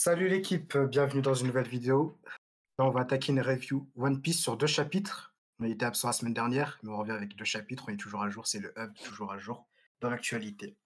Salut 0.00 0.28
l'équipe, 0.28 0.76
bienvenue 0.76 1.22
dans 1.22 1.34
une 1.34 1.48
nouvelle 1.48 1.66
vidéo. 1.66 2.16
Là, 2.78 2.84
on 2.84 2.90
va 2.90 3.00
attaquer 3.00 3.32
une 3.32 3.40
review 3.40 3.90
One 3.96 4.22
Piece 4.22 4.40
sur 4.40 4.56
deux 4.56 4.68
chapitres. 4.68 5.34
On 5.58 5.64
était 5.64 5.84
absent 5.84 6.06
la 6.06 6.12
semaine 6.12 6.34
dernière, 6.34 6.78
mais 6.84 6.90
on 6.90 6.98
revient 6.98 7.10
avec 7.10 7.34
deux 7.34 7.44
chapitres. 7.44 7.86
On 7.88 7.92
est 7.92 7.96
toujours 7.96 8.22
à 8.22 8.30
jour, 8.30 8.46
c'est 8.46 8.60
le 8.60 8.72
hub, 8.78 8.94
toujours 9.04 9.32
à 9.32 9.38
jour 9.38 9.66
dans 10.00 10.08
l'actualité. 10.08 10.76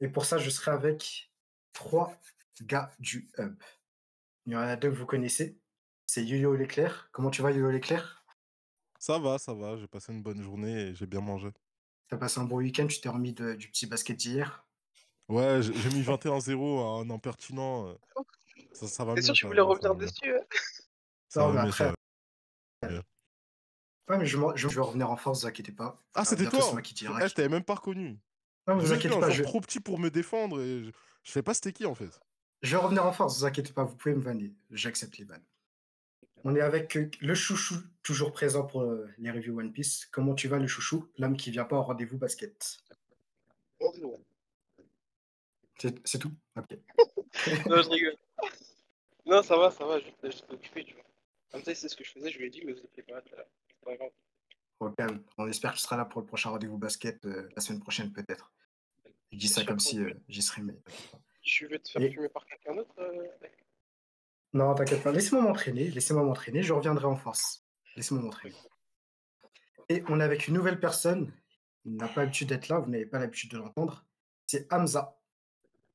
Et 0.00 0.08
pour 0.08 0.24
ça, 0.24 0.38
je 0.38 0.50
serai 0.50 0.72
avec 0.72 1.30
trois 1.72 2.12
gars 2.62 2.90
du 2.98 3.30
hub. 3.38 3.54
Il 4.46 4.54
y 4.54 4.56
en 4.56 4.60
a 4.60 4.74
deux 4.74 4.90
que 4.90 4.96
vous 4.96 5.06
connaissez. 5.06 5.56
C'est 6.06 6.24
Yo-Yo 6.24 6.56
l'éclair. 6.56 7.08
Comment 7.12 7.30
tu 7.30 7.42
vas, 7.42 7.52
Yo-Yo 7.52 7.70
l'éclair 7.70 8.24
Ça 8.98 9.20
va, 9.20 9.38
ça 9.38 9.54
va. 9.54 9.76
J'ai 9.76 9.86
passé 9.86 10.12
une 10.12 10.22
bonne 10.24 10.42
journée 10.42 10.88
et 10.88 10.94
j'ai 10.96 11.06
bien 11.06 11.20
mangé. 11.20 11.50
T'as 12.08 12.16
passé 12.16 12.40
un 12.40 12.44
bon 12.44 12.56
week-end, 12.56 12.88
tu 12.88 13.00
t'es 13.00 13.08
remis 13.08 13.32
de- 13.32 13.54
du 13.54 13.68
petit 13.68 13.86
basket 13.86 14.16
d'hier? 14.16 14.66
Ouais, 15.28 15.62
j'ai 15.62 15.88
mis 15.90 16.02
21-0 16.02 16.80
à 16.80 17.00
un 17.02 17.10
impertinent. 17.10 17.88
euh, 17.88 17.94
Ça, 18.72 18.86
ça 18.86 19.04
va 19.04 19.14
sûr 19.22 19.34
ça 19.34 19.46
voulais 19.46 19.60
revenir 19.62 19.94
dessus 19.94 20.34
hein 20.34 20.40
Ça 21.28 21.46
va 21.46 21.52
mais 21.52 21.66
mieux, 21.66 21.72
ça 21.72 21.94
après-. 22.82 23.02
Ouais, 24.08 24.18
mais 24.18 24.26
je, 24.26 24.36
m'en- 24.36 24.54
je 24.56 24.68
vais 24.68 24.80
revenir 24.80 25.10
en 25.10 25.16
force, 25.16 25.38
ne 25.38 25.42
vous 25.42 25.48
inquiétez 25.48 25.72
pas. 25.72 26.02
Ah, 26.14 26.24
c'était 26.24 26.46
toi 26.48 26.60
c'est 26.60 26.72
moi 26.72 26.82
qui 26.82 26.94
Eh, 27.24 27.28
je 27.28 27.34
t'avais 27.34 27.48
même 27.48 27.62
pas 27.64 27.76
reconnu. 27.76 28.18
Non, 28.66 28.76
vous 28.76 28.92
inquiétez 28.92 29.18
pas, 29.18 29.30
je, 29.30 29.42
trop 29.42 29.60
petit 29.60 29.80
pour 29.80 29.98
me 29.98 30.10
défendre 30.10 30.60
et 30.60 30.84
je, 30.84 30.90
je 31.22 31.30
sais 31.32 31.42
pas 31.42 31.54
c'était 31.54 31.72
qui 31.72 31.86
en 31.86 31.94
fait. 31.94 32.10
je 32.62 32.76
vais 32.76 32.82
revenir 32.82 33.04
en 33.06 33.12
force, 33.12 33.38
vous 33.38 33.44
inquiétez 33.44 33.72
pas, 33.72 33.84
vous 33.84 33.96
pouvez 33.96 34.14
me 34.14 34.20
vanner. 34.22 34.52
J'accepte 34.70 35.18
les 35.18 35.24
vannes. 35.24 35.44
On 36.44 36.54
est 36.56 36.60
avec 36.60 36.96
euh, 36.96 37.08
le 37.20 37.34
chouchou, 37.34 37.76
toujours 38.02 38.32
présent 38.32 38.64
pour 38.64 38.82
euh, 38.82 39.08
les 39.18 39.30
reviews 39.30 39.58
One 39.58 39.72
Piece. 39.72 40.06
Comment 40.10 40.34
tu 40.34 40.48
vas, 40.48 40.58
le 40.58 40.66
chouchou? 40.66 41.08
L'homme 41.16 41.36
qui 41.36 41.52
vient 41.52 41.64
pas 41.64 41.76
au 41.76 41.82
rendez-vous 41.82 42.18
basket. 42.18 42.80
C'est 43.80 43.92
c'est 46.04 46.18
tout 46.18 46.32
Ok. 46.56 46.78
Non, 47.68 47.82
je 47.82 47.88
rigole. 47.88 48.16
Non, 49.24 49.42
ça 49.42 49.56
va, 49.56 49.70
ça 49.70 49.84
va, 49.86 49.98
j'étais 50.00 50.30
j'étais 50.30 50.52
occupé, 50.52 50.84
tu 50.84 50.94
vois. 50.94 51.04
Comme 51.50 51.62
ça, 51.64 51.74
c'est 51.74 51.88
ce 51.88 51.96
que 51.96 52.04
je 52.04 52.10
faisais, 52.12 52.30
je 52.30 52.38
lui 52.38 52.46
ai 52.46 52.50
dit, 52.50 52.62
mais 52.64 52.72
vous 52.72 52.80
étiez 52.84 53.02
pas 53.02 53.14
là. 53.14 53.22
C'est 53.26 53.84
pas 53.84 53.96
grave. 53.96 54.10
On 55.38 55.46
espère 55.46 55.72
que 55.72 55.76
tu 55.76 55.82
seras 55.82 55.96
là 55.96 56.04
pour 56.04 56.20
le 56.20 56.26
prochain 56.26 56.50
rendez-vous 56.50 56.76
basket 56.78 57.24
euh, 57.24 57.48
la 57.54 57.62
semaine 57.62 57.80
prochaine, 57.80 58.12
peut-être. 58.12 58.52
Je 59.30 59.38
dis 59.38 59.48
ça 59.48 59.64
comme 59.64 59.78
si 59.78 60.00
euh, 60.00 60.12
j'y 60.28 60.42
serais, 60.42 60.62
mais. 60.62 60.74
Je 61.42 61.66
vais 61.66 61.78
te 61.78 61.88
faire 61.90 62.02
Et- 62.02 62.10
fumer 62.12 62.28
par 62.28 62.44
quelqu'un 62.46 62.74
d'autre 62.74 62.94
euh, 62.98 63.26
Non, 64.52 64.74
t'inquiète 64.74 65.02
pas. 65.02 65.12
Laissez-moi 65.12 65.42
m'entraîner. 65.44 65.88
Laissez-moi 65.90 66.22
m'entraîner. 66.24 66.62
Je 66.62 66.72
reviendrai 66.72 67.06
en 67.06 67.16
force. 67.16 67.64
Laissez-moi 67.96 68.22
m'entraîner. 68.24 68.56
Et 69.88 70.02
on 70.08 70.20
est 70.20 70.24
avec 70.24 70.48
une 70.48 70.54
nouvelle 70.54 70.80
personne. 70.80 71.32
Il 71.84 71.96
n'a 71.96 72.08
pas 72.08 72.22
l'habitude 72.22 72.48
d'être 72.48 72.68
là. 72.68 72.78
Vous 72.80 72.90
n'avez 72.90 73.06
pas 73.06 73.18
l'habitude 73.18 73.50
de 73.52 73.58
l'entendre. 73.58 74.04
C'est 74.46 74.70
Hamza. 74.72 75.16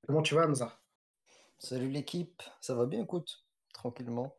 Comment 0.08 0.22
tu 0.22 0.36
vas, 0.36 0.46
Hamza? 0.46 0.80
Salut 1.60 1.90
l'équipe, 1.90 2.42
ça 2.62 2.74
va 2.76 2.86
bien, 2.86 3.04
écoute, 3.04 3.46
tranquillement. 3.74 4.38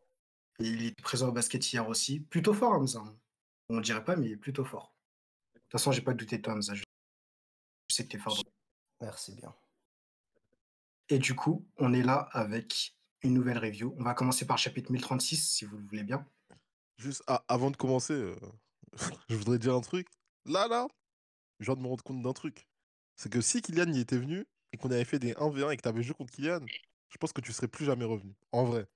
Et 0.57 0.63
Il 0.63 0.83
est 0.83 0.99
présent 0.99 1.29
au 1.29 1.31
basket 1.31 1.71
hier 1.71 1.87
aussi. 1.87 2.21
Plutôt 2.21 2.55
fort, 2.55 2.71
Hamza. 2.71 3.03
On 3.69 3.75
ne 3.75 3.81
dirait 3.81 4.03
pas, 4.03 4.15
mais 4.15 4.25
il 4.25 4.31
est 4.31 4.37
plutôt 4.37 4.65
fort. 4.65 4.95
De 5.53 5.59
toute 5.59 5.71
façon, 5.73 5.91
j'ai 5.91 6.01
pas 6.01 6.15
douté 6.15 6.37
de 6.37 6.41
toi, 6.41 6.53
Hamza. 6.53 6.73
Je 6.73 6.83
sais 7.87 8.03
que 8.03 8.09
tu 8.09 8.17
es 8.17 8.19
fort. 8.19 8.41
Merci 8.99 9.35
bien. 9.35 9.53
Et 11.07 11.19
du 11.19 11.35
coup, 11.35 11.67
on 11.77 11.93
est 11.93 12.01
là 12.01 12.29
avec 12.31 12.97
une 13.21 13.35
nouvelle 13.35 13.59
review. 13.59 13.93
On 13.99 14.03
va 14.03 14.15
commencer 14.15 14.47
par 14.47 14.57
chapitre 14.57 14.91
1036, 14.91 15.51
si 15.51 15.65
vous 15.65 15.77
le 15.77 15.85
voulez 15.85 16.03
bien. 16.03 16.25
Juste 16.97 17.21
ah, 17.27 17.45
avant 17.47 17.69
de 17.69 17.77
commencer, 17.77 18.13
euh, 18.13 18.35
je 19.29 19.35
voudrais 19.35 19.59
dire 19.59 19.75
un 19.75 19.81
truc. 19.81 20.07
Là, 20.45 20.67
là, 20.67 20.87
je 21.59 21.65
viens 21.65 21.75
de 21.75 21.81
me 21.81 21.87
rendre 21.87 22.03
compte 22.03 22.23
d'un 22.23 22.33
truc. 22.33 22.67
C'est 23.17 23.31
que 23.31 23.39
si 23.39 23.61
Kylian 23.61 23.93
y 23.93 23.99
était 23.99 24.17
venu 24.17 24.47
et 24.71 24.77
qu'on 24.77 24.91
avait 24.91 25.05
fait 25.05 25.19
des 25.19 25.33
1v1 25.33 25.71
et 25.71 25.77
que 25.77 25.81
t'avais 25.81 26.03
joué 26.03 26.13
contre 26.15 26.31
Kylian, 26.33 26.59
je 27.09 27.17
pense 27.17 27.33
que 27.33 27.41
tu 27.41 27.51
serais 27.53 27.67
plus 27.67 27.85
jamais 27.85 28.05
revenu. 28.05 28.33
En 28.51 28.65
vrai. 28.65 28.87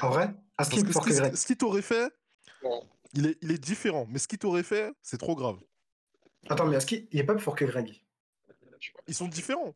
En 0.00 0.10
vrai? 0.10 0.34
Parce 0.56 0.70
Slip 0.70 0.86
que 0.86 0.92
for 0.92 1.04
ce 1.04 1.46
qui- 1.46 1.56
t'aurait 1.56 1.82
fait, 1.82 2.12
il 3.14 3.26
est, 3.26 3.38
il 3.42 3.52
est 3.52 3.58
différent. 3.58 4.06
Mais 4.08 4.18
ce 4.18 4.26
qu'il 4.26 4.38
t'aurait 4.38 4.62
fait, 4.64 4.92
c'est 5.02 5.18
trop 5.18 5.36
grave. 5.36 5.58
Attends, 6.48 6.66
mais 6.66 6.76
est-ce 6.76 6.86
qu'il 6.86 7.06
il 7.12 7.20
est 7.20 7.24
pas 7.24 7.34
plus 7.34 7.42
fort 7.42 7.54
que 7.54 7.64
Greg. 7.64 8.02
Ils 9.06 9.14
sont 9.14 9.28
différents. 9.28 9.74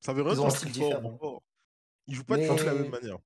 Ça 0.00 0.12
veut 0.12 0.22
rien 0.22 0.34
dire 0.34 0.58
qu'ils 0.58 0.74
sont 0.74 1.16
forts. 1.18 1.42
Ils 2.06 2.14
jouent 2.14 2.24
pas 2.24 2.36
Mais- 2.36 2.46
de 2.46 2.62
la 2.62 2.74
même 2.74 2.90
manière. 2.90 3.18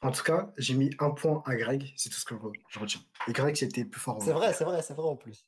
En 0.00 0.12
tout 0.12 0.22
cas, 0.22 0.52
j'ai 0.56 0.74
mis 0.74 0.90
un 1.00 1.10
point 1.10 1.42
à 1.44 1.56
Greg, 1.56 1.92
c'est 1.96 2.08
tout 2.08 2.18
ce 2.18 2.24
que 2.24 2.34
je 2.68 2.78
retiens. 2.78 3.00
Et 3.26 3.32
Greg, 3.32 3.54
c'était 3.56 3.84
plus 3.84 4.00
fort. 4.00 4.22
C'est 4.22 4.32
vrai, 4.32 4.54
c'est 4.54 4.64
vrai, 4.64 4.80
c'est 4.80 4.94
vrai 4.94 5.06
en 5.08 5.16
plus. 5.16 5.44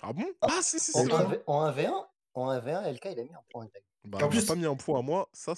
Ah 0.00 0.12
bon? 0.12 0.24
Ah, 0.40 0.46
Ah 0.50 0.62
si, 0.62 0.78
si, 0.78 0.92
En, 0.96 1.02
si. 1.04 1.10
1v, 1.10 1.42
en 1.46 1.70
1v1, 1.72 2.07
en 2.38 2.52
1v1, 2.58 2.92
LK 2.94 3.04
il 3.12 3.20
a 3.20 3.24
mis 3.24 3.34
un 3.34 3.42
point. 3.50 3.68
Bah, 4.04 4.18
En 4.22 4.28
plus- 4.28 4.44
pas 4.46 4.54
mis 4.54 4.66
un 4.66 4.76
point 4.76 4.98
à 4.98 5.02
moi, 5.02 5.28
ça 5.32 5.54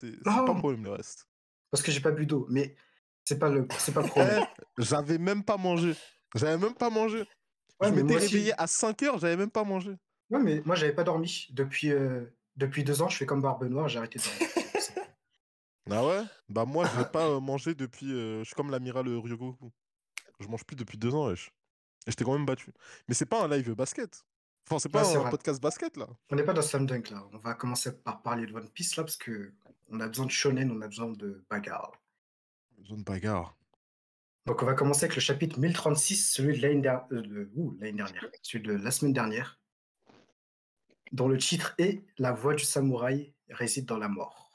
c'est 0.00 0.22
pas 0.22 0.40
un 0.40 0.54
problème 0.54 0.84
le 0.84 0.90
reste. 0.92 1.26
Parce 1.70 1.82
que 1.82 1.90
j'ai 1.92 2.00
pas 2.00 2.10
bu 2.10 2.26
d'eau, 2.26 2.46
mais 2.50 2.74
c'est 3.24 3.38
pas 3.38 3.48
le, 3.48 3.66
c'est 3.78 3.92
pas 3.92 4.00
le 4.02 4.06
Eh, 4.08 4.10
problème. 4.10 4.46
j'avais 4.78 5.18
même 5.18 5.44
pas 5.44 5.56
mangé. 5.56 5.94
J'avais 6.34 6.58
même 6.58 6.74
pas 6.74 6.90
mangé. 6.90 7.20
Ouais, 7.80 7.88
je 7.88 7.94
m'étais 7.94 8.16
aussi- 8.16 8.26
réveillé 8.34 8.52
à 8.60 8.66
5h, 8.66 9.18
j'avais 9.20 9.36
même 9.36 9.50
pas 9.50 9.64
mangé. 9.64 9.96
Ouais, 10.30 10.38
mais 10.40 10.62
moi, 10.64 10.74
j'avais 10.76 10.92
pas 10.94 11.02
dormi. 11.04 11.46
Depuis, 11.50 11.90
euh, 11.92 12.24
depuis 12.56 12.84
deux 12.84 13.02
ans, 13.02 13.08
je 13.08 13.16
fais 13.16 13.26
comme 13.26 13.42
Barbe 13.42 13.64
Noire, 13.64 13.88
j'ai 13.88 13.98
arrêté 13.98 14.18
de 14.18 14.24
dormir. 14.24 14.48
Ah 15.92 16.06
ouais? 16.06 16.22
Bah 16.48 16.64
moi 16.66 16.86
je 16.86 16.96
vais 17.00 17.08
pas 17.08 17.26
euh, 17.26 17.40
manger 17.40 17.74
depuis... 17.74 18.12
euh, 18.12 18.40
je 18.40 18.44
suis 18.44 18.54
comme 18.54 18.70
l'amiral 18.70 19.08
Ryogoku. 19.08 19.72
Je 20.38 20.46
mange 20.46 20.62
plus 20.64 20.76
depuis 20.76 20.96
deux 20.98 21.12
ans, 21.16 21.26
wesh. 21.28 21.50
Et 22.06 22.12
je 22.12 22.16
t'ai 22.16 22.22
quand 22.24 22.34
même 22.34 22.46
battu. 22.46 22.72
Mais 23.08 23.14
c'est 23.14 23.26
pas 23.26 23.42
un 23.42 23.48
live 23.48 23.72
basket. 23.74 24.24
Enfin, 24.70 24.78
c'est 24.78 24.88
pas 24.88 25.00
un 25.16 25.18
vrai. 25.18 25.30
podcast 25.30 25.60
basket 25.60 25.96
là. 25.96 26.06
on 26.30 26.36
n'est 26.36 26.44
pas 26.44 26.52
dans 26.52 26.62
Slam 26.62 26.86
Dunk, 26.86 27.10
là. 27.10 27.26
On 27.32 27.38
va 27.38 27.54
commencer 27.54 27.92
par 28.02 28.22
parler 28.22 28.46
de 28.46 28.52
One 28.52 28.68
Piece, 28.70 28.94
là, 28.96 29.02
parce 29.02 29.16
que 29.16 29.52
on 29.88 29.98
a 29.98 30.06
besoin 30.06 30.26
de 30.26 30.30
shonen, 30.30 30.70
on 30.70 30.80
a 30.80 30.86
besoin 30.86 31.08
de 31.10 31.44
bagarre. 31.50 31.90
Zone 32.86 33.02
bagarre. 33.02 33.56
Donc, 34.46 34.62
on 34.62 34.66
va 34.66 34.74
commencer 34.74 35.04
avec 35.06 35.16
le 35.16 35.20
chapitre 35.20 35.58
1036, 35.58 36.32
celui 36.32 36.56
de 36.56 36.62
l'année 36.62 36.80
der- 36.82 37.04
euh, 37.10 37.20
de- 37.20 37.50
l'année 37.80 37.92
dernière, 37.96 38.24
celui 38.42 38.62
de 38.64 38.72
la 38.74 38.90
semaine 38.92 39.12
dernière, 39.12 39.58
dont 41.12 41.26
le 41.28 41.36
titre 41.36 41.74
est 41.78 42.04
La 42.18 42.30
voix 42.32 42.54
du 42.54 42.64
samouraï 42.64 43.34
réside 43.48 43.86
dans 43.86 43.98
la 43.98 44.08
mort. 44.08 44.52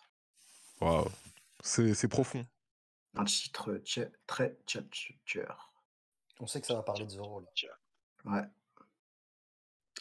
Waouh. 0.80 1.10
C'est 1.62 2.08
profond. 2.08 2.46
Un 3.16 3.26
titre 3.26 3.74
tcha- 3.84 4.12
très 4.28 4.58
tchatcheur. 4.66 5.74
On 6.40 6.48
sait 6.48 6.62
que 6.62 6.68
ça 6.68 6.76
va 6.76 6.84
parler 6.84 7.06
de 7.06 7.10
Zoro 7.12 7.42
là. 7.42 7.48
Ouais. 8.26 8.48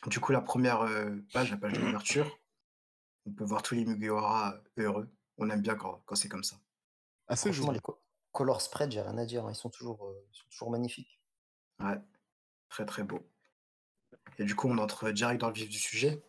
Du 0.06 0.20
coup, 0.20 0.32
la 0.32 0.40
première 0.42 0.82
euh, 0.82 1.16
page, 1.32 1.50
la 1.50 1.56
page 1.56 1.72
de 1.72 1.80
l'ouverture, 1.80 2.38
on 3.26 3.32
peut 3.32 3.44
voir 3.44 3.62
tous 3.62 3.74
les 3.74 3.84
Mugiwara 3.84 4.60
heureux. 4.76 5.08
On 5.38 5.48
aime 5.50 5.62
bien 5.62 5.74
quand, 5.76 6.02
quand 6.04 6.14
c'est 6.14 6.28
comme 6.28 6.44
ça. 6.44 6.56
Assez 7.26 7.48
Franchement, 7.50 7.66
joli. 7.68 7.76
les 7.78 7.80
co- 7.80 8.02
color 8.32 8.60
spread, 8.60 8.90
j'ai 8.92 9.00
rien 9.00 9.16
à 9.16 9.24
dire, 9.24 9.46
hein, 9.46 9.50
ils 9.50 9.56
sont 9.56 9.70
toujours, 9.70 10.04
euh, 10.06 10.26
ils 10.30 10.36
sont 10.36 10.44
toujours 10.50 10.70
magnifiques. 10.70 11.20
Ouais, 11.80 11.98
très 12.68 12.84
très 12.84 13.02
beau. 13.02 13.20
Et 14.38 14.44
du 14.44 14.54
coup, 14.54 14.68
on 14.68 14.78
entre 14.78 15.10
direct 15.10 15.40
dans 15.40 15.48
le 15.48 15.54
vif 15.54 15.68
du 15.68 15.78
sujet. 15.78 16.22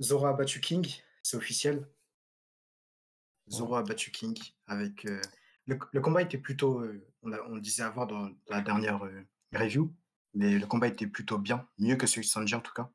Zoro 0.00 0.26
a 0.26 0.34
battu 0.34 0.60
King, 0.60 0.86
c'est 1.22 1.36
officiel. 1.38 1.88
Zoro 3.48 3.76
a 3.76 3.82
battu 3.82 4.10
King 4.10 4.38
avec. 4.66 5.06
euh, 5.06 5.20
le, 5.66 5.78
le 5.92 6.00
combat 6.00 6.22
était 6.22 6.38
plutôt. 6.38 6.80
euh, 6.80 7.02
on, 7.22 7.32
a- 7.32 7.40
on 7.42 7.54
le 7.54 7.60
disait 7.60 7.82
avant 7.82 8.04
dans 8.06 8.30
la 8.48 8.60
dernière 8.60 9.02
euh, 9.04 9.26
review, 9.54 9.92
mais 10.36 10.58
le 10.58 10.66
combat 10.66 10.88
était 10.88 11.06
plutôt 11.08 11.38
bien, 11.38 11.68
mieux 11.78 11.96
que 11.96 12.06
celui 12.06 12.22
de 12.26 12.30
Sanji 12.30 12.54
en 12.54 12.60
tout 12.60 12.72
cas. 12.74 12.90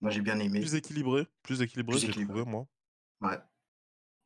Moi 0.00 0.10
j'ai 0.10 0.20
bien 0.22 0.38
aimé. 0.40 0.60
Plus 0.60 0.74
équilibré. 0.74 1.26
Plus 1.42 1.62
équilibré, 1.62 1.96
Plus 1.96 2.04
équilibré. 2.08 2.40
trouvé 2.42 2.50
moi. 2.50 2.66
Ouais. 3.20 3.38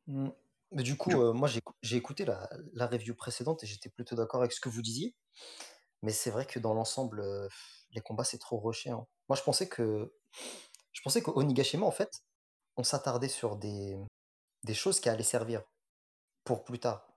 Mm. 0.07 0.29
Mais 0.71 0.83
du 0.83 0.97
coup, 0.97 1.09
Du- 1.11 1.15
euh, 1.17 1.33
moi 1.33 1.47
j'ai 1.47 1.59
écou- 1.59 1.75
j'ai 1.83 1.97
écouté 1.97 2.25
la, 2.25 2.49
la 2.73 2.87
review 2.87 3.15
précédente 3.15 3.63
et 3.63 3.67
j'étais 3.67 3.89
plutôt 3.89 4.15
d'accord 4.15 4.41
avec 4.41 4.51
ce 4.53 4.59
que 4.59 4.69
vous 4.69 4.81
disiez. 4.81 5.15
Mais 6.01 6.11
c'est 6.11 6.31
vrai 6.31 6.45
que 6.45 6.59
dans 6.59 6.73
l'ensemble, 6.73 7.21
euh, 7.21 7.47
les 7.91 8.01
combats 8.01 8.23
c'est 8.23 8.39
trop 8.39 8.59
rushé. 8.59 8.89
hein. 8.91 9.05
Moi 9.29 9.35
je 9.37 9.43
pensais 9.43 9.69
que 9.69 10.13
je 10.93 11.01
pensais 11.03 11.21
qu'au 11.23 11.37
Onigashima 11.39 11.85
en 11.85 11.91
fait, 11.91 12.23
on 12.77 12.83
s'attardait 12.83 13.29
sur 13.29 13.55
des, 13.57 13.97
des 14.63 14.73
choses 14.75 14.99
qui 14.99 15.09
allaient 15.09 15.23
servir 15.23 15.63
pour 16.43 16.63
plus 16.65 16.79
tard. 16.79 17.07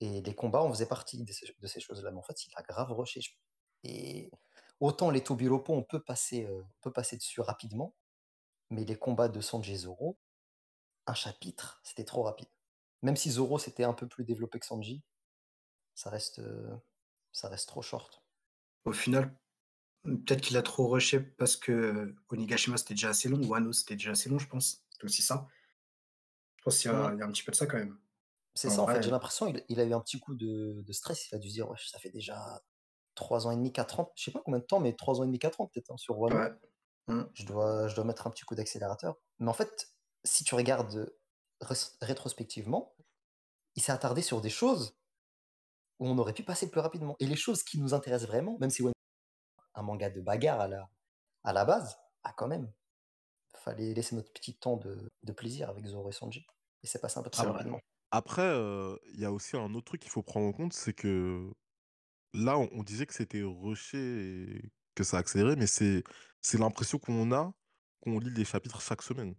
Et 0.00 0.20
les 0.22 0.34
combats, 0.34 0.62
on 0.64 0.70
faisait 0.72 0.86
partie 0.86 1.22
de 1.24 1.32
ces, 1.32 1.46
ces 1.64 1.80
choses-là. 1.80 2.10
Mais 2.10 2.18
en 2.18 2.22
fait, 2.22 2.46
il 2.46 2.52
a 2.56 2.62
grave 2.62 2.90
rushé. 2.92 3.20
Et 3.84 4.30
autant 4.82 5.10
les 5.10 5.22
Tobilopo, 5.24 5.74
on 5.74 5.84
peut 5.84 6.02
passer, 6.02 6.46
euh, 6.46 6.62
on 6.62 6.80
peut 6.82 6.92
passer 6.92 7.16
dessus 7.16 7.40
rapidement. 7.40 7.96
Mais 8.70 8.84
les 8.84 8.96
combats 8.96 9.28
de 9.28 9.40
Sanji 9.40 9.74
et 9.74 9.76
Zoro, 9.78 10.18
un 11.06 11.14
chapitre, 11.14 11.80
c'était 11.84 12.04
trop 12.04 12.22
rapide. 12.24 12.48
Même 13.02 13.16
si 13.16 13.30
Zoro 13.30 13.58
c'était 13.58 13.84
un 13.84 13.94
peu 13.94 14.08
plus 14.08 14.24
développé 14.24 14.58
que 14.60 14.66
Sanji, 14.66 15.04
ça 15.94 16.10
reste, 16.10 16.40
euh, 16.40 16.76
ça 17.32 17.48
reste 17.48 17.68
trop 17.68 17.82
short. 17.82 18.24
Au 18.84 18.92
final, 18.92 19.36
peut-être 20.04 20.40
qu'il 20.42 20.56
a 20.56 20.62
trop 20.62 20.88
rushé 20.88 21.20
parce 21.20 21.56
que 21.56 21.72
euh, 21.72 22.16
Onigashima 22.30 22.76
c'était 22.76 22.94
déjà 22.94 23.10
assez 23.10 23.28
long, 23.28 23.42
Wano 23.46 23.72
c'était 23.72 23.96
déjà 23.96 24.12
assez 24.12 24.30
long, 24.30 24.38
je 24.38 24.48
pense. 24.48 24.84
C'est 24.90 25.04
aussi 25.04 25.22
ça. 25.22 25.48
Je 26.58 26.62
pense 26.64 26.78
qu'il 26.80 26.90
y, 26.90 26.94
a- 26.94 27.08
Ouais. 27.08 27.14
il 27.14 27.18
y 27.18 27.22
a 27.22 27.26
un 27.26 27.32
petit 27.32 27.42
peu 27.42 27.52
de 27.52 27.56
ça 27.56 27.66
quand 27.66 27.78
même. 27.78 27.98
C'est 28.54 28.70
ça 28.70 28.82
en 28.82 28.86
fait, 28.86 29.02
j'ai 29.02 29.10
l'impression 29.10 29.46
il, 29.48 29.64
il 29.68 29.80
a 29.80 29.84
eu 29.84 29.92
un 29.94 30.00
petit 30.00 30.20
coup 30.20 30.34
de, 30.34 30.82
de 30.82 30.92
stress. 30.92 31.30
Il 31.30 31.34
a 31.34 31.38
dû 31.38 31.48
se 31.48 31.54
dire, 31.54 31.68
ouais, 31.70 31.78
ça 31.86 31.98
fait 31.98 32.10
déjà 32.10 32.62
3 33.14 33.46
ans 33.46 33.50
et 33.50 33.56
demi, 33.56 33.72
4 33.72 34.00
ans, 34.00 34.12
je 34.16 34.24
sais 34.24 34.30
pas 34.30 34.40
combien 34.44 34.60
de 34.60 34.64
temps, 34.64 34.80
mais 34.80 34.94
3 34.94 35.20
ans 35.20 35.24
et 35.24 35.26
demi, 35.26 35.38
4 35.38 35.60
ans 35.60 35.66
peut-être 35.66 35.90
hein, 35.90 35.96
sur 35.96 36.18
Wano. 36.18 36.36
Ouais. 36.36 37.24
je 37.34 37.44
dois, 37.44 37.88
je 37.88 37.94
dois 37.94 38.04
mettre 38.04 38.26
un 38.26 38.30
petit 38.30 38.44
coup 38.44 38.54
d'accélérateur. 38.54 39.16
Mais 39.38 39.48
en 39.48 39.54
fait, 39.54 39.92
si 40.24 40.44
tu 40.44 40.54
regardes 40.54 41.12
rétrospectivement, 42.00 42.94
il 43.76 43.82
s'est 43.82 43.92
attardé 43.92 44.22
sur 44.22 44.40
des 44.40 44.50
choses 44.50 44.96
où 45.98 46.08
on 46.08 46.18
aurait 46.18 46.32
pu 46.32 46.42
passer 46.42 46.70
plus 46.70 46.80
rapidement. 46.80 47.16
Et 47.20 47.26
les 47.26 47.36
choses 47.36 47.62
qui 47.62 47.78
nous 47.78 47.94
intéressent 47.94 48.28
vraiment, 48.28 48.56
même 48.58 48.70
si 48.70 48.82
One 48.82 48.92
un 49.74 49.82
manga 49.82 50.10
de 50.10 50.20
bagarre 50.20 50.60
à 50.60 50.68
la, 50.68 50.90
à 51.44 51.52
la 51.52 51.64
base, 51.64 51.96
ah 52.24 52.34
quand 52.36 52.48
même, 52.48 52.70
fallait 53.54 53.94
laisser 53.94 54.16
notre 54.16 54.32
petit 54.32 54.54
temps 54.54 54.76
de, 54.76 55.10
de 55.22 55.32
plaisir 55.32 55.70
avec 55.70 55.86
Zoro 55.86 56.10
et 56.10 56.12
Sanji. 56.12 56.46
Et 56.82 56.86
c'est 56.86 57.00
passé 57.00 57.18
un 57.18 57.22
peu 57.22 57.30
trop 57.30 57.50
rapidement. 57.50 57.80
Après, 58.10 58.42
euh, 58.42 58.96
il 59.14 59.20
y 59.20 59.24
a 59.24 59.32
aussi 59.32 59.56
un 59.56 59.72
autre 59.74 59.86
truc 59.86 60.02
qu'il 60.02 60.10
faut 60.10 60.22
prendre 60.22 60.46
en 60.46 60.52
compte, 60.52 60.72
c'est 60.72 60.92
que 60.92 61.50
là, 62.34 62.58
on, 62.58 62.82
disait 62.82 63.06
que 63.06 63.14
c'était 63.14 63.42
rushé 63.42 63.98
et 63.98 64.72
que 64.94 65.04
ça 65.04 65.18
accélérait, 65.18 65.56
mais 65.56 65.66
c'est 65.66 66.04
l'impression 66.54 66.98
qu'on 66.98 67.32
a 67.32 67.52
qu'on 68.00 68.18
lit 68.18 68.30
les 68.30 68.44
chapitres 68.44 68.80
chaque 68.80 69.02
semaine. 69.02 69.34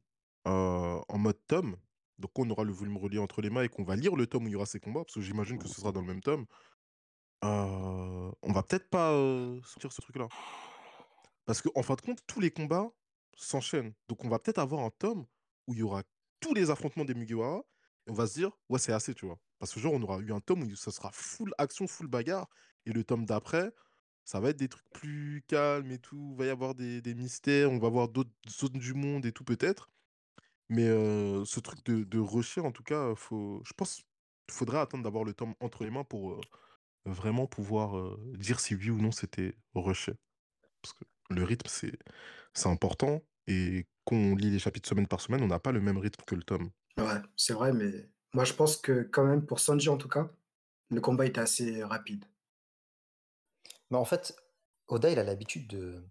Euh, 0.48 1.02
en 1.08 1.18
mode 1.18 1.40
tome, 1.48 1.78
donc 2.18 2.32
on 2.38 2.50
aura 2.50 2.64
le 2.64 2.72
volume 2.72 2.98
relié 2.98 3.20
entre 3.20 3.42
les 3.42 3.50
mains 3.50 3.64
et 3.64 3.70
qu'on 3.70 3.84
va 3.84 3.96
lire 3.96 4.16
le 4.16 4.28
tome 4.28 4.46
où 4.46 4.48
il 4.48 4.54
y 4.54 4.56
aura 4.56 4.66
ces 4.66 4.80
combats, 4.80 5.04
parce 5.04 5.16
que 5.16 5.22
j'imagine 5.22 5.58
que 5.58 5.68
ce 5.68 5.76
sera 5.76 5.92
dans 5.92 6.02
le 6.02 6.08
même 6.08 6.22
tome. 6.22 6.46
euh, 7.44 8.32
on 8.42 8.52
va 8.54 8.64
peut-être 8.64 8.90
pas 8.90 9.12
euh, 9.12 9.60
sortir 9.64 9.92
ce 9.92 10.02
truc-là. 10.02 10.28
Parce 11.46 11.62
qu'en 11.62 11.84
fin 11.84 11.96
de 11.96 12.02
compte, 12.02 12.20
tous 12.26 12.40
les 12.40 12.52
combats 12.52 12.90
s'enchaînent. 13.36 13.94
Donc 14.08 14.24
on 14.24 14.30
va 14.30 14.40
peut-être 14.40 14.60
avoir 14.60 14.82
un 14.82 14.92
tome 14.92 15.26
où 15.68 15.74
il 15.74 15.80
y 15.80 15.84
aura 15.84 16.04
tous 16.40 16.54
les 16.54 16.70
affrontements 16.70 17.06
des 17.06 17.14
Mugiwara 17.14 17.64
et 18.08 18.12
on 18.12 18.14
va 18.14 18.28
se 18.28 18.36
dire, 18.36 18.52
ouais, 18.70 18.80
c'est 18.80 18.94
assez, 18.94 19.14
tu 19.14 19.26
vois. 19.26 19.40
Parce 19.60 19.74
que 19.74 19.80
genre, 19.80 19.94
on 19.94 20.02
aura 20.02 20.20
eu 20.20 20.34
un 20.34 20.42
tome 20.42 20.64
où 20.64 20.76
ça 20.76 20.92
sera 20.92 21.10
full 21.14 21.54
action, 21.58 21.88
full 21.88 22.08
bagarre. 22.08 22.48
Et 22.86 22.94
le 22.94 23.04
tome 23.04 23.26
d'après, 23.26 23.72
ça 24.26 24.40
va 24.40 24.50
être 24.50 24.58
des 24.58 24.70
trucs 24.70 24.90
plus 24.92 25.44
calmes 25.48 25.92
et 25.92 26.00
tout. 26.00 26.30
Il 26.34 26.38
va 26.38 26.46
y 26.46 26.50
avoir 26.50 26.76
des, 26.76 27.02
mystères, 27.16 27.72
on 27.72 27.80
va 27.80 27.90
voir 27.90 28.10
d'autres 28.10 28.32
zones 28.50 28.80
du 28.80 28.94
monde 28.94 29.26
et 29.26 29.32
tout 29.32 29.44
peut-être. 29.44 29.90
Mais 30.70 30.88
ce 30.88 31.60
truc 31.60 31.84
de, 31.86 32.04
de 32.04 32.20
rusher, 32.20 32.62
en 32.62 32.72
tout 32.72 32.84
cas, 32.84 33.16
faut, 33.16 33.62
je 33.66 33.74
pense 33.74 33.98
qu'il 34.48 34.56
faudrait 34.56 34.80
attendre 34.80 35.04
d'avoir 35.04 35.24
le 35.24 35.34
tome 35.34 35.54
entre 35.60 35.84
les 35.84 35.92
mains 35.92 36.04
pour 36.04 36.42
vraiment 37.06 37.48
pouvoir 37.48 38.18
dire 38.38 38.60
si 38.60 38.76
oui 38.76 38.90
ou 38.90 38.98
non 38.98 39.12
c'était 39.12 39.56
rushé. 39.76 40.14
Parce 40.82 40.94
que 40.94 41.04
le 41.30 41.44
rythme, 41.44 41.68
c'est 41.70 41.98
c'est 42.54 42.70
important. 42.70 43.22
Et 43.48 43.86
quand 44.06 44.16
on 44.16 44.36
lit 44.36 44.52
les 44.52 44.60
chapitres 44.60 44.88
semaine 44.88 45.08
par 45.08 45.22
semaine, 45.22 45.42
on 45.42 45.48
n'a 45.48 45.60
pas 45.60 45.72
le 45.72 45.82
même 45.82 45.98
rythme 45.98 46.24
que 46.26 46.36
le 46.36 46.44
tome. 46.44 46.70
Ouais, 46.98 47.22
c'est 47.36 47.54
vrai, 47.54 47.74
mais 47.74 48.10
moi 48.34 48.46
je 48.46 48.54
pense 48.54 48.78
que 48.78 49.04
quand 49.04 49.26
même 49.26 49.46
pour 49.46 49.60
Sanji 49.60 49.90
en 49.90 49.98
tout 49.98 50.08
cas, 50.08 50.30
le 50.90 51.02
combat 51.02 51.26
était 51.26 51.42
assez 51.42 51.84
rapide. 51.84 52.26
Mais 53.90 53.98
en 53.98 54.06
fait, 54.06 54.36
Oda, 54.88 55.10
il 55.10 55.20
a 55.20 55.24
l'habitude 55.24 55.68
de, 55.68 56.08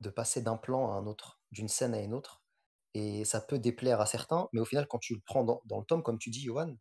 de 0.00 0.10
passer 0.10 0.42
d'un 0.42 0.56
plan 0.56 0.90
à 0.90 0.94
un 0.94 1.06
autre, 1.06 1.40
d'une 1.50 1.68
scène 1.68 1.94
à 1.94 2.00
une 2.00 2.14
autre. 2.14 2.42
Et 2.94 3.24
ça 3.24 3.40
peut 3.40 3.58
déplaire 3.58 4.00
à 4.00 4.06
certains, 4.06 4.48
mais 4.52 4.60
au 4.60 4.64
final, 4.64 4.86
quand 4.86 4.98
tu 4.98 5.14
le 5.14 5.20
prends 5.26 5.44
dans, 5.44 5.60
dans 5.64 5.80
le 5.80 5.84
tome, 5.84 6.02
comme 6.02 6.18
tu 6.18 6.30
dis, 6.30 6.42
Johan, 6.42 6.76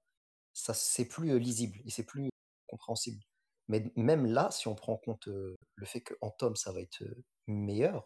ça 0.54 0.74
c'est 0.74 1.08
plus 1.08 1.32
euh, 1.32 1.38
lisible 1.38 1.80
et 1.86 1.90
c'est 1.90 2.06
plus 2.06 2.30
compréhensible. 2.68 3.24
Mais 3.68 3.92
même 3.96 4.26
là, 4.26 4.52
si 4.52 4.68
on 4.68 4.76
prend 4.76 4.94
en 4.94 4.98
compte 4.98 5.28
euh, 5.28 5.56
le 5.76 5.86
fait 5.86 6.02
qu'en 6.02 6.30
tome, 6.32 6.56
ça 6.56 6.72
va 6.72 6.82
être 6.82 7.02
euh, 7.02 7.24
meilleur, 7.48 8.06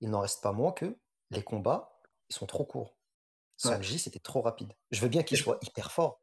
il 0.00 0.10
n'en 0.10 0.20
reste 0.20 0.42
pas 0.42 0.52
moins 0.52 0.72
que 0.72 0.98
les 1.30 1.42
combats, 1.42 1.98
ils 2.28 2.34
sont 2.34 2.46
trop 2.46 2.66
courts. 2.66 2.98
Ouais. 3.64 3.70
Sanji, 3.70 3.98
c'était 3.98 4.18
trop 4.18 4.42
rapide. 4.42 4.72
Je 4.90 5.00
veux 5.00 5.08
bien 5.08 5.22
qu'il 5.22 5.38
soit 5.38 5.58
hyper 5.62 5.92
fort, 5.92 6.20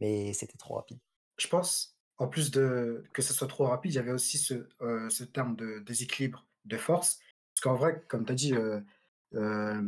mais 0.00 0.32
c'était 0.32 0.58
trop 0.58 0.74
rapide. 0.74 1.00
Je 1.36 1.46
pense, 1.48 1.96
en 2.22 2.28
plus 2.28 2.50
de 2.50 3.04
que 3.12 3.20
ce 3.22 3.34
soit 3.34 3.48
trop 3.48 3.64
rapide, 3.66 3.92
il 3.92 3.96
y 3.96 3.98
avait 3.98 4.12
aussi 4.12 4.38
ce, 4.38 4.54
euh, 4.80 5.10
ce 5.10 5.24
terme 5.24 5.56
de 5.56 5.80
déséquilibre 5.80 6.46
de 6.64 6.76
force. 6.76 7.18
Parce 7.54 7.62
qu'en 7.62 7.74
vrai, 7.74 8.04
comme 8.08 8.24
tu 8.24 8.32
as 8.32 8.34
dit, 8.34 8.54
euh, 8.54 8.80
euh, 9.34 9.82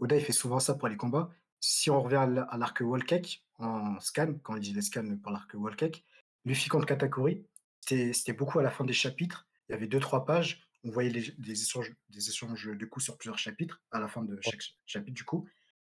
Oda 0.00 0.16
il 0.16 0.24
fait 0.24 0.32
souvent 0.32 0.58
ça 0.60 0.74
pour 0.74 0.88
les 0.88 0.96
combats. 0.96 1.30
Si 1.60 1.90
on 1.90 2.00
revient 2.02 2.16
à 2.50 2.56
l'arc 2.58 2.80
Wall 2.80 3.04
Cake 3.04 3.44
en 3.58 4.00
scan, 4.00 4.34
quand 4.42 4.56
il 4.56 4.62
dit 4.62 4.72
les 4.72 4.82
scans 4.82 5.16
par 5.22 5.32
l'arc 5.32 5.50
Wall 5.54 5.76
Cake, 5.76 6.04
Luffy 6.44 6.68
contre 6.68 6.86
Katakuri, 6.86 7.46
c'était 7.80 8.32
beaucoup 8.32 8.58
à 8.58 8.62
la 8.62 8.70
fin 8.70 8.84
des 8.84 8.92
chapitres. 8.92 9.46
Il 9.68 9.72
y 9.72 9.74
avait 9.76 9.86
deux, 9.86 10.00
trois 10.00 10.24
pages. 10.24 10.66
On 10.84 10.90
voyait 10.90 11.10
les- 11.10 11.34
des, 11.38 11.62
échanges, 11.62 11.92
des 12.08 12.28
échanges 12.28 12.66
de 12.66 12.86
coups 12.86 13.04
sur 13.04 13.16
plusieurs 13.16 13.38
chapitres, 13.38 13.80
à 13.92 14.00
la 14.00 14.08
fin 14.08 14.22
de 14.22 14.38
chaque 14.42 14.62
ch- 14.62 14.76
chapitre, 14.86 15.14
du 15.14 15.24
coup. 15.24 15.46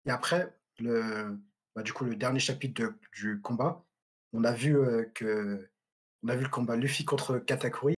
Et 0.06 0.11
après, 0.11 0.55
le, 0.78 1.38
bah, 1.75 1.82
du 1.82 1.93
coup, 1.93 2.05
le 2.05 2.14
dernier 2.17 2.38
chapitre 2.40 2.82
de- 2.82 2.94
du 3.12 3.40
combat, 3.40 3.84
on 4.32 4.44
a 4.44 4.52
vu 4.52 4.76
euh, 4.76 5.05
que 5.14 5.69
on 6.23 6.28
a 6.28 6.37
vu 6.37 6.44
le 6.44 6.50
combat 6.50 6.76
Luffy 6.76 7.05
contre 7.05 7.38
Katakuri 7.38 7.94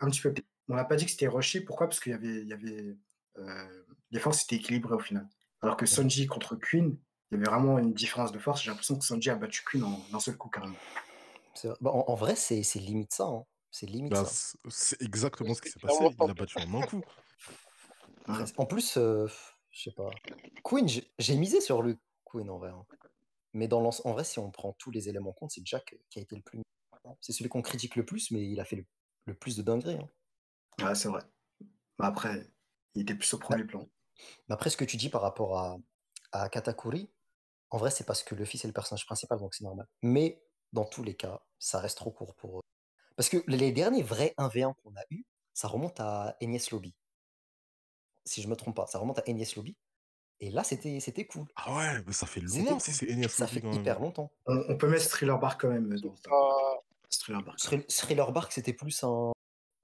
un 0.00 0.08
petit 0.10 0.20
peu. 0.20 0.32
On 0.68 0.74
n'a 0.74 0.84
pas 0.84 0.96
dit 0.96 1.04
que 1.04 1.10
c'était 1.10 1.28
rushé. 1.28 1.60
Pourquoi? 1.60 1.88
Parce 1.88 2.00
qu'il 2.00 2.12
y 2.12 2.14
avait, 2.14 2.42
il 2.42 2.48
y 2.48 2.52
avait 2.52 2.96
euh, 3.38 3.84
les 4.10 4.20
forces 4.20 4.44
étaient 4.44 4.56
équilibrées 4.56 4.94
au 4.94 5.00
final. 5.00 5.28
Alors 5.60 5.76
que 5.76 5.86
Sanji 5.86 6.26
contre 6.26 6.56
Queen, 6.56 6.96
il 7.30 7.34
y 7.34 7.40
avait 7.40 7.50
vraiment 7.50 7.78
une 7.78 7.92
différence 7.92 8.32
de 8.32 8.38
force. 8.38 8.62
J'ai 8.62 8.70
l'impression 8.70 8.98
que 8.98 9.04
Sanji 9.04 9.30
a 9.30 9.34
battu 9.36 9.62
Queen 9.64 9.82
en 9.84 9.98
d'un 10.12 10.20
seul 10.20 10.36
coup 10.36 10.48
carrément. 10.48 10.76
Vrai. 11.64 11.74
Bah, 11.80 11.90
en, 11.90 12.04
en 12.08 12.14
vrai, 12.14 12.36
c'est 12.36 12.62
c'est 12.62 12.78
limite 12.78 13.12
ça. 13.12 13.24
hein. 13.24 13.44
C'est 13.70 13.86
limite 13.86 14.12
Bah, 14.12 14.24
ça. 14.24 14.30
c'est 14.30 14.58
c'est 14.70 15.02
exactement 15.02 15.54
ce 15.54 15.62
qui 15.62 15.70
s'est 15.70 15.80
passé. 15.80 16.04
Il 16.10 16.26
l'a 16.26 16.34
battu 16.34 16.58
en 16.58 16.80
un 16.80 16.86
coup. 16.86 17.02
En 18.56 18.66
plus, 18.66 18.96
euh, 18.96 19.26
je 19.70 19.82
sais 19.82 19.92
pas. 19.92 20.10
Queen, 20.62 20.88
j'ai 20.88 21.10
j'ai 21.18 21.36
misé 21.36 21.60
sur 21.60 21.82
le 21.82 21.98
Queen 22.24 22.48
en 22.50 22.58
vrai. 22.58 22.70
hein. 22.70 22.84
Mais 23.54 23.68
dans 23.68 23.82
en 23.82 24.12
vrai, 24.12 24.24
si 24.24 24.38
on 24.38 24.50
prend 24.50 24.72
tous 24.74 24.90
les 24.90 25.08
éléments 25.08 25.30
en 25.30 25.34
compte, 25.34 25.50
c'est 25.50 25.64
Jack 25.64 25.96
qui 26.10 26.18
a 26.18 26.22
été 26.22 26.36
le 26.36 26.42
plus. 26.42 26.62
C'est 27.20 27.32
celui 27.32 27.48
qu'on 27.50 27.62
critique 27.62 27.96
le 27.96 28.04
plus, 28.04 28.30
mais 28.30 28.48
il 28.48 28.60
a 28.60 28.64
fait 28.64 28.76
le, 28.76 28.86
le 29.26 29.34
plus 29.34 29.56
de 29.56 29.62
dingueries. 29.62 29.98
hein. 29.98 30.08
Ouais, 30.84 30.94
c'est 30.94 31.08
vrai. 31.08 31.22
Mais 31.98 32.06
après, 32.06 32.50
il 32.94 33.02
était 33.02 33.14
plus 33.14 33.32
au 33.34 33.38
premier 33.38 33.64
plan. 33.64 33.88
Mais 34.48 34.54
après, 34.54 34.70
ce 34.70 34.76
que 34.76 34.84
tu 34.84 34.96
dis 34.96 35.08
par 35.08 35.22
rapport 35.22 35.58
à, 35.58 35.78
à 36.32 36.48
Katakuri, 36.48 37.10
en 37.70 37.78
vrai, 37.78 37.90
c'est 37.90 38.04
parce 38.04 38.22
que 38.22 38.34
Luffy, 38.34 38.58
c'est 38.58 38.68
le 38.68 38.72
personnage 38.72 39.06
principal, 39.06 39.38
donc 39.38 39.54
c'est 39.54 39.64
normal. 39.64 39.86
Mais 40.02 40.42
dans 40.72 40.84
tous 40.84 41.02
les 41.02 41.16
cas, 41.16 41.42
ça 41.58 41.80
reste 41.80 41.96
trop 41.98 42.10
court 42.10 42.34
pour 42.36 42.58
eux. 42.58 42.62
Parce 43.16 43.28
que 43.28 43.38
les 43.46 43.72
derniers 43.72 44.02
vrais 44.02 44.34
1v1 44.38 44.74
qu'on 44.74 44.94
a 44.96 45.04
eu, 45.10 45.24
ça 45.54 45.68
remonte 45.68 46.00
à 46.00 46.36
Enies 46.40 46.62
Lobby. 46.70 46.94
Si 48.24 48.42
je 48.42 48.48
me 48.48 48.56
trompe 48.56 48.76
pas, 48.76 48.86
ça 48.86 48.98
remonte 48.98 49.18
à 49.18 49.22
Enies 49.26 49.52
Lobby. 49.56 49.76
Et 50.44 50.50
là, 50.50 50.64
c'était 50.64 50.98
c'était 50.98 51.24
cool. 51.24 51.46
Ah 51.54 51.76
ouais, 51.76 52.02
mais 52.04 52.12
ça 52.12 52.26
fait 52.26 52.40
loin 52.40 52.80
si 52.80 52.92
c'est 52.92 53.06
Enies 53.06 53.28
Ça 53.28 53.46
fait 53.46 53.60
quand 53.60 53.70
même. 53.70 53.80
hyper 53.80 54.00
longtemps. 54.00 54.32
On, 54.46 54.56
on 54.70 54.76
peut 54.76 54.88
mettre 54.88 55.08
Thriller 55.08 55.38
Bark 55.38 55.60
quand 55.60 55.68
même 55.68 55.92
euh, 55.92 55.98
dans. 56.00 56.14
Ah, 56.28 56.80
Thriller 57.10 57.42
Bark. 57.44 57.58
Thrill- 57.60 57.86
Thriller 57.86 58.32
Bark, 58.32 58.50
c'était 58.50 58.72
plus 58.72 59.04
un, 59.04 59.30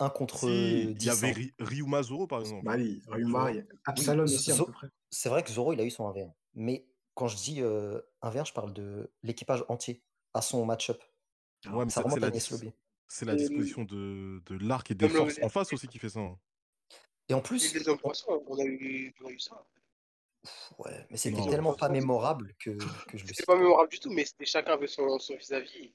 un 0.01 0.11
contre 0.11 0.41
Si, 0.41 0.83
il 0.83 0.91
y 0.91 0.95
10. 0.95 1.09
avait. 1.11 1.31
Ry- 1.31 1.55
Ryuma 1.61 2.03
Zoro 2.03 2.27
par 2.27 2.41
exemple. 2.41 2.65
Bah 2.65 2.75
oui, 2.77 3.01
Ryuma, 3.07 3.53
Absalom 3.87 4.27
Oui, 4.27 4.35
aussi 4.35 4.51
à 4.51 4.57
peu 4.57 4.73
près. 4.73 4.89
C'est 5.11 5.29
vrai 5.29 5.45
que 5.45 5.51
Zoro, 5.51 5.73
il 5.73 5.81
a 5.81 5.85
eu 5.85 5.91
son 5.91 6.11
1v1. 6.13 6.33
Mais 6.55 6.89
quand 7.15 7.29
je 7.29 7.37
dis 7.37 7.63
euh, 7.63 8.01
1v1, 8.25 8.49
je 8.49 8.53
parle 8.53 8.73
de 8.73 9.13
l'équipage 9.23 9.65
entier 9.69 10.03
à 10.35 10.43
son 10.43 10.67
match-up. 10.67 11.01
Ah, 11.67 11.77
Ouais, 11.77 11.85
mais 11.85 11.91
Ça 11.93 12.01
c'est 12.01 12.05
remonte 12.05 12.19
la, 12.21 12.27
à 12.29 12.31
c'est 12.33 13.37
disposition 13.37 13.85
de, 13.85 14.43
de 14.45 14.57
l'arc 14.67 14.91
et 14.91 14.95
des 14.97 15.09
forces 15.09 15.39
en 15.41 15.49
face 15.49 15.73
aussi 15.73 15.87
qui 15.87 16.01
fait 16.01 16.09
ça. 16.09 16.19
hein. 16.21 16.37
Et 17.29 17.35
en 17.35 17.41
plus, 17.43 17.73
on 17.87 18.43
on 18.49 18.59
a 18.59 18.65
eu 18.65 19.39
ça. 19.39 19.65
Ouais, 20.79 21.07
mais 21.11 21.17
c'était 21.17 21.39
Non. 21.39 21.49
tellement 21.51 21.75
pas 21.75 21.89
mémorable 21.89 22.55
que, 22.59 22.71
que 23.07 23.17
je 23.19 23.25
le 23.25 23.29
C'était 23.29 23.45
pas 23.45 23.55
pas. 23.55 23.59
mémorable 23.61 23.91
du 23.91 24.01
tout, 24.01 24.11
mais 24.11 24.25
c'était 24.25 24.47
chacun 24.47 24.73
avait 24.73 24.87
son 24.87 25.19
son 25.19 25.37
vis-à-vis. 25.37 25.93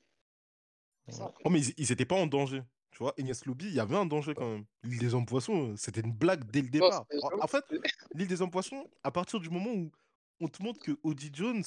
Ça. 1.10 1.34
Oh, 1.44 1.50
mais 1.50 1.62
ils, 1.62 1.74
ils 1.78 1.92
étaient 1.92 2.06
pas 2.06 2.16
en 2.16 2.28
danger. 2.28 2.62
Tu 2.92 3.00
vois, 3.00 3.14
Enies 3.18 3.32
Lobby, 3.46 3.66
il 3.66 3.74
y 3.74 3.80
avait 3.80 3.96
un 3.98 4.06
danger 4.06 4.36
quand 4.36 4.48
même. 4.48 4.66
L'île 4.84 5.00
des 5.00 5.14
hommes 5.16 5.26
poissons, 5.26 5.72
euh, 5.72 5.76
c'était 5.76 6.02
une 6.02 6.14
blague 6.14 6.44
dès 6.52 6.62
le 6.62 6.70
départ. 6.70 7.06
En, 7.24 7.44
en 7.44 7.48
fait, 7.48 7.66
l'île 8.14 8.28
des 8.28 8.42
hommes 8.42 8.52
poissons, 8.52 8.88
à 9.04 9.12
partir 9.12 9.40
du 9.40 9.50
moment 9.50 9.72
où 9.72 9.92
on 10.40 10.48
te 10.48 10.62
montre 10.62 10.80
que 10.80 10.98
Odie 11.04 11.32
Jones, 11.34 11.64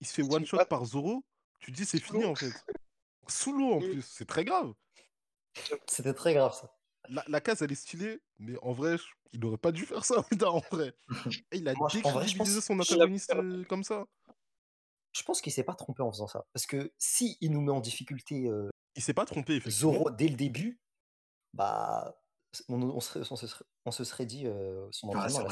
il 0.00 0.06
se 0.06 0.14
fait 0.14 0.22
one 0.22 0.46
shot 0.46 0.64
par 0.70 0.84
Zoro, 0.86 1.22
tu 1.60 1.70
te 1.72 1.76
dis 1.76 1.84
c'est 1.84 1.98
Sous 1.98 2.06
fini 2.12 2.22
l'eau. 2.22 2.30
en 2.30 2.34
fait. 2.34 2.52
Sous 3.28 3.52
l'eau 3.52 3.74
en 3.74 3.80
Mm. 3.80 3.90
plus, 3.90 4.02
c'est 4.02 4.24
très 4.24 4.44
grave. 4.44 4.72
C'était 5.86 6.14
très 6.14 6.32
grave 6.34 6.54
ça. 6.54 6.74
La, 7.08 7.24
la 7.28 7.40
case, 7.40 7.62
elle 7.62 7.72
est 7.72 7.76
stylée, 7.76 8.20
mais 8.38 8.56
en 8.62 8.72
vrai, 8.72 8.96
je- 8.98 9.04
il 9.32 9.40
n'aurait 9.40 9.58
pas 9.58 9.72
dû 9.72 9.84
faire 9.86 10.04
ça, 10.04 10.16
en 10.46 10.60
vrai. 10.70 10.94
Et 11.50 11.58
il 11.58 11.68
a 11.68 11.74
Moi, 11.74 11.88
vrai, 11.88 12.00
décrédibilisé 12.02 12.60
son 12.60 12.78
antagoniste 12.78 13.32
euh, 13.34 13.64
comme 13.64 13.82
ça. 13.84 14.04
Je 15.14 15.22
pense 15.24 15.40
qu'il 15.42 15.52
s'est 15.52 15.64
pas 15.64 15.74
trompé 15.74 16.02
en 16.02 16.10
faisant 16.12 16.26
ça. 16.28 16.44
Parce 16.52 16.66
que 16.66 16.92
si 16.98 17.36
il 17.40 17.50
nous 17.52 17.60
met 17.60 17.72
en 17.72 17.80
difficulté 17.80 18.48
euh, 18.48 18.70
Il 18.96 19.02
s'est 19.02 19.14
pas 19.14 19.26
trompé, 19.26 19.54
effectivement. 19.56 19.92
Zoro 19.92 20.10
dès 20.10 20.28
le 20.28 20.36
début, 20.36 20.80
bah, 21.54 22.14
on, 22.68 22.80
on 22.82 23.00
serait- 23.00 23.26
on 23.30 23.36
se, 23.36 23.46
serait, 23.46 23.64
on 23.84 23.90
se 23.90 24.04
serait 24.04 24.26
dit 24.26 24.46
euh, 24.46 24.86
son 24.90 25.10
Ah, 25.14 25.26
entraînement. 25.26 25.48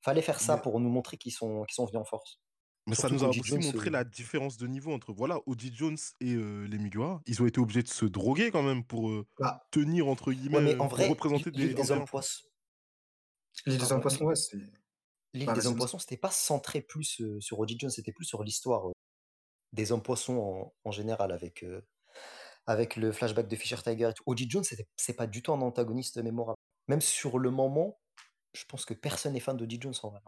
Fallait 0.00 0.22
faire 0.22 0.40
ça 0.40 0.56
Mais- 0.56 0.62
pour 0.62 0.80
nous 0.80 0.88
montrer 0.88 1.16
qu'ils 1.16 1.32
sont, 1.32 1.64
qu'ils 1.64 1.74
sont 1.74 1.84
venus 1.86 2.00
en 2.00 2.04
force. 2.04 2.40
Mais 2.86 2.96
ça 2.96 3.08
nous 3.08 3.24
a 3.24 3.28
aussi 3.32 3.58
Jones, 3.58 3.60
montré 3.60 3.90
euh, 3.90 3.90
la 3.90 4.04
différence 4.04 4.56
de 4.56 4.66
niveau 4.66 4.92
entre 4.92 5.12
voilà, 5.12 5.38
Odie 5.46 5.72
Jones 5.74 5.96
et 6.20 6.34
euh, 6.34 6.64
les 6.64 6.78
Mugiwara. 6.78 7.22
Ils 7.26 7.40
ont 7.42 7.46
été 7.46 7.60
obligés 7.60 7.82
de 7.82 7.88
se 7.88 8.04
droguer 8.04 8.50
quand 8.50 8.62
même 8.64 8.84
pour 8.84 9.08
euh, 9.10 9.26
Bah, 9.38 9.70
tenir, 9.70 10.08
entre 10.08 10.32
guillemets, 10.32 10.58
Ouais, 10.58 10.62
mais 10.62 10.80
en 10.80 10.88
pour 10.88 10.96
vrai, 10.96 11.08
représenter 11.08 11.50
l'île 11.52 11.74
des, 11.74 11.74
des 11.74 11.90
hommes 11.92 12.04
poissons, 12.04 12.42
l'île 13.66 13.78
des 13.78 13.92
hommes 13.92 14.00
poissons, 14.00 14.24
ouais, 14.24 14.36
c'est. 14.36 14.56
l'île 15.34 15.52
des 15.52 15.54
vas-y, 15.54 15.66
hommes 15.66 15.76
poissons, 15.76 15.98
c'était 15.98 16.16
pas 16.16 16.30
centré 16.30 16.82
plus 16.82 17.20
euh, 17.22 17.40
sur 17.40 17.58
Odie 17.60 17.78
Jones, 17.78 17.90
c'était 17.90 18.12
plus 18.12 18.24
sur 18.26 18.42
l'histoire 18.44 18.88
euh, 18.90 18.92
des 19.72 19.92
hommes 19.92 20.02
poissons 20.02 20.38
en, 20.38 20.74
en 20.84 20.92
général 20.92 21.32
avec, 21.32 21.64
euh, 21.64 21.82
avec 22.66 22.96
le 22.96 23.12
flashback 23.12 23.48
de 23.48 23.56
Fisher 23.56 23.78
Tiger 23.84 24.10
et 24.10 24.14
tout. 24.14 24.24
Odie 24.26 24.48
Jones, 24.50 24.64
c'était- 24.64 24.88
c'est 24.96 25.14
pas 25.16 25.26
du 25.28 25.42
tout 25.42 25.52
un 25.54 25.62
antagoniste 25.62 26.18
mémorable. 26.18 26.58
Même 26.88 27.02
sur 27.02 27.38
le 27.38 27.50
moment, 27.50 28.00
je 28.54 28.64
pense 28.66 28.84
que 28.86 28.94
personne 28.94 29.34
n'est 29.34 29.40
fan 29.40 29.56
d'Odie 29.56 29.78
Jones 29.80 29.94
en 30.04 30.10
vrai. 30.10 30.20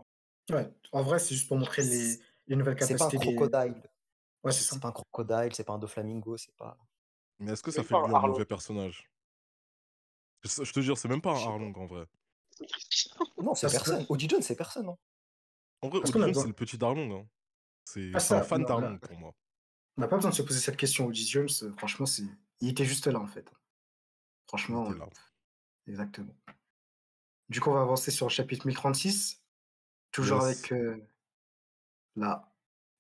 Ouais, 0.50 0.70
en 0.92 1.02
vrai, 1.02 1.18
c'est 1.18 1.34
juste 1.34 1.49
pour 1.49 1.56
montrer 1.56 1.82
les, 1.84 2.18
les 2.46 2.56
nouvelles 2.56 2.76
C'est 2.82 2.96
pas 2.96 3.06
un 3.06 3.08
des. 3.08 3.18
crocodile. 3.18 3.82
Ouais, 4.42 4.52
c'est 4.52 4.80
pas 4.80 4.88
un 4.88 4.92
crocodile, 4.92 5.54
c'est 5.54 5.64
pas 5.64 5.72
un 5.74 5.78
Doflamingo, 5.78 6.36
c'est 6.36 6.54
pas. 6.56 6.76
Mais 7.38 7.52
est-ce 7.52 7.62
que 7.62 7.70
ça 7.70 7.82
fait 7.82 7.94
lui 7.94 8.00
un 8.00 8.14
Arlong. 8.14 8.32
mauvais 8.32 8.44
personnage? 8.44 9.10
Je, 10.42 10.72
te 10.72 10.80
jure, 10.80 10.98
c'est 10.98 11.08
même 11.08 11.22
pas 11.22 11.32
un. 11.32 11.36
Arlong 11.46 11.72
en 11.76 11.86
vrai. 11.86 12.06
Non, 13.38 13.54
c'est 13.54 13.70
personne. 13.70 14.04
Oji 14.08 14.28
John, 14.28 14.42
c'est 14.42 14.56
personne. 14.56 14.88
hein. 14.88 14.98
En 15.82 15.88
vrai, 15.88 16.00
Parce 16.00 16.12
besoin- 16.12 16.42
c'est 16.42 16.46
le 16.48 16.52
petit 16.54 16.78
Darlong. 16.78 17.12
Hein. 17.12 17.26
C'est 17.84 18.10
Ah, 18.14 18.20
c'est 18.20 18.34
un 18.34 18.42
fan 18.42 18.64
d'Arlong 18.64 18.98
pour 18.98 19.18
moi. 19.18 19.34
On 19.96 20.00
n'a 20.02 20.08
pas 20.08 20.16
besoin 20.16 20.30
de 20.30 20.34
se 20.36 20.42
poser 20.42 20.60
cette 20.60 20.76
question. 20.76 21.06
Odyssey 21.06 21.30
Jones, 21.30 21.48
euh, 21.62 21.72
franchement, 21.76 22.06
c'est... 22.06 22.24
il 22.60 22.68
était 22.70 22.84
juste 22.84 23.06
là, 23.06 23.18
en 23.20 23.26
fait. 23.26 23.50
Franchement, 24.48 24.90
euh, 24.90 24.98
là. 24.98 25.08
exactement. 25.86 26.34
Du 27.48 27.60
coup, 27.60 27.70
on 27.70 27.74
va 27.74 27.82
avancer 27.82 28.10
sur 28.10 28.26
le 28.26 28.30
chapitre 28.30 28.66
1036. 28.66 29.42
Toujours 30.10 30.46
Yes. 30.46 30.58
avec 30.58 30.72
euh, 30.72 30.96
la 32.16 32.52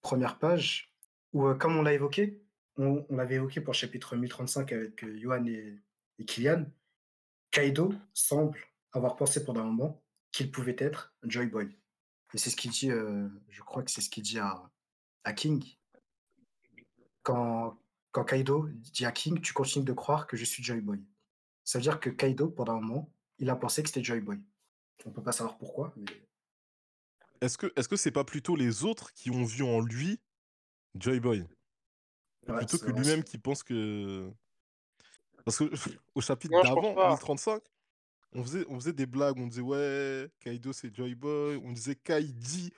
première 0.02 0.38
page, 0.38 0.94
où, 1.32 1.46
euh, 1.46 1.54
comme 1.54 1.76
on 1.76 1.82
l'a 1.82 1.92
évoqué, 1.92 2.42
on, 2.76 3.06
l'avait 3.10 3.36
évoqué 3.36 3.60
pour 3.60 3.74
chapitre 3.74 4.16
1035 4.16 4.72
avec 4.72 5.04
euh, 5.04 5.18
Johan 5.18 5.44
et, 5.46 5.78
et 6.18 6.24
Kylian, 6.24 6.66
Kaido 7.50 7.94
semble 8.12 8.58
avoir 8.92 9.16
pensé 9.16 9.44
pendant 9.44 9.60
un 9.60 9.64
moment 9.64 10.02
qu'il 10.32 10.50
pouvait 10.50 10.76
être 10.78 11.14
Joy 11.22 11.46
Boy. 11.46 11.68
Et 12.32 12.38
c'est 12.38 12.50
ce 12.50 12.56
qu'il 12.56 12.72
dit, 12.72 12.90
euh, 12.90 13.28
je 13.48 13.62
crois 13.62 13.82
que 13.82 13.90
c'est 13.90 14.00
ce 14.00 14.10
qu'il 14.10 14.24
dit 14.24 14.38
à, 14.38 14.68
à 15.22 15.32
King. 15.32 15.64
Quand, 17.22 17.78
quand 18.10 18.24
Kaido 18.24 18.68
dit 18.68 19.06
à 19.06 19.12
King, 19.12 19.40
tu 19.40 19.52
continues 19.52 19.84
de 19.84 19.92
croire 19.92 20.26
que 20.26 20.36
je 20.36 20.44
suis 20.44 20.62
Joy 20.62 20.80
Boy. 20.80 21.00
Ça 21.62 21.78
veut 21.78 21.82
dire 21.82 22.00
que 22.00 22.10
Kaido, 22.10 22.48
pendant 22.48 22.76
un 22.76 22.80
moment, 22.80 23.12
il 23.38 23.48
a 23.50 23.56
pensé 23.56 23.82
que 23.82 23.88
c'était 23.88 24.02
Joy 24.02 24.20
Boy. 24.20 24.40
On 25.06 25.10
peut 25.10 25.22
pas 25.22 25.32
savoir 25.32 25.56
pourquoi, 25.58 25.92
mais 25.96 26.06
Est-ce 27.40 27.58
que 27.58 27.72
est-ce 27.76 27.88
que 27.88 27.96
c'est 27.96 28.10
pas 28.10 28.24
plutôt 28.24 28.56
les 28.56 28.84
autres 28.84 29.12
qui 29.12 29.30
ont 29.30 29.44
vu 29.44 29.62
en 29.62 29.80
lui 29.80 30.20
Joy 30.96 31.20
Boy? 31.20 31.44
Ouais, 32.48 32.56
plutôt 32.58 32.78
que 32.78 32.90
lui-même 32.90 33.24
qui 33.24 33.38
pense 33.38 33.62
que 33.62 34.30
parce 35.44 35.58
que 35.58 35.70
au 36.14 36.20
chapitre 36.20 36.54
d'avant 36.62 36.94
pas. 36.94 37.08
1035 37.08 37.62
on 38.32 38.42
faisait 38.42 38.64
on 38.68 38.76
faisait 38.80 38.92
des 38.92 39.06
blagues 39.06 39.38
on 39.38 39.46
disait 39.46 39.60
ouais 39.62 40.28
Kaido 40.40 40.72
c'est 40.72 40.94
Joy 40.94 41.14
Boy 41.14 41.60
on 41.64 41.72
disait 41.72 41.94
Kai 41.96 42.24
dit 42.24 42.72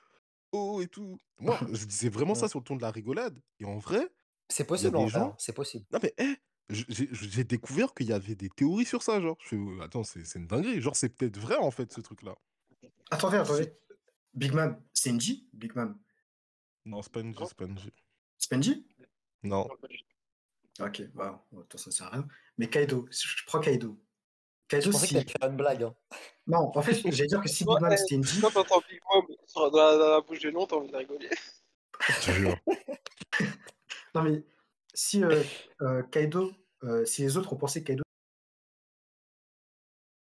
oh 0.53 0.81
et 0.83 0.89
tout 0.89 1.19
moi 1.41 1.59
je 1.73 1.85
disais 1.87 2.09
vraiment 2.09 2.35
ça 2.35 2.49
sur 2.49 2.61
le 2.61 2.65
ton 2.65 2.77
de 2.77 2.83
la 2.83 2.91
rigolade 2.91 3.41
et 3.61 3.65
en 3.65 3.79
vrai 3.79 4.09
C'est 4.49 4.67
possible 4.67 4.97
en 4.97 5.07
vrai, 5.07 5.11
gens- 5.21 5.31
hein, 5.31 5.37
c'est 5.39 5.55
possible. 5.55 5.87
non 5.93 6.01
mais 6.03 6.15
hé, 6.19 6.37
j'ai 6.71 7.09
j'ai 7.13 7.45
découvert 7.45 7.95
qu'il 7.95 8.07
y 8.09 8.13
avait 8.13 8.35
des 8.37 8.51
théories 8.51 8.87
sur 8.87 9.03
ça 9.03 9.21
genre 9.21 9.37
je 9.43 9.49
fais 9.51 9.57
ouais, 9.57 9.85
attends 9.85 10.05
c'est 10.05 10.25
c'est 10.25 10.39
une 10.41 10.47
dinguerie 10.49 10.81
genre 10.81 10.97
c'est 10.97 11.11
peut-être 11.11 11.39
vrai 11.39 11.57
en 11.57 11.71
fait 11.71 11.93
ce 11.93 12.01
truc 12.01 12.23
là 12.23 12.37
Attendez, 13.11 13.37
attendez. 13.39 13.73
Big 14.37 14.53
Mam, 14.53 14.81
c'est 14.93 15.13
Nji 15.13 15.49
Big 15.53 15.75
Mam. 15.75 15.99
non 16.85 17.03
c'est 17.03 17.13
pas 17.13 17.21
une 17.21 17.35
c'est 17.35 17.57
pas 17.57 17.65
une 17.65 17.79
C'est 18.39 18.51
pas 18.51 18.57
Nji 18.57 18.87
non. 19.43 19.69
Ok, 20.81 21.03
bah, 21.15 21.47
toute 21.53 21.73
façon, 21.73 21.91
ça 21.91 21.97
sert 21.97 22.07
à 22.09 22.11
rien. 22.11 22.29
Mais 22.59 22.69
Kaido, 22.69 23.07
je 23.11 23.29
je 23.29 23.45
prends 23.47 23.61
Kaido. 23.61 23.99
Je 24.71 24.77
Kaido, 24.77 24.91
pensais 24.91 25.07
si. 25.07 25.15
t'allais 25.15 25.27
faire 25.27 25.51
une 25.51 25.57
blague. 25.57 25.83
hein. 25.85 25.95
Non, 26.47 26.71
en 26.77 26.83
fait, 26.83 26.95
j'allais 27.13 27.29
dire 27.29 27.41
que 27.41 27.49
si 27.49 27.65
Big 27.65 27.81
Mam 27.81 27.97
c'était 27.97 28.17
Nji. 28.19 28.41
Quand 28.41 28.51
t'entends 28.51 28.83
Big 28.89 29.01
Mom 29.13 29.25
dans 29.55 29.71
la, 29.71 29.97
dans 29.99 30.11
la 30.11 30.21
bouche 30.21 30.41
de 30.41 30.51
nom, 30.51 30.67
t'as 30.67 30.77
envie 30.77 30.91
de 30.91 30.97
rigoler. 30.97 31.31
je. 32.23 32.49
Non, 34.15 34.23
mais 34.23 34.43
si 34.95 35.23
euh, 35.23 35.43
euh, 35.83 36.03
Kaido, 36.05 36.53
euh, 36.85 37.05
si 37.05 37.23
les 37.23 37.37
autres 37.37 37.53
ont 37.53 37.57
pensé 37.57 37.83
que 37.83 37.89
Kaido 37.89 38.03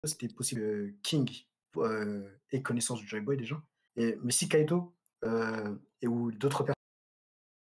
c'était 0.04 0.28
possible 0.28 0.62
que 0.62 0.94
King 1.04 1.30
euh, 1.78 2.28
ait 2.52 2.62
connaissance 2.62 3.00
du 3.00 3.08
Joy 3.08 3.22
Boy 3.22 3.38
déjà. 3.38 3.62
Et, 3.96 4.18
mais 4.24 4.32
si 4.32 4.50
Kaido 4.50 4.94
euh, 5.24 5.76
et 6.02 6.08
ou 6.08 6.32
d'autres 6.32 6.64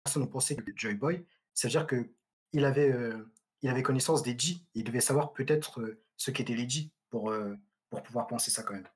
personnes 0.06 0.24
ont 0.24 0.28
pensé 0.28 0.56
que 0.56 0.63
Joy 0.75 0.96
Boy, 0.96 1.25
ça 1.54 1.68
veut 1.68 1.72
dire 1.72 1.88
que 1.88 2.10
il 2.52 2.66
avait, 2.66 2.92
euh, 2.92 3.32
il 3.62 3.70
avait 3.70 3.84
connaissance 3.84 4.24
des 4.24 4.38
G. 4.38 4.58
Il 4.74 4.84
devait 4.84 5.02
savoir 5.02 5.34
peut-être 5.34 5.82
euh, 5.82 6.02
ce 6.18 6.32
qu'étaient 6.32 6.56
les 6.56 6.70
G 6.70 6.92
pour, 7.10 7.34
pour 7.90 8.04
pouvoir 8.04 8.28
penser 8.28 8.52
ça 8.52 8.63
quand 8.63 8.74
même. 8.74 8.88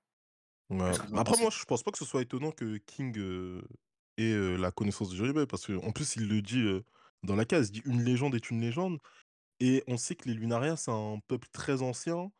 Ouais. 0.69 0.91
En 1.11 1.17
Après, 1.17 1.23
pensez? 1.23 1.41
moi, 1.41 1.51
je 1.51 1.63
pense 1.65 1.83
pas 1.83 1.91
que 1.91 1.97
ce 1.97 2.05
soit 2.05 2.21
étonnant 2.21 2.51
que 2.51 2.77
King 2.77 3.15
ait 4.17 4.57
la 4.57 4.71
connaissance 4.71 5.09
de 5.09 5.15
Joy 5.15 5.33
Boy, 5.33 5.45
parce 5.45 5.67
qu'en 5.67 5.91
plus, 5.91 6.15
il 6.15 6.27
le 6.27 6.41
dit 6.41 6.65
dans 7.23 7.35
la 7.35 7.45
case, 7.45 7.69
il 7.69 7.71
dit 7.73 7.81
une 7.85 8.03
légende 8.03 8.35
est 8.35 8.49
une 8.49 8.61
légende, 8.61 8.99
et 9.59 9.83
on 9.87 9.97
sait 9.97 10.15
que 10.15 10.27
les 10.27 10.35
Lunariens, 10.35 10.75
c'est 10.75 10.91
un 10.91 11.19
peuple 11.27 11.47
très 11.51 11.81
ancien, 11.81 12.31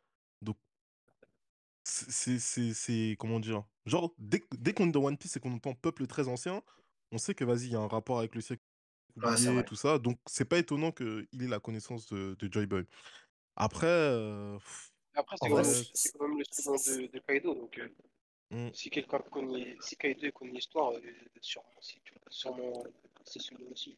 c'est- 1.88 2.12
c'est, 2.12 2.40
c'est, 2.40 2.74
c'est- 2.74 3.16
comment 3.20 3.40
dire, 3.40 3.64
genre, 3.86 4.14
dès, 4.18 4.44
dès 4.58 4.74
qu'on 4.74 4.88
est 4.88 4.92
dans 4.92 5.04
One 5.04 5.18
Piece 5.18 5.38
et 5.38 5.40
qu'on 5.40 5.54
entend 5.54 5.74
peuple 5.74 6.06
très 6.08 6.28
ancien, 6.28 6.62
on 7.12 7.18
sait 7.18 7.34
que, 7.36 7.46
vas-y, 7.46 7.66
il 7.68 7.72
y 7.72 7.76
a 7.76 7.80
un 7.80 7.88
rapport 7.88 8.20
avec 8.20 8.36
le 8.36 8.42
siècle 8.42 8.64
Ouais, 9.16 9.36
vrai. 9.36 9.64
tout 9.64 9.76
ça, 9.76 9.98
donc 9.98 10.20
c'est 10.28 10.46
pas 10.46 10.60
étonnant 10.60 10.92
qu'il 10.92 11.26
ait 11.42 11.48
la 11.48 11.60
connaissance 11.60 12.06
de, 12.08 12.36
de 12.38 12.54
Joy 12.54 12.68
Boy. 12.68 12.84
Après, 13.56 13.88
euh, 13.88 14.60
Après, 15.16 15.38
c'est 15.42 15.50
quand, 15.50 15.56
même- 15.56 15.66
quand 15.66 16.28
le 16.28 16.44
second 16.44 16.74
de, 16.76 17.08
de 17.12 17.20
Kaido. 17.20 17.56
Donc, 17.56 17.80
euh, 17.80 17.90
hmm. 18.52 18.70
si 18.74 18.90
quelqu'un 18.92 19.20
connaît, 19.32 19.76
si 19.82 19.98
Kaido 19.98 20.32
connaît 20.34 20.52
l'histoire, 20.52 20.92
euh, 20.92 21.02
sûrement, 21.42 21.70
si, 21.82 22.00
tu 22.04 22.14
vois, 22.14 22.22
sûrement 22.30 22.84
c'est 23.26 23.42
celui 23.42 23.66
aussi. 23.66 23.96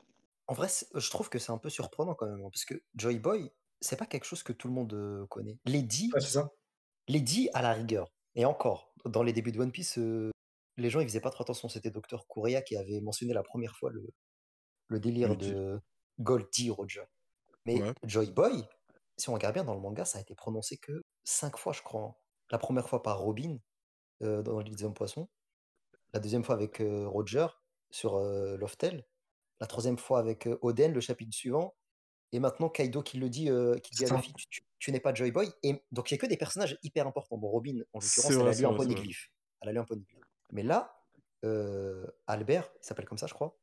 En 0.48 0.53
vrai, 0.53 0.67
je 0.96 1.10
trouve 1.10 1.29
que 1.29 1.38
c'est 1.38 1.51
un 1.51 1.58
peu 1.58 1.69
surprenant 1.69 2.15
quand 2.15 2.25
même, 2.27 2.43
hein, 2.43 2.50
parce 2.51 2.65
que 2.65 2.81
Joy 2.96 3.19
Boy, 3.19 3.51
c'est 3.81 3.98
pas 3.98 4.05
quelque 4.05 4.25
chose 4.25 4.41
que 4.41 4.53
tout 4.53 4.67
le 4.67 4.74
monde 4.74 4.93
euh, 4.93 5.25
connaît. 5.27 5.58
Lady, 5.65 6.10
Ouais, 6.13 6.22
c'est 6.22 6.34
ça. 6.34 6.50
Lady 7.10 7.50
à 7.54 7.62
la 7.62 7.74
rigueur. 7.74 8.13
Et 8.36 8.46
encore, 8.46 8.94
dans 9.06 9.24
les 9.24 9.34
débuts 9.34 9.51
de 9.51 9.60
One 9.60 9.72
Piece, 9.72 9.98
euh, 9.98 10.32
les 10.78 10.89
gens 10.89 11.01
ils 11.01 11.08
faisaient 11.08 11.20
pas 11.20 11.32
trop 11.32 11.44
attention. 11.44 11.68
C'était 11.68 11.92
Dr. 11.92 12.25
Kureha 12.30 12.62
qui 12.62 12.78
avait 12.78 13.01
mentionné 13.01 13.34
la 13.34 13.44
première 13.44 13.75
fois 13.75 13.89
le, 13.92 14.08
le 14.88 15.00
délire 15.00 15.36
de 15.36 15.80
Goldie 16.20 16.70
Roger. 16.70 17.04
Mais 17.66 17.82
Ouais. 17.82 17.94
Joy 18.04 18.32
Boy, 18.32 18.63
si 19.18 19.30
on 19.30 19.34
regarde 19.34 19.56
bien 19.56 19.63
dans 19.66 19.74
le 19.75 19.82
manga, 19.82 20.06
ça 20.06 20.20
a 20.20 20.22
été 20.22 20.36
prononcé 20.36 20.78
que 20.78 21.04
cinq 21.25 21.58
fois, 21.58 21.74
je 21.74 21.82
crois. 21.82 22.04
hein. 22.04 22.16
La 22.51 22.58
première 22.58 22.88
fois 22.88 23.04
par 23.04 23.20
Robin 23.20 23.58
euh, 24.24 24.42
dans 24.42 24.60
l'île 24.60 24.75
des 24.75 24.84
hommes 24.86 24.94
poissons. 24.94 25.28
La 26.13 26.20
deuxième 26.20 26.44
fois 26.44 26.56
avec 26.56 26.80
euh, 26.82 27.08
Roger 27.08 27.48
sur 27.92 28.18
Loftel. 28.20 29.06
La 29.60 29.68
troisième 29.68 29.98
fois 29.98 30.20
avec 30.20 30.48
Oden, 30.62 30.94
le 30.94 31.01
chapitre 31.01 31.36
suivant. 31.36 31.75
Et 32.31 32.39
maintenant 32.39 32.69
Kaido 32.69 33.01
qui 33.01 33.17
le 33.17 33.29
dit, 33.29 33.50
euh, 33.50 33.77
qui 33.79 33.91
dit 33.95 34.05
à. 34.05 34.15
Luffy, 34.15 34.33
tu, 34.33 34.48
tu- 34.50 34.62
tu 34.77 34.91
n'es 34.91 35.00
pas 35.00 35.13
Joy 35.13 35.31
Boy. 35.31 35.50
Et 35.63 35.83
donc 35.91 36.09
il 36.09 36.13
n'y 36.13 36.19
a 36.19 36.21
que 36.21 36.27
des 36.27 36.38
personnages 36.38 36.77
hyper 36.83 37.05
importants. 37.07 37.38
Bon, 37.38 37.50
Robin, 37.50 37.79
en 37.93 38.00
l'occurrence, 38.00 38.31
elle 38.31 38.48
a 38.48 38.51
lu 38.53 38.65
un 38.65 38.74
poneglyphe. 38.74 39.29
Elle 39.62 39.69
a 39.69 39.71
lu 39.74 39.79
un 39.79 39.83
poneglyphe. 39.83 40.15
Mais 40.51 40.63
là, 40.63 40.95
euh, 41.43 42.05
Albert, 42.27 42.69
il 42.81 42.86
s'appelle 42.86 43.05
comme 43.05 43.17
ça, 43.17 43.27
je 43.27 43.33
crois. 43.33 43.57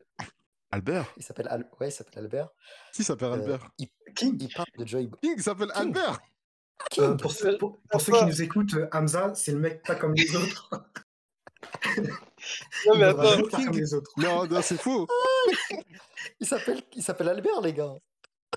Albert 0.72 1.06
Il 1.16 1.22
s'appelle 1.22 1.46
Al- 1.48 1.70
ouais, 1.80 1.88
il 1.88 1.92
s'appelle 1.92 2.18
Albert. 2.24 2.48
Qui 2.92 3.04
s'appelle 3.04 3.28
Euh, 3.28 3.34
Albert 3.34 3.70
il, 3.78 3.88
King, 4.14 4.36
il 4.40 4.52
parle 4.52 4.66
de 4.76 4.84
Joy 4.86 5.06
Boy. 5.06 5.20
King 5.22 5.38
s'appelle. 5.38 5.70
Albert 5.74 6.20
King 6.90 7.04
euh, 7.04 7.14
pour, 7.16 7.30
ceux, 7.32 7.56
pour, 7.56 7.80
pour 7.90 8.00
ceux 8.00 8.12
qui 8.12 8.24
nous 8.26 8.42
écoutent, 8.42 8.74
euh, 8.74 8.88
Hamza, 8.92 9.34
c'est 9.34 9.52
le 9.52 9.58
mec 9.60 9.82
pas 9.84 9.94
comme 9.94 10.14
les 10.14 10.34
autres. 10.36 10.70
Non, 12.86 12.96
mais 12.96 13.04
attends, 13.04 13.42
King. 13.48 13.66
comme 13.66 13.76
les 13.78 13.94
autres. 13.94 14.10
Non, 14.18 14.46
non, 14.46 14.60
c'est 14.62 14.76
faux 14.76 15.06
Il 16.40 16.46
s'appelle 16.46 16.82
il 16.94 17.02
s'appelle 17.02 17.28
Albert, 17.28 17.60
les 17.60 17.72
gars. 17.72 17.94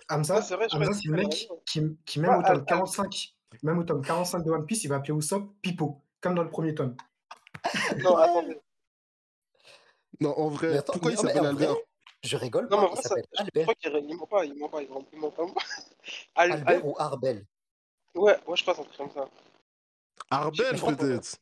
Hamza, 0.09 0.41
c'est 0.41 0.55
vrai, 0.55 0.67
le 0.73 0.79
mec 0.79 1.27
vrai. 1.27 1.59
qui, 1.65 1.97
qui 2.05 2.19
même 2.19 2.35
au 2.37 2.41
tome 2.43 2.57
Al- 2.57 2.65
45, 2.65 3.35
même 3.63 3.79
au 3.79 3.83
tome 3.83 4.03
45 4.03 4.39
de 4.43 4.51
One 4.51 4.65
Piece, 4.65 4.83
il 4.83 4.87
va 4.87 4.95
appeler 4.97 5.13
Usopp 5.13 5.53
Pipo, 5.61 6.01
comme 6.21 6.35
dans 6.35 6.43
le 6.43 6.49
premier 6.49 6.73
tome. 6.75 6.95
Non, 8.03 8.15
attendez. 8.17 8.59
Non, 10.21 10.37
en 10.37 10.49
vrai, 10.49 10.77
attends, 10.77 10.93
pourquoi 10.93 11.11
il 11.11 11.17
mais 11.17 11.21
s'appelle 11.21 11.37
vrai, 11.41 11.47
Albert? 11.49 11.75
je 12.23 12.35
rigole 12.35 12.67
Non, 12.69 12.77
mais 12.77 12.83
en 12.87 12.89
pas, 12.89 12.89
il 12.89 12.95
vrai, 12.95 13.01
ça, 13.03 13.09
s'appelle 13.09 13.25
je 13.31 13.41
Albert. 13.41 13.63
crois 13.63 13.75
qu'il 13.75 14.09
il 14.09 14.17
ment 14.17 14.27
pas, 14.27 14.45
il 14.45 14.55
ment 14.55 14.69
pas, 14.69 14.81
il 14.81 14.89
ment, 14.89 15.05
il 15.13 15.19
ment 15.19 15.31
pas. 15.31 15.45
Al- 16.35 16.51
Albert 16.53 16.85
Al- 16.85 16.85
ou 16.85 16.95
Arbel? 16.97 17.45
Ouais, 18.15 18.37
ouais, 18.47 18.57
je 18.57 18.61
crois 18.63 18.73
que 18.73 18.81
c'est 18.81 18.81
un 18.81 18.85
truc 18.85 18.97
comme 18.97 19.11
ça. 19.11 19.29
Arbel, 20.31 20.75
peut-être 20.79 21.37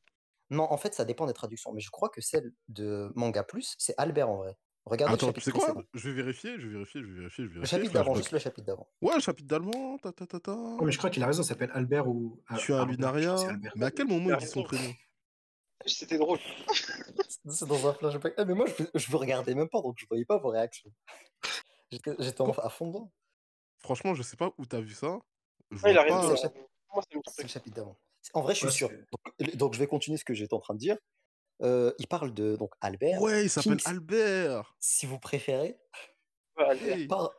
Non, 0.50 0.72
en 0.72 0.78
fait, 0.78 0.94
ça 0.94 1.06
dépend 1.06 1.26
des 1.26 1.34
traductions, 1.34 1.72
mais 1.74 1.82
je 1.82 1.90
crois 1.90 2.10
que 2.10 2.22
celle 2.22 2.54
de 2.68 3.12
Manga 3.16 3.44
Plus, 3.44 3.74
c'est 3.80 3.96
Albert 3.98 4.30
en 4.30 4.38
vrai. 4.38 4.58
Regardez 4.90 5.14
Attends, 5.16 5.28
le 5.28 5.34
tu 5.34 5.40
chapitre 5.42 5.46
sais 5.46 5.52
quoi? 5.52 5.74
précédent. 5.74 5.88
Je 5.94 6.10
vais 6.10 6.16
vérifier, 6.22 6.60
je 6.60 6.68
vais 6.68 6.74
vérifier, 6.74 7.02
je 7.02 7.08
vais 7.08 7.20
vérifier, 7.20 7.44
je 7.44 7.50
vais 7.50 7.54
Le 7.56 7.60
vérifier. 7.62 7.78
chapitre 7.78 7.92
Frère, 7.92 8.04
d'avant, 8.04 8.16
juste 8.16 8.32
le 8.32 8.40
chapitre 8.40 8.66
d'avant. 8.68 8.88
Ouais, 9.02 9.14
le 9.16 9.20
chapitre 9.22 9.48
d'allemand, 9.48 9.98
ta 10.00 10.12
ta 10.12 10.26
ta 10.28 10.40
ta. 10.40 10.54
Oh, 10.56 10.82
mais 10.84 10.92
je 10.92 10.98
crois 10.98 11.10
qu'il 11.10 11.24
a 11.24 11.28
raison, 11.28 11.44
ça 11.44 11.50
s'appelle 11.50 11.72
Albert 11.74 12.08
ou. 12.08 12.42
Je 12.52 12.58
suis 12.58 12.74
un 12.74 12.82
Albert, 12.82 12.96
je 12.96 12.98
crois 13.02 13.12
que 13.12 13.20
c'est 13.20 13.28
Lunaria. 13.28 13.50
Albert. 13.50 13.74
Mais 13.76 13.86
à 13.86 13.92
quel 13.92 14.08
moment 14.08 14.30
il 14.32 14.38
dit 14.38 14.48
son 14.48 14.64
prénom? 14.64 14.94
C'était 15.86 16.18
drôle. 16.18 16.40
C'est 17.50 17.68
dans 17.68 17.88
un 17.88 17.94
flashback. 17.94 18.34
Ah, 18.38 18.46
mais 18.46 18.54
moi, 18.56 18.66
je, 18.66 18.84
je 18.94 19.12
vous 19.12 19.18
regardais 19.18 19.54
même 19.56 19.70
pas, 19.70 19.82
donc 19.82 19.96
je 20.00 20.06
voyais 20.08 20.26
pas 20.26 20.38
vos 20.38 20.50
réactions. 20.50 20.92
J'étais 21.92 22.12
à 22.42 22.70
fond 22.70 22.88
dedans. 22.88 23.12
Franchement, 23.78 24.14
je 24.16 24.24
sais 24.24 24.36
pas 24.38 24.52
où 24.58 24.66
t'as 24.66 24.82
vu 24.82 24.94
ça. 24.94 25.20
Je 25.72 25.82
Ouais, 25.84 25.92
il 25.92 25.98
a 25.98 26.02
raison. 26.04 26.16
pas- 26.16 26.24
C'est 26.24 26.32
le 26.32 26.38
chapitre- 26.38 26.68
le 26.96 27.02
surprend. 27.12 27.48
chapitre 27.48 27.76
d'avant. 27.76 27.98
En 28.34 28.42
vrai, 28.42 28.54
je 28.56 28.60
suis 28.60 28.66
Ouais, 28.68 28.72
sûr. 28.72 28.90
donc, 29.56 29.74
je 29.74 29.80
vais 29.80 29.88
continuer 29.88 30.18
ce 30.18 30.26
que 30.26 30.34
j'étais 30.34 30.54
en 30.54 30.60
train 30.60 30.74
de 30.74 30.80
dire. 30.80 30.98
Euh, 31.62 31.92
il 32.00 32.08
parle 32.08 32.34
de 32.34 32.56
donc 32.56 32.74
Albert. 32.82 33.22
Ouais, 33.22 33.46
il 33.46 33.50
s'appelle 33.50 33.80
Albert. 33.86 34.76
Si 34.80 35.06
vous 35.06 35.20
préférez. 35.20 35.80
Hey. 36.60 37.08
Par- 37.08 37.30
de 37.30 37.34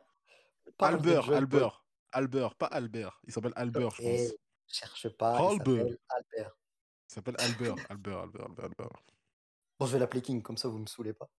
Albert. 0.79 1.31
Albert. 1.31 1.85
Albert, 2.11 2.55
pas 2.55 2.65
Albert. 2.67 3.19
Il 3.27 3.33
s'appelle 3.33 3.53
Albert, 3.55 3.91
je 3.91 4.01
Et 4.03 4.27
pense. 4.29 4.37
cherche 4.67 5.09
pas, 5.09 5.37
il 5.53 5.59
Albert. 5.61 5.85
s'appelle 5.85 5.97
Albert. 6.09 6.57
Il 7.09 7.13
s'appelle 7.13 7.35
Albert, 7.39 7.75
Albert, 7.89 8.17
Albert, 8.19 8.45
Albert, 8.45 8.65
Albert. 8.65 9.03
Bon, 9.79 9.85
je 9.85 9.93
vais 9.93 9.99
l'appeler 9.99 10.21
King, 10.21 10.41
comme 10.41 10.57
ça 10.57 10.67
vous 10.67 10.77
me 10.79 10.85
saoulez 10.85 11.13
pas. 11.13 11.29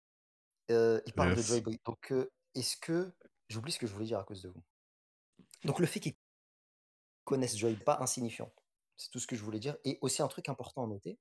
euh, 0.71 1.01
il 1.07 1.13
parle 1.13 1.31
de 1.33 1.37
Yes. 1.37 1.47
Joy 1.49 1.61
Boy. 1.63 1.81
Donc, 1.85 2.13
euh, 2.13 2.31
est-ce 2.55 2.77
que. 2.77 3.13
J'oublie 3.49 3.73
ce 3.73 3.79
que 3.81 3.87
je 3.89 3.93
voulais 3.93 4.07
dire 4.07 4.21
à 4.21 4.25
cause 4.25 4.43
de 4.43 4.49
vous. 4.49 4.63
Donc, 5.65 5.81
le 5.81 5.87
fait 5.87 5.99
qu'ils 5.99 6.15
connaissent 7.25 7.57
Joy, 7.57 7.75
pas 7.77 7.99
insignifiant. 8.01 8.53
C'est 8.97 9.11
tout 9.11 9.19
ce 9.19 9.27
que 9.27 9.35
je 9.35 9.43
voulais 9.43 9.59
dire. 9.59 9.77
Et 9.85 9.99
aussi, 10.03 10.23
un 10.23 10.29
truc 10.29 10.49
important 10.49 10.85
à 10.85 10.87
noter, 10.87 11.19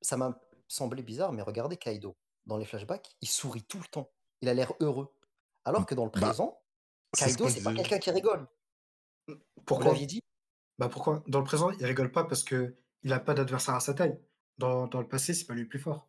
ça 0.00 0.16
m'a 0.16 0.38
semblé 0.68 1.02
bizarre, 1.02 1.32
mais 1.32 1.42
regardez 1.42 1.76
Kaido. 1.76 2.16
Dans 2.46 2.56
les 2.56 2.64
flashbacks, 2.64 3.16
il 3.20 3.28
sourit 3.28 3.62
tout 3.64 3.78
le 3.78 3.86
temps. 3.86 4.12
Il 4.40 4.48
a 4.48 4.54
l'air 4.54 4.72
heureux. 4.80 5.14
Alors 5.64 5.86
que 5.86 5.94
dans 5.94 6.04
le 6.04 6.10
Bah, 6.12 6.20
présent, 6.28 6.62
C'est 7.12 7.30
ce 7.30 7.34
Kaido, 7.34 7.48
c'est 7.48 7.62
pas 7.62 7.72
quelqu'un 7.72 7.98
qui 7.98 8.10
rigole. 8.10 8.46
Vous 9.28 9.34
Pourquoi? 9.64 9.86
l'aviez 9.86 10.06
dit? 10.06 10.20
Bah 10.78 10.88
pourquoi? 10.88 11.22
Dans 11.26 11.40
le 11.40 11.44
présent, 11.44 11.70
il 11.70 11.84
rigole 11.86 12.12
pas 12.12 12.24
parce 12.24 12.44
que 12.44 12.76
il 13.02 13.12
a 13.12 13.20
pas 13.20 13.34
d'adversaire 13.34 13.74
à 13.74 13.80
sa 13.80 13.94
taille. 13.94 14.18
Dans, 14.58 14.86
dans 14.86 15.00
le 15.00 15.08
passé, 15.08 15.34
c'est 15.34 15.46
pas 15.46 15.54
lui 15.54 15.62
le 15.62 15.68
plus 15.68 15.78
fort. 15.78 16.08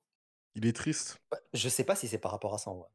Il 0.55 0.65
est 0.65 0.73
triste. 0.75 1.17
Bah, 1.31 1.39
Je 1.53 1.69
sais 1.69 1.83
pas 1.83 1.95
si 1.95 2.07
c'est 2.07 2.17
par 2.19 2.31
rapport 2.31 2.53
à 2.53 2.57
ça 2.57 2.69
en 2.71 2.77
vrai. 2.77 2.89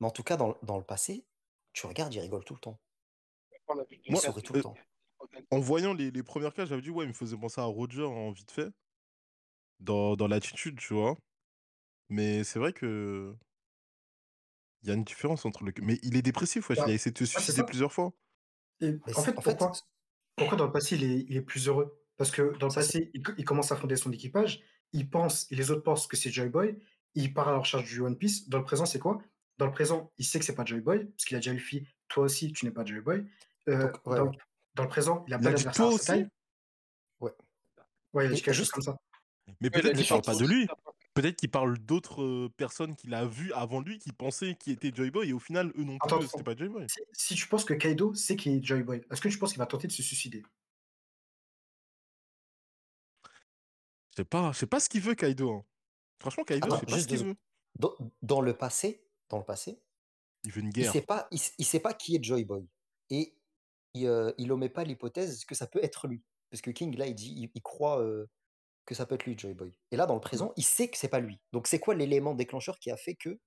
Mais 0.00 0.06
en 0.06 0.10
tout 0.10 0.22
cas, 0.24 0.36
dans, 0.36 0.48
le- 0.48 0.56
dans 0.62 0.78
le 0.78 0.84
passé, 0.84 1.26
tu 1.72 1.86
regardes, 1.86 2.14
il 2.14 2.20
rigole 2.20 2.44
tout 2.44 2.54
le 2.54 2.60
temps. 2.60 2.78
Il 4.06 4.12
Moi, 4.12 4.20
sourit 4.20 4.42
tout 4.42 4.52
euh, 4.54 4.58
le 4.58 4.62
temps. 4.62 4.74
En 5.50 5.60
voyant 5.60 5.94
les, 5.94 6.10
les 6.10 6.22
premières 6.22 6.52
cases, 6.54 6.68
j'avais 6.68 6.82
dit, 6.82 6.90
ouais, 6.90 7.04
il 7.04 7.08
me 7.08 7.12
faisait 7.14 7.36
penser 7.36 7.60
à 7.60 7.64
Roger 7.64 8.04
en 8.04 8.30
vite 8.32 8.50
fait. 8.50 8.68
Dans, 9.80 10.16
dans 10.16 10.28
l'attitude, 10.28 10.78
tu 10.78 10.94
vois? 10.94 11.16
Mais 12.08 12.44
c'est 12.44 12.58
vrai 12.58 12.72
que. 12.72 13.34
Il 14.82 14.88
y 14.88 14.90
a 14.90 14.94
une 14.94 15.04
différence 15.04 15.44
entre 15.46 15.64
le. 15.64 15.72
Mais 15.82 15.98
il 16.02 16.16
est 16.16 16.22
dépressif, 16.22 16.68
wesh. 16.68 16.78
Bah, 16.78 16.84
il 16.88 16.90
a 16.92 16.94
essayé 16.94 17.12
de 17.12 17.18
se 17.18 17.24
suicider 17.24 17.62
plusieurs 17.64 17.92
fois. 17.92 18.12
Et 18.80 18.96
en 19.14 19.22
fait, 19.22 19.32
pourquoi, 19.32 19.72
pourquoi 20.36 20.58
dans 20.58 20.66
le 20.66 20.72
passé, 20.72 20.96
il 20.96 21.04
est, 21.04 21.26
il 21.28 21.36
est 21.36 21.42
plus 21.42 21.68
heureux? 21.68 22.00
Parce 22.16 22.30
que 22.30 22.56
dans 22.58 22.68
le 22.68 22.74
passé, 22.74 23.10
il, 23.14 23.22
il 23.38 23.44
commence 23.44 23.72
à 23.72 23.76
fonder 23.76 23.96
son 23.96 24.12
équipage, 24.12 24.62
il 24.92 25.08
pense, 25.08 25.50
et 25.50 25.56
les 25.56 25.70
autres 25.70 25.82
pensent 25.82 26.06
que 26.06 26.16
c'est 26.16 26.30
Joy 26.30 26.48
Boy, 26.48 26.78
il 27.14 27.32
part 27.32 27.48
à 27.48 27.52
la 27.52 27.58
recherche 27.58 27.84
du 27.84 28.00
One 28.00 28.16
Piece. 28.16 28.48
Dans 28.48 28.58
le 28.58 28.64
présent, 28.64 28.84
c'est 28.84 28.98
quoi? 28.98 29.22
Dans 29.58 29.66
le 29.66 29.72
présent, 29.72 30.12
il 30.18 30.24
sait 30.24 30.38
que 30.38 30.44
c'est 30.44 30.54
pas 30.54 30.64
Joy 30.64 30.80
Boy, 30.80 31.06
parce 31.06 31.24
qu'il 31.24 31.36
a 31.36 31.40
déjà 31.40 31.52
eu 31.52 31.54
le 31.54 31.60
fit, 31.60 31.86
toi 32.08 32.24
aussi, 32.24 32.52
tu 32.52 32.64
n'es 32.66 32.70
pas 32.70 32.84
Joy 32.84 33.00
Boy. 33.00 33.24
Euh, 33.68 33.90
Donc, 33.90 34.06
ouais, 34.06 34.16
dans, 34.18 34.26
ouais. 34.26 34.38
dans 34.74 34.82
le 34.82 34.88
présent, 34.88 35.24
il 35.26 35.34
a 35.34 35.38
Il 35.38 35.42
pas 35.42 35.48
a 35.48 35.52
d'adversaire 35.52 35.72
toi 35.72 35.94
aussi? 35.94 36.26
Ouais. 37.20 37.32
Ouais, 38.12 38.26
il 38.26 38.32
a 38.32 38.34
quelque 38.34 38.46
chose 38.46 38.56
juste- 38.56 38.72
comme 38.72 38.82
ça. 38.82 38.96
Mais 39.60 39.70
peut-être 39.70 39.98
il 39.98 39.98
qu'il 39.98 40.06
parle 40.08 40.22
pas 40.22 40.34
de 40.34 40.46
lui. 40.46 40.66
Peut-être 41.14 41.36
qu'il 41.36 41.50
parle 41.50 41.78
d'autres 41.78 42.22
euh, 42.22 42.48
personnes 42.56 42.96
qu'il 42.96 43.14
a 43.14 43.24
vues 43.24 43.52
avant 43.52 43.80
lui 43.80 43.98
qui 43.98 44.10
pensaient 44.12 44.56
qu'il 44.56 44.72
était 44.72 44.90
Joy 44.92 45.10
Boy 45.10 45.28
et 45.28 45.32
au 45.32 45.38
final, 45.38 45.72
eux 45.76 45.84
non 45.84 45.98
plus, 45.98 46.26
c'était 46.26 46.42
pas 46.42 46.56
Joy 46.56 46.68
Boy. 46.68 46.86
Si, 46.88 47.00
si 47.12 47.34
tu 47.36 47.46
penses 47.48 47.64
que 47.64 47.74
Kaido 47.74 48.14
sait 48.14 48.36
qu'il 48.36 48.52
est 48.52 48.62
Joy 48.64 48.82
Boy, 48.82 49.00
est-ce 49.10 49.20
que 49.20 49.28
tu 49.28 49.38
penses 49.38 49.50
qu'il 49.52 49.58
va 49.60 49.66
tenter 49.66 49.86
de 49.86 49.92
se 49.92 50.02
suicider? 50.02 50.42
Je 54.10 54.22
sais 54.22 54.24
pas, 54.24 54.52
je 54.52 54.58
sais 54.58 54.66
pas 54.66 54.80
ce 54.80 54.88
qu'il 54.88 55.00
veut, 55.00 55.14
Kaido. 55.14 55.50
hein. 55.52 55.64
Franchement, 56.20 56.44
Kaido, 56.44 56.66
Attends, 56.66 56.76
je 56.76 56.80
sais 56.80 56.86
pas 56.86 56.98
ce 57.00 57.08
qu'il 57.08 57.18
veut. 57.18 57.34
Dans, 57.78 57.94
dans 58.22 58.40
le 58.40 58.56
passé, 58.56 59.04
dans 59.28 59.38
le 59.38 59.44
passé, 59.44 59.82
Il 60.44 60.52
veut 60.52 60.60
une 60.60 60.68
il 60.68 60.72
guerre. 60.72 60.92
sait 60.92 61.02
pas, 61.02 61.26
il, 61.32 61.40
il 61.58 61.64
sait 61.64 61.80
pas 61.80 61.94
qui 61.94 62.16
est 62.16 62.22
Joy 62.22 62.44
Boy. 62.44 62.68
Et 63.10 63.36
il, 63.94 64.06
euh, 64.06 64.32
il 64.38 64.50
omet 64.52 64.68
pas 64.68 64.84
l'hypothèse 64.84 65.44
que 65.44 65.54
ça 65.54 65.66
peut 65.66 65.82
être 65.82 66.06
lui. 66.06 66.22
Parce 66.50 66.60
que 66.60 66.70
King, 66.70 66.96
là, 66.96 67.06
il 67.06 67.14
dit, 67.14 67.32
il, 67.36 67.50
il 67.54 67.62
croit 67.62 68.00
euh, 68.00 68.26
que 68.86 68.94
ça 68.94 69.06
peut 69.06 69.14
être 69.16 69.24
lui, 69.26 69.38
Joy 69.38 69.54
Boy. 69.54 69.72
Et 69.90 69.96
là, 69.96 70.06
dans 70.06 70.14
le 70.14 70.20
présent, 70.20 70.52
il 70.56 70.64
sait 70.64 70.88
que 70.88 70.98
c'est 70.98 71.08
pas 71.08 71.20
lui. 71.20 71.40
Donc, 71.52 71.66
c'est 71.66 71.78
quoi 71.80 71.94
l'élément 71.94 72.34
déclencheur 72.34 72.78
qui 72.78 72.90
a 72.90 72.96
fait 72.96 73.14
que, 73.14 73.40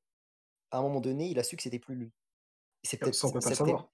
à 0.72 0.79
un 0.79 0.82
moment 0.84 1.01
donné, 1.01 1.27
il 1.29 1.39
a 1.39 1.44
su 1.44 1.58
que 1.58 1.63
c'était 1.63 1.79
plus 1.79 1.96
lui? 1.96 2.13
C'est 2.84 2.98
peut-être 2.98 3.20
peut 3.34 3.41
pas 3.41 3.51
savoir. 3.51 3.91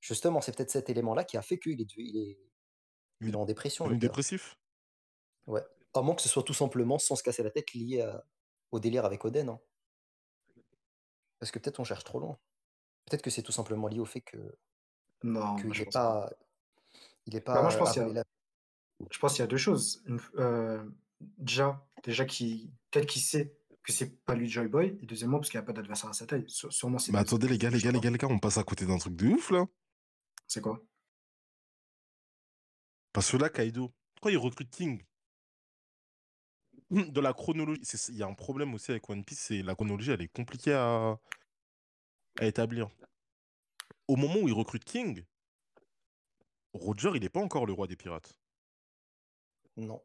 Justement, 0.00 0.40
c'est 0.40 0.56
peut-être 0.56 0.70
cet 0.70 0.90
élément-là 0.90 1.24
qui 1.24 1.36
a 1.36 1.42
fait 1.42 1.58
qu'il 1.58 1.80
est, 1.80 1.86
il 1.96 2.18
est, 2.18 2.38
Il 3.22 3.28
il 3.28 3.34
est 3.34 3.36
en 3.36 3.46
dépression. 3.46 3.86
Devenu 3.86 4.00
gars. 4.00 4.08
dépressif? 4.08 4.56
Ouais. 5.46 5.62
À 5.94 6.02
moins 6.02 6.14
que 6.16 6.22
ce 6.22 6.28
soit 6.28 6.42
tout 6.42 6.54
simplement, 6.54 6.98
sans 6.98 7.16
se 7.16 7.22
casser 7.22 7.42
la 7.44 7.50
tête, 7.50 7.72
lié 7.74 8.00
à- 8.02 8.24
au 8.72 8.80
délire 8.80 9.04
avec 9.04 9.24
Oden. 9.24 9.48
hein. 9.50 9.60
Parce 11.38 11.50
que 11.52 11.58
peut-être 11.58 11.80
on 11.80 11.84
cherche 11.84 12.04
trop 12.04 12.20
loin. 12.20 12.38
Peut-être 13.06 13.22
que 13.22 13.30
c'est 13.30 13.42
tout 13.42 13.52
simplement 13.52 13.88
lié 13.88 14.00
au 14.00 14.06
fait 14.06 14.22
que 14.22 14.38
Non, 15.24 15.58
moi, 15.64 15.72
je 15.74 15.80
n'est 15.84 15.90
pas. 15.90 16.30
il 17.26 17.36
est 17.36 17.40
pas 17.40 17.54
Bah, 17.54 17.62
moi, 17.62 17.70
je 17.70 17.78
pense 17.78 17.92
qu'il 17.92 18.02
y 18.02 18.18
a- 18.18 18.24
Je 19.10 19.18
pense 19.18 19.32
qu'il 19.34 19.40
y 19.40 19.44
a 19.44 19.46
deux 19.48 19.56
choses. 19.56 20.02
Une- 20.06 20.20
euh, 20.36 20.84
déjà, 21.38 21.86
déjà 22.04 22.24
qui 22.24 22.70
peut-être 22.90 23.06
qu'il 23.06 23.22
sait 23.22 23.54
que 23.82 23.92
c'est 23.92 24.22
pas 24.24 24.34
lui 24.34 24.48
Joy 24.48 24.68
Boy, 24.68 24.96
et 25.02 25.06
deuxièmement 25.06 25.38
parce 25.38 25.50
qu'il 25.50 25.58
n'y 25.58 25.64
a 25.64 25.66
pas 25.66 25.72
d'adversaire 25.72 26.08
à 26.10 26.12
sa 26.12 26.26
taille. 26.26 26.44
Sû- 26.48 26.70
Sûrement 26.70 26.98
c'est 26.98 27.10
Mais 27.12 27.18
attendez, 27.18 27.48
les 27.48 27.58
gars, 27.58 27.70
les 27.70 27.80
gars, 27.80 27.90
les 27.90 28.00
gars, 28.00 28.10
les 28.10 28.18
gars, 28.18 28.28
on 28.30 28.38
passe 28.38 28.58
à 28.58 28.64
côté 28.64 28.86
d'un 28.86 28.98
truc 28.98 29.16
de 29.16 29.26
ouf, 29.26 29.50
là. 29.50 29.66
C'est 30.46 30.60
quoi? 30.60 30.80
Parce 33.12 33.30
que 33.30 33.36
là, 33.36 33.48
Kaido, 33.50 33.92
pourquoi 34.14 34.30
il 34.32 34.38
recrute 34.38 34.70
King? 34.70 35.04
De 36.90 37.20
la 37.20 37.32
chronologie. 37.32 37.82
Il 38.10 38.16
y 38.16 38.22
a 38.22 38.26
un 38.26 38.34
problème 38.34 38.74
aussi 38.74 38.90
avec 38.90 39.08
One 39.08 39.24
Piece, 39.24 39.40
c'est 39.40 39.62
la 39.62 39.74
chronologie, 39.74 40.10
elle 40.12 40.22
est 40.22 40.28
compliquée 40.28 40.74
à, 40.74 41.18
à 42.38 42.46
établir. 42.46 42.88
Au 44.08 44.16
moment 44.16 44.36
où 44.40 44.48
il 44.48 44.54
recrute 44.54 44.84
King, 44.84 45.24
Roger, 46.74 47.12
il 47.14 47.20
n'est 47.22 47.28
pas 47.30 47.40
encore 47.40 47.66
le 47.66 47.72
roi 47.72 47.86
des 47.86 47.96
pirates. 47.96 48.34
Non. 49.76 50.00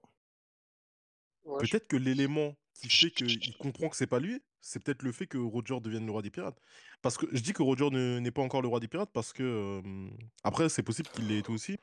Ouais, 1.45 1.65
je- 1.65 1.71
Peut-être 1.71 1.87
que 1.87 1.97
l'élément 1.97 2.55
qui 2.73 2.89
fait 2.89 3.11
qu'il 3.11 3.57
comprend 3.57 3.89
que 3.89 3.95
c'est 3.95 4.07
pas 4.07 4.19
lui, 4.19 4.41
c'est 4.61 4.83
peut-être 4.83 5.01
le 5.03 5.11
fait 5.11 5.27
que 5.27 5.37
Roger 5.37 5.79
devienne 5.79 6.05
le 6.05 6.11
roi 6.11 6.21
des 6.21 6.29
pirates. 6.29 6.59
Parce 7.01 7.17
que 7.17 7.25
je 7.31 7.41
dis 7.41 7.53
que 7.53 7.63
Roger 7.63 7.89
ne- 7.89 8.19
n'est 8.19 8.31
pas 8.31 8.41
encore 8.41 8.61
le 8.61 8.67
roi 8.67 8.79
des 8.79 8.87
pirates 8.87 9.11
parce 9.13 9.33
que 9.33 9.43
euh, 9.83 10.09
après 10.43 10.69
c'est 10.69 10.83
possible 10.83 11.09
qu'il 11.09 11.27
l'ait 11.27 11.39
été 11.39 11.51
aussi, 11.51 11.77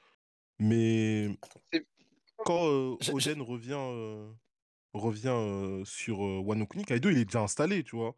mais 0.59 1.29
quand 2.44 2.66
euh, 2.66 2.97
Oden 3.12 3.42
revient 3.42 3.75
euh, 3.79 4.31
revient 4.94 5.29
euh, 5.29 5.85
sur 5.85 6.25
euh, 6.25 6.38
Wano 6.40 6.66
Kuni, 6.66 6.85
Kaido 6.85 7.11
il 7.11 7.18
est 7.18 7.25
déjà 7.25 7.42
installé, 7.42 7.85
tu 7.85 7.97
vois. 7.97 8.16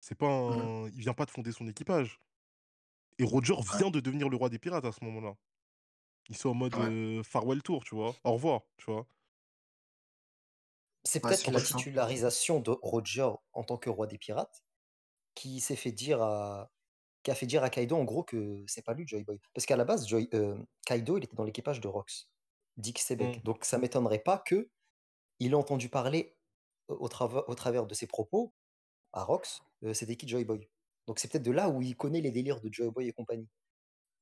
C'est 0.00 0.16
pas 0.16 0.28
un... 0.28 0.88
il 0.90 1.00
vient 1.00 1.14
pas 1.14 1.26
de 1.26 1.30
fonder 1.30 1.52
son 1.52 1.68
équipage. 1.68 2.20
Et 3.18 3.24
Roger 3.24 3.54
vient 3.78 3.90
de 3.90 4.00
devenir 4.00 4.28
le 4.28 4.36
roi 4.36 4.48
des 4.48 4.58
pirates 4.58 4.84
à 4.86 4.92
ce 4.92 5.04
moment-là. 5.04 5.34
Ils 6.28 6.36
sont 6.36 6.50
en 6.50 6.54
mode 6.54 6.74
Ouais. 6.74 6.86
euh, 6.90 7.22
farewell 7.22 7.62
tour, 7.62 7.84
tu 7.84 7.94
vois. 7.94 8.14
Au 8.24 8.32
revoir, 8.32 8.62
tu 8.78 8.90
vois. 8.90 9.06
C'est 11.04 11.20
peut-être 11.20 11.50
la 11.52 11.60
titularisation 11.60 12.60
de 12.60 12.70
Roger 12.82 13.28
en 13.52 13.62
tant 13.62 13.76
que 13.76 13.88
roi 13.90 14.06
des 14.08 14.18
pirates 14.18 14.64
qui 15.34 15.60
s'est 15.60 15.76
fait 15.76 15.92
dire 15.92 16.20
à 16.22 16.70
qui 17.22 17.30
a 17.30 17.34
fait 17.34 17.46
dire 17.46 17.62
à 17.64 17.70
Kaido 17.70 17.96
en 17.96 18.04
gros 18.04 18.22
que 18.22 18.64
c'est 18.68 18.82
pas 18.82 18.94
lui 18.94 19.06
Joy 19.06 19.24
Boy. 19.24 19.40
Parce 19.54 19.66
qu'à 19.66 19.76
la 19.76 19.84
base, 19.84 20.06
Joy- 20.08 20.28
euh, 20.34 20.56
Kaido 20.86 21.18
il 21.18 21.24
était 21.24 21.34
dans 21.36 21.44
l'équipage 21.44 21.80
de 21.80 21.88
Rox, 21.88 22.28
Dick 22.76 22.98
Sebek. 23.00 23.38
Mm. 23.38 23.40
Donc 23.42 23.64
ça 23.64 23.78
m'étonnerait 23.78 24.20
pas 24.20 24.38
que 24.38 24.70
il 25.40 25.52
ait 25.52 25.54
entendu 25.54 25.88
parler 25.88 26.36
au, 26.88 26.94
au 26.94 27.08
trava- 27.08 27.44
au 27.48 27.54
travers 27.54 27.86
de 27.86 27.94
ses 27.94 28.06
propos 28.06 28.54
à 29.12 29.22
Rox, 29.24 29.60
euh, 29.84 29.92
c'était 29.94 30.16
qui 30.16 30.26
Joy 30.28 30.44
Boy. 30.44 30.68
Donc 31.06 31.18
c'est 31.18 31.28
peut-être 31.30 31.44
de 31.44 31.50
là 31.52 31.68
où 31.68 31.82
il 31.82 31.96
connaît 31.96 32.20
les 32.20 32.30
délires 32.32 32.60
de 32.60 32.72
Joy 32.72 32.90
Boy 32.90 33.08
et 33.08 33.12
compagnie. 33.12 33.48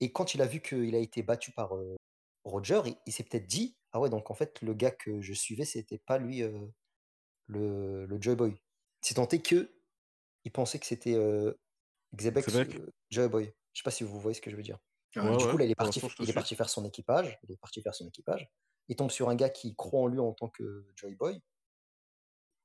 Et 0.00 0.12
quand 0.12 0.34
il 0.34 0.42
a 0.42 0.46
vu 0.46 0.60
qu'il 0.60 0.94
a 0.94 0.98
été 0.98 1.22
battu 1.22 1.52
par 1.52 1.76
euh, 1.76 1.96
Roger, 2.44 2.82
il, 2.86 2.96
il 3.06 3.12
s'est 3.12 3.24
peut-être 3.24 3.46
dit 3.46 3.76
ah 3.94 4.00
ouais 4.00 4.10
donc 4.10 4.30
en 4.30 4.34
fait 4.34 4.60
le 4.60 4.74
gars 4.74 4.90
que 4.90 5.22
je 5.22 5.32
suivais 5.32 5.64
c'était 5.64 5.98
pas 5.98 6.18
lui 6.18 6.42
euh, 6.42 6.66
le, 7.46 8.06
le 8.06 8.20
Joy 8.20 8.34
Boy. 8.34 8.54
C'est 9.00 9.18
est 9.18 9.42
que 9.42 9.72
il 10.44 10.52
pensait 10.52 10.78
que 10.78 10.86
c'était 10.86 11.14
euh, 11.14 11.54
euh, 12.20 12.92
Joy 13.10 13.28
Boy. 13.28 13.54
Je 13.72 13.80
sais 13.80 13.84
pas 13.84 13.90
si 13.90 14.04
vous 14.04 14.20
voyez 14.20 14.34
ce 14.34 14.40
que 14.40 14.50
je 14.50 14.56
veux 14.56 14.62
dire. 14.62 14.78
Ouais, 15.16 15.36
du 15.36 15.46
coup 15.46 15.56
là 15.56 15.64
il 15.64 15.70
est 15.70 15.76
parti 15.76 16.00
il 16.00 16.04
est 16.04 16.24
suis. 16.24 16.32
parti 16.32 16.56
faire 16.56 16.68
son 16.68 16.84
équipage, 16.84 17.38
il 17.44 17.52
est 17.52 17.56
parti 17.56 17.80
faire 17.80 17.94
son 17.94 18.06
équipage. 18.08 18.50
Il 18.88 18.96
tombe 18.96 19.12
sur 19.12 19.30
un 19.30 19.36
gars 19.36 19.48
qui 19.48 19.76
croit 19.76 20.00
en 20.00 20.06
lui 20.08 20.18
en 20.18 20.32
tant 20.32 20.48
que 20.48 20.86
Joy 20.96 21.14
Boy. 21.14 21.40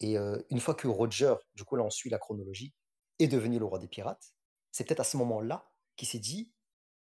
Et 0.01 0.15
une 0.15 0.59
fois 0.59 0.73
que 0.73 0.87
Roger, 0.87 1.35
du 1.53 1.63
coup 1.63 1.75
là 1.75 1.83
on 1.83 1.89
suit 1.91 2.09
la 2.09 2.17
chronologie, 2.17 2.73
est 3.19 3.27
devenu 3.27 3.59
le 3.59 3.65
roi 3.65 3.77
des 3.77 3.87
pirates, 3.87 4.33
c'est 4.71 4.83
peut-être 4.85 5.01
à 5.01 5.03
ce 5.03 5.17
moment-là 5.17 5.69
qu'il 5.95 6.07
s'est 6.07 6.19
dit 6.19 6.53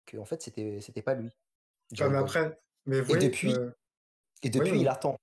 que 0.05 0.17
en 0.17 0.25
fait 0.25 0.41
c'était 0.41 0.79
c'était 0.81 1.01
pas 1.01 1.15
lui. 1.15 1.29
Mais 2.09 2.17
après, 2.17 2.59
mais 2.85 2.99
vous 3.01 3.07
voyez, 3.07 3.27
depuis- 3.29 3.53
euh, 3.53 3.71
Et 4.41 4.49
depuis 4.49 4.69
il 4.81 4.87
attend. 4.87 5.17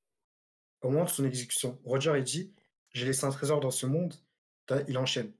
au 0.83 0.91
moment 0.91 1.05
de 1.05 1.11
son 1.11 1.25
exécution, 1.25 1.79
Roger 1.85 2.15
il 2.17 2.25
dit 2.25 2.53
J'ai 2.93 3.07
laissé 3.07 3.25
un 3.25 3.31
trésor 3.31 3.61
dans 3.61 3.71
ce 3.71 3.87
monde, 3.87 4.15
il 4.89 4.99
enchaîne. 4.99 5.33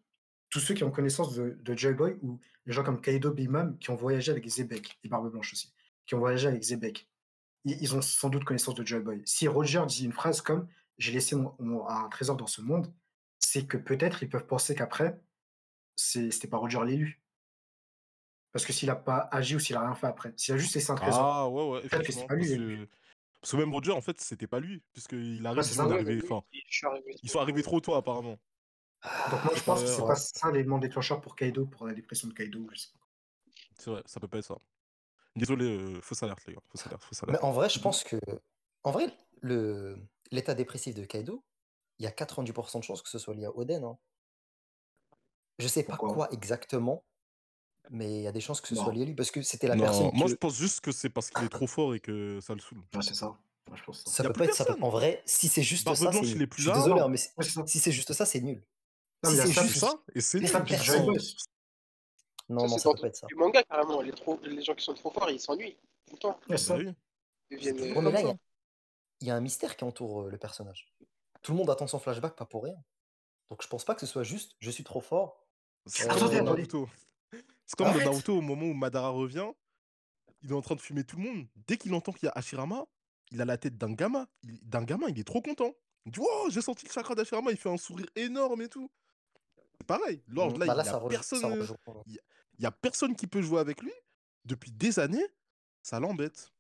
Tous 0.51 0.61
ceux 0.61 0.75
qui 0.75 0.83
ont 0.85 0.91
connaissance 0.91 1.35
de, 1.35 1.51
de 1.61 1.77
Joy 1.77 1.95
Boy 1.95 2.17
ou 2.23 2.41
les 2.67 2.73
gens 2.73 2.83
comme 2.85 3.01
Kaido 3.01 3.33
Bimam 3.33 3.79
qui 3.79 3.91
ont 3.91 3.97
voyagé 3.97 4.31
avec 4.33 4.47
Zebek, 4.49 4.99
et 5.05 5.09
Barbe 5.09 5.31
Blanche 5.31 5.53
aussi, 5.53 5.73
qui 6.07 6.15
ont 6.15 6.19
voyagé 6.19 6.49
avec 6.49 6.63
Zebek, 6.63 7.09
ils, 7.65 7.81
ils 7.81 7.95
ont 7.95 8.03
sans 8.03 8.29
doute 8.29 8.45
connaissance 8.45 8.75
de 8.75 8.85
Joy 8.85 9.01
Boy. 9.01 9.23
Si 9.25 9.47
Roger 9.49 9.83
dit 9.87 10.05
une 10.05 10.13
phrase 10.13 10.41
comme 10.43 10.69
J'ai 10.99 11.13
laissé 11.13 11.35
mon- 11.37 11.55
mon- 11.61 11.89
un 11.89 12.09
trésor 12.11 12.37
dans 12.37 12.47
ce 12.49 12.61
monde, 12.61 12.93
c'est 13.39 13.67
que 13.67 13.77
peut-être 13.79 14.23
ils 14.23 14.29
peuvent 14.29 14.47
penser 14.47 14.75
qu'après, 14.75 15.19
c'était 15.97 16.49
pas 16.49 16.59
Roger 16.59 16.81
l'élu. 16.85 17.23
Parce 18.53 18.65
que 18.67 18.73
s'il 18.73 18.89
n'a 18.89 18.97
pas 18.97 19.29
agi 19.31 19.55
ou 19.57 19.59
s'il 19.61 19.77
a 19.77 19.81
rien 19.81 19.95
fait 19.95 20.07
après, 20.09 20.33
s'il 20.37 20.55
a 20.55 20.59
juste 20.59 20.75
laissé 20.75 20.91
un 20.91 20.97
trésor, 20.97 21.21
Ah 21.25 21.49
ouais, 21.49 21.69
ouais, 21.71 21.81
Peut-être 21.83 22.05
que 22.05 22.13
c'est 22.13 22.25
effectivement. 22.25 22.27
pas 22.27 22.35
lui, 22.35 22.49
Parce 22.49 22.59
que... 22.59 22.89
parce 23.41 23.53
que 23.53 23.57
même 23.59 23.73
Roger, 23.73 23.93
en 23.93 24.01
fait, 24.01 24.21
c'était 24.21 24.47
pas 24.49 24.59
lui. 24.61 24.83
Puisqu'il 24.93 25.47
arrive, 25.47 25.61
arrivés- 25.81 26.05
mais 26.05 26.15
lui, 26.15 26.23
enfin, 26.25 26.43
arrivé 26.91 27.13
ils 27.23 27.29
trop 27.31 27.33
sont 27.33 27.39
arrivés 27.41 27.63
trop 27.63 27.81
tôt, 27.81 27.95
apparemment. 27.95 28.39
donc 29.31 29.45
moi 29.45 29.55
je 29.55 29.63
pense 29.63 29.83
que 29.83 29.89
c'est 29.89 30.03
pas 30.03 30.17
ça 30.17 30.51
l'élément 30.51 30.79
déclencheur 30.79 31.21
pour 31.21 31.37
Kaido, 31.37 31.65
pour 31.67 31.87
la 31.87 31.95
dépression 31.95 32.29
de 32.29 32.35
Kaido. 32.35 32.67
je 32.73 32.79
sais 32.79 32.89
pas. 32.93 33.07
C'est 33.79 33.91
vrai, 33.91 34.03
ça 34.05 34.21
peut 34.21 34.29
pas 34.29 34.39
être 34.39 34.45
ça. 34.45 34.59
Désolé, 35.37 35.65
euh, 35.65 36.01
fausse 36.03 36.23
alerte, 36.23 36.45
les 36.47 36.55
gars. 36.55 36.61
Fausse 36.69 36.87
alerte, 36.87 37.05
fausse 37.05 37.23
Mais 37.23 37.29
alerte. 37.31 37.45
en 37.45 37.53
vrai, 37.53 37.69
je 37.69 37.79
pense 37.81 38.03
que. 38.05 38.17
En 38.83 38.91
vrai, 38.91 39.07
le 39.43 39.97
l'état 40.33 40.55
dépressif 40.55 40.95
de 40.95 41.05
Kaido, 41.05 41.45
il 41.99 42.05
y 42.05 42.07
a 42.09 42.11
90% 42.11 42.79
de 42.81 42.85
chances 42.85 43.01
que 43.03 43.09
ce 43.09 43.19
soit 43.19 43.35
lié 43.35 43.45
à 43.47 43.57
Oden. 43.57 43.85
hein. 43.85 43.97
Je 45.59 45.69
sais 45.69 45.83
pas 45.85 45.97
quoi 45.97 46.29
exactement, 46.33 47.05
mais 47.91 48.11
il 48.19 48.23
y 48.23 48.27
a 48.27 48.33
des 48.33 48.41
chances 48.41 48.61
que 48.61 48.69
ce 48.69 48.75
soit 48.75 48.87
Non. 48.87 48.93
lié 48.93 49.03
à 49.03 49.05
lui 49.07 49.15
parce 49.15 49.31
que 49.31 49.43
c'était 49.43 49.69
la 49.69 49.77
Non, 49.77 49.85
personne 49.85 50.11
moi 50.15 50.25
que 50.25 50.31
je 50.31 50.35
pense 50.37 50.55
juste 50.57 50.81
que 50.81 50.93
c'est 50.93 51.11
parce 51.11 51.31
qu'il 51.31 51.45
est 51.45 51.49
trop 51.49 51.67
fort 51.67 51.95
et 51.95 52.01
que 52.01 52.41
ça 52.41 52.55
le 52.55 52.61
saoule. 52.61 52.79
Ouais, 52.95 53.03
c'est 53.03 53.15
ça. 53.15 53.27
Moi, 53.69 53.77
je 53.77 53.85
pense 53.85 54.03
ça. 54.05 54.11
ça 54.11 54.23
peut 54.25 54.33
pas 54.33 54.45
être 54.47 54.55
ça. 54.55 54.65
peut- 54.65 54.69
personne. 54.73 54.85
En 54.85 54.91
vrai, 54.91 55.23
si 55.27 55.49
c'est 55.49 55.63
juste 55.63 55.85
Barbe 55.85 55.97
ça, 55.97 56.13
c'est 56.13 56.47
plus 56.47 56.63
Je 56.63 56.71
suis 56.71 56.79
désolé, 56.81 57.01
hein, 57.01 57.09
mais 57.09 57.17
c'est- 57.19 57.31
Ouais, 57.37 57.45
c'est 57.45 57.51
ça. 57.51 57.67
si 57.67 57.79
c'est 57.79 57.93
juste 57.93 58.13
ça, 58.13 58.27
c'est 58.27 58.41
nul. 58.41 58.63
Non, 59.23 59.31
Si 59.31 59.37
mais 59.37 59.37
il 59.37 59.37
y 59.37 59.41
a 59.41 59.47
c'est 59.47 59.53
ça, 59.53 59.61
C'est 59.63 59.69
juste, 59.69 59.81
ça, 59.81 60.03
et 60.15 60.21
c'est 60.21 60.39
nul. 60.41 60.49
ça, 60.49 60.59
non, 60.59 60.67
Ça, 61.19 62.45
non, 62.49 62.69
c'est 62.69 62.79
ça 62.81 62.91
peut 62.93 63.01
pas 63.01 63.07
être 63.09 63.17
ça. 63.17 63.27
du 63.27 63.35
manga, 63.37 63.63
carrément. 63.63 64.01
Les, 64.01 64.13
trop... 64.13 64.41
les 64.43 64.63
gens 64.63 64.75
qui 64.75 64.85
sont 64.85 64.95
trop 64.95 65.11
forts, 65.11 65.31
ils 65.31 65.39
s'ennuient. 65.39 65.77
Tout 66.07 66.15
le 66.15 66.19
temps. 66.19 66.31
Ouais, 66.31 66.37
Bah 66.49 66.57
ça. 66.57 66.77
Ils 66.79 66.89
euh, 66.89 66.93
mais 67.79 67.93
comme 67.93 68.09
là, 68.09 68.21
il 68.21 68.27
y 69.27 69.29
ça. 69.29 69.35
a, 69.35 69.37
un 69.37 69.41
mystère 69.41 69.77
qui 69.77 69.85
entoure 69.85 70.23
euh, 70.23 70.31
le 70.31 70.39
personnage. 70.39 70.93
Tout 71.43 71.53
le 71.53 71.59
monde 71.59 71.71
attend 71.71 71.87
son 71.87 71.99
flashback, 71.99 72.35
pas 72.35 72.47
pour 72.47 72.65
rien. 72.65 72.75
Donc 73.51 73.63
je 73.63 73.69
pense 73.69 73.85
pas 73.85 73.95
que 73.95 74.01
ce 74.01 74.07
soit 74.07 74.23
juste 74.25 74.57
je 74.59 74.71
suis 74.71 74.85
trop 74.85 75.01
fort. 75.01 75.47
C'est 75.87 76.09
Euh, 76.09 76.13
Attendez, 76.13 76.39
attendez. 76.39 76.67
C'est 77.71 77.77
comme 77.77 77.87
dans 77.87 77.93
Arrête. 77.93 78.07
Naruto 78.07 78.37
au 78.37 78.41
moment 78.41 78.67
où 78.67 78.75
Madara 78.75 79.11
revient, 79.11 79.47
il 80.43 80.51
est 80.51 80.55
en 80.55 80.61
train 80.61 80.75
de 80.75 80.81
fumer 80.81 81.05
tout 81.05 81.17
le 81.19 81.23
monde. 81.23 81.47
Dès 81.55 81.77
qu'il 81.77 81.95
entend 81.95 82.11
qu'il 82.11 82.27
y 82.27 82.29
a 82.29 82.33
Hashirama, 82.35 82.85
il 83.31 83.41
a 83.41 83.45
la 83.45 83.57
tête 83.59 83.79
d'un 83.79 83.93
gamin. 83.93 84.27
Il- 84.43 84.59
D'un 84.69 84.83
gamin, 84.83 85.07
il 85.09 85.17
est 85.21 85.25
trop 85.25 85.41
content. 85.41 85.73
Il 86.05 86.11
dit 86.11 86.19
Oh, 86.21 86.49
j'ai 86.51 86.63
senti 86.63 86.85
le 86.87 86.91
chakra 86.91 87.15
d'Hashirama, 87.15 87.53
il 87.53 87.57
fait 87.57 87.69
un 87.71 87.77
sourire 87.77 88.09
énorme 88.17 88.63
et 88.63 88.69
tout. 88.69 88.91
C'est 89.79 89.87
pareil. 89.87 90.21
Lord, 90.27 90.59
là, 90.59 90.59
bah 90.59 90.65
il 90.67 90.69
là, 90.69 90.75
y 90.77 90.81
a 90.81 90.85
ça, 90.85 90.97
rejoint, 90.99 91.23
ça 91.23 91.39
personne. 91.49 91.77
Il 92.59 92.63
y 92.65 92.67
a 92.67 92.73
personne 92.73 93.15
qui 93.15 93.29
peut 93.29 93.41
jouer 93.41 93.61
avec 93.61 93.81
lui. 93.83 93.93
Depuis 94.45 94.73
des 94.73 94.99
années, 94.99 95.25
ça 95.81 96.01
l'embête. 96.01 96.51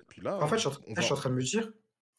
Et 0.00 0.04
puis 0.04 0.22
là, 0.22 0.38
En 0.42 0.48
fait, 0.48 0.56
je 0.56 0.60
suis 0.60 0.68
en, 0.68 0.80
on 0.86 0.88
là, 0.90 0.94
va. 0.94 1.00
je 1.00 1.04
suis 1.04 1.12
en 1.12 1.16
train 1.16 1.30
de 1.30 1.34
me 1.34 1.42
dire, 1.42 1.72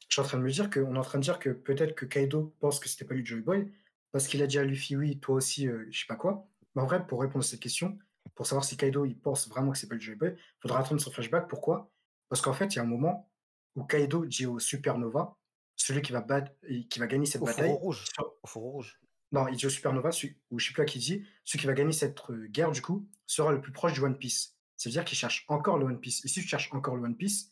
je 0.07 0.13
suis 0.13 0.21
en 0.21 0.25
train 0.25 0.37
de 0.37 0.43
me 0.43 0.51
dire 0.51 0.69
qu'on 0.69 0.93
est 0.95 0.99
en 0.99 1.01
train 1.01 1.17
de 1.17 1.23
dire 1.23 1.39
que 1.39 1.49
peut-être 1.49 1.95
que 1.95 2.05
Kaido 2.05 2.53
pense 2.59 2.79
que 2.79 2.87
c'était 2.87 3.05
pas 3.05 3.15
lui 3.15 3.25
Joy 3.25 3.41
Boy 3.41 3.71
parce 4.11 4.27
qu'il 4.27 4.41
a 4.43 4.47
dit 4.47 4.59
à 4.59 4.63
Luffy 4.63 4.95
oui, 4.95 5.19
toi 5.19 5.35
aussi, 5.35 5.67
euh, 5.67 5.87
je 5.89 5.99
sais 6.01 6.05
pas 6.05 6.15
quoi. 6.15 6.47
Mais 6.75 6.81
en 6.81 6.85
vrai, 6.85 7.05
pour 7.05 7.21
répondre 7.21 7.43
à 7.43 7.47
cette 7.47 7.59
question, 7.59 7.97
pour 8.35 8.47
savoir 8.47 8.63
si 8.65 8.77
Kaido 8.77 9.05
il 9.05 9.17
pense 9.19 9.47
vraiment 9.49 9.71
que 9.71 9.77
c'est 9.77 9.87
pas 9.87 9.95
le 9.95 10.01
Joy 10.01 10.15
Boy, 10.15 10.35
faudra 10.59 10.79
attendre 10.79 10.99
son 11.01 11.11
flashback. 11.11 11.47
Pourquoi? 11.47 11.91
Parce 12.29 12.41
qu'en 12.41 12.53
fait, 12.53 12.73
il 12.73 12.77
y 12.77 12.79
a 12.79 12.83
un 12.83 12.87
moment 12.87 13.29
où 13.75 13.83
Kaido 13.83 14.25
dit 14.25 14.45
au 14.45 14.59
Supernova, 14.59 15.37
celui 15.75 16.01
qui 16.01 16.11
va 16.11 16.21
battre, 16.21 16.51
qui 16.89 16.99
va 16.99 17.07
gagner 17.07 17.25
cette 17.25 17.41
Au 17.41 17.45
bataille. 17.45 17.71
rouge. 17.71 18.05
sur- 18.13 18.33
Au 18.55 18.59
rouge. 18.59 18.99
Non, 19.31 19.47
il 19.47 19.55
dit 19.57 19.65
au 19.65 19.69
Supernova, 19.69 20.11
celui- 20.11 20.37
ou 20.51 20.59
je 20.59 20.67
sais 20.67 20.73
plus 20.73 20.83
à 20.83 20.85
qui 20.85 20.99
il 20.99 21.01
dit, 21.01 21.25
celui 21.43 21.59
qui 21.59 21.67
va 21.67 21.73
gagner 21.73 21.91
cette 21.91 22.17
euh, 22.29 22.47
guerre, 22.47 22.71
du 22.71 22.81
coup, 22.81 23.07
sera 23.25 23.51
le 23.51 23.61
plus 23.61 23.71
proche 23.71 23.93
du 23.93 23.99
One 23.99 24.17
Piece. 24.17 24.55
C'est-à-dire 24.77 25.05
qu'il 25.05 25.17
cherche 25.17 25.45
encore 25.47 25.77
le 25.77 25.85
One 25.85 25.99
Piece. 25.99 26.23
Et 26.25 26.27
si 26.27 26.41
tu 26.41 26.47
cherches 26.47 26.71
encore 26.73 26.95
le 26.95 27.03
One 27.03 27.15
Piece, 27.17 27.51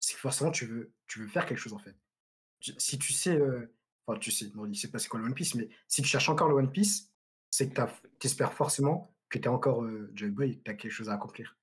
c'est 0.00 0.14
que 0.14 0.20
forcément, 0.20 0.50
tu 0.50 0.64
veux, 0.66 0.92
tu 1.06 1.18
veux 1.20 1.26
faire 1.28 1.44
quelque 1.44 1.58
chose, 1.58 1.72
en 1.74 1.78
fait. 1.78 1.94
Si 2.78 2.98
tu 2.98 3.12
sais, 3.12 3.36
euh, 3.38 3.74
enfin, 4.06 4.18
tu 4.18 4.30
sais, 4.30 4.50
non, 4.54 4.66
il 4.66 4.74
sait 4.74 4.90
pas 4.90 4.98
c'est 4.98 5.08
quoi 5.08 5.20
le 5.20 5.26
One 5.26 5.34
Piece, 5.34 5.54
mais 5.54 5.68
si 5.86 6.00
tu 6.02 6.08
cherches 6.08 6.28
encore 6.30 6.48
le 6.48 6.54
One 6.54 6.72
Piece, 6.72 7.10
c'est 7.50 7.70
que 7.70 7.80
tu 8.18 8.26
espères 8.26 8.52
forcément 8.52 9.14
que 9.28 9.38
tu 9.38 9.44
es 9.44 9.48
encore 9.48 9.82
euh, 9.84 10.10
Joy 10.14 10.30
Boy 10.30 10.50
et 10.52 10.58
que 10.58 10.62
tu 10.64 10.70
as 10.70 10.74
quelque 10.74 10.90
chose 10.92 11.08
à 11.10 11.14
accomplir. 11.14 11.56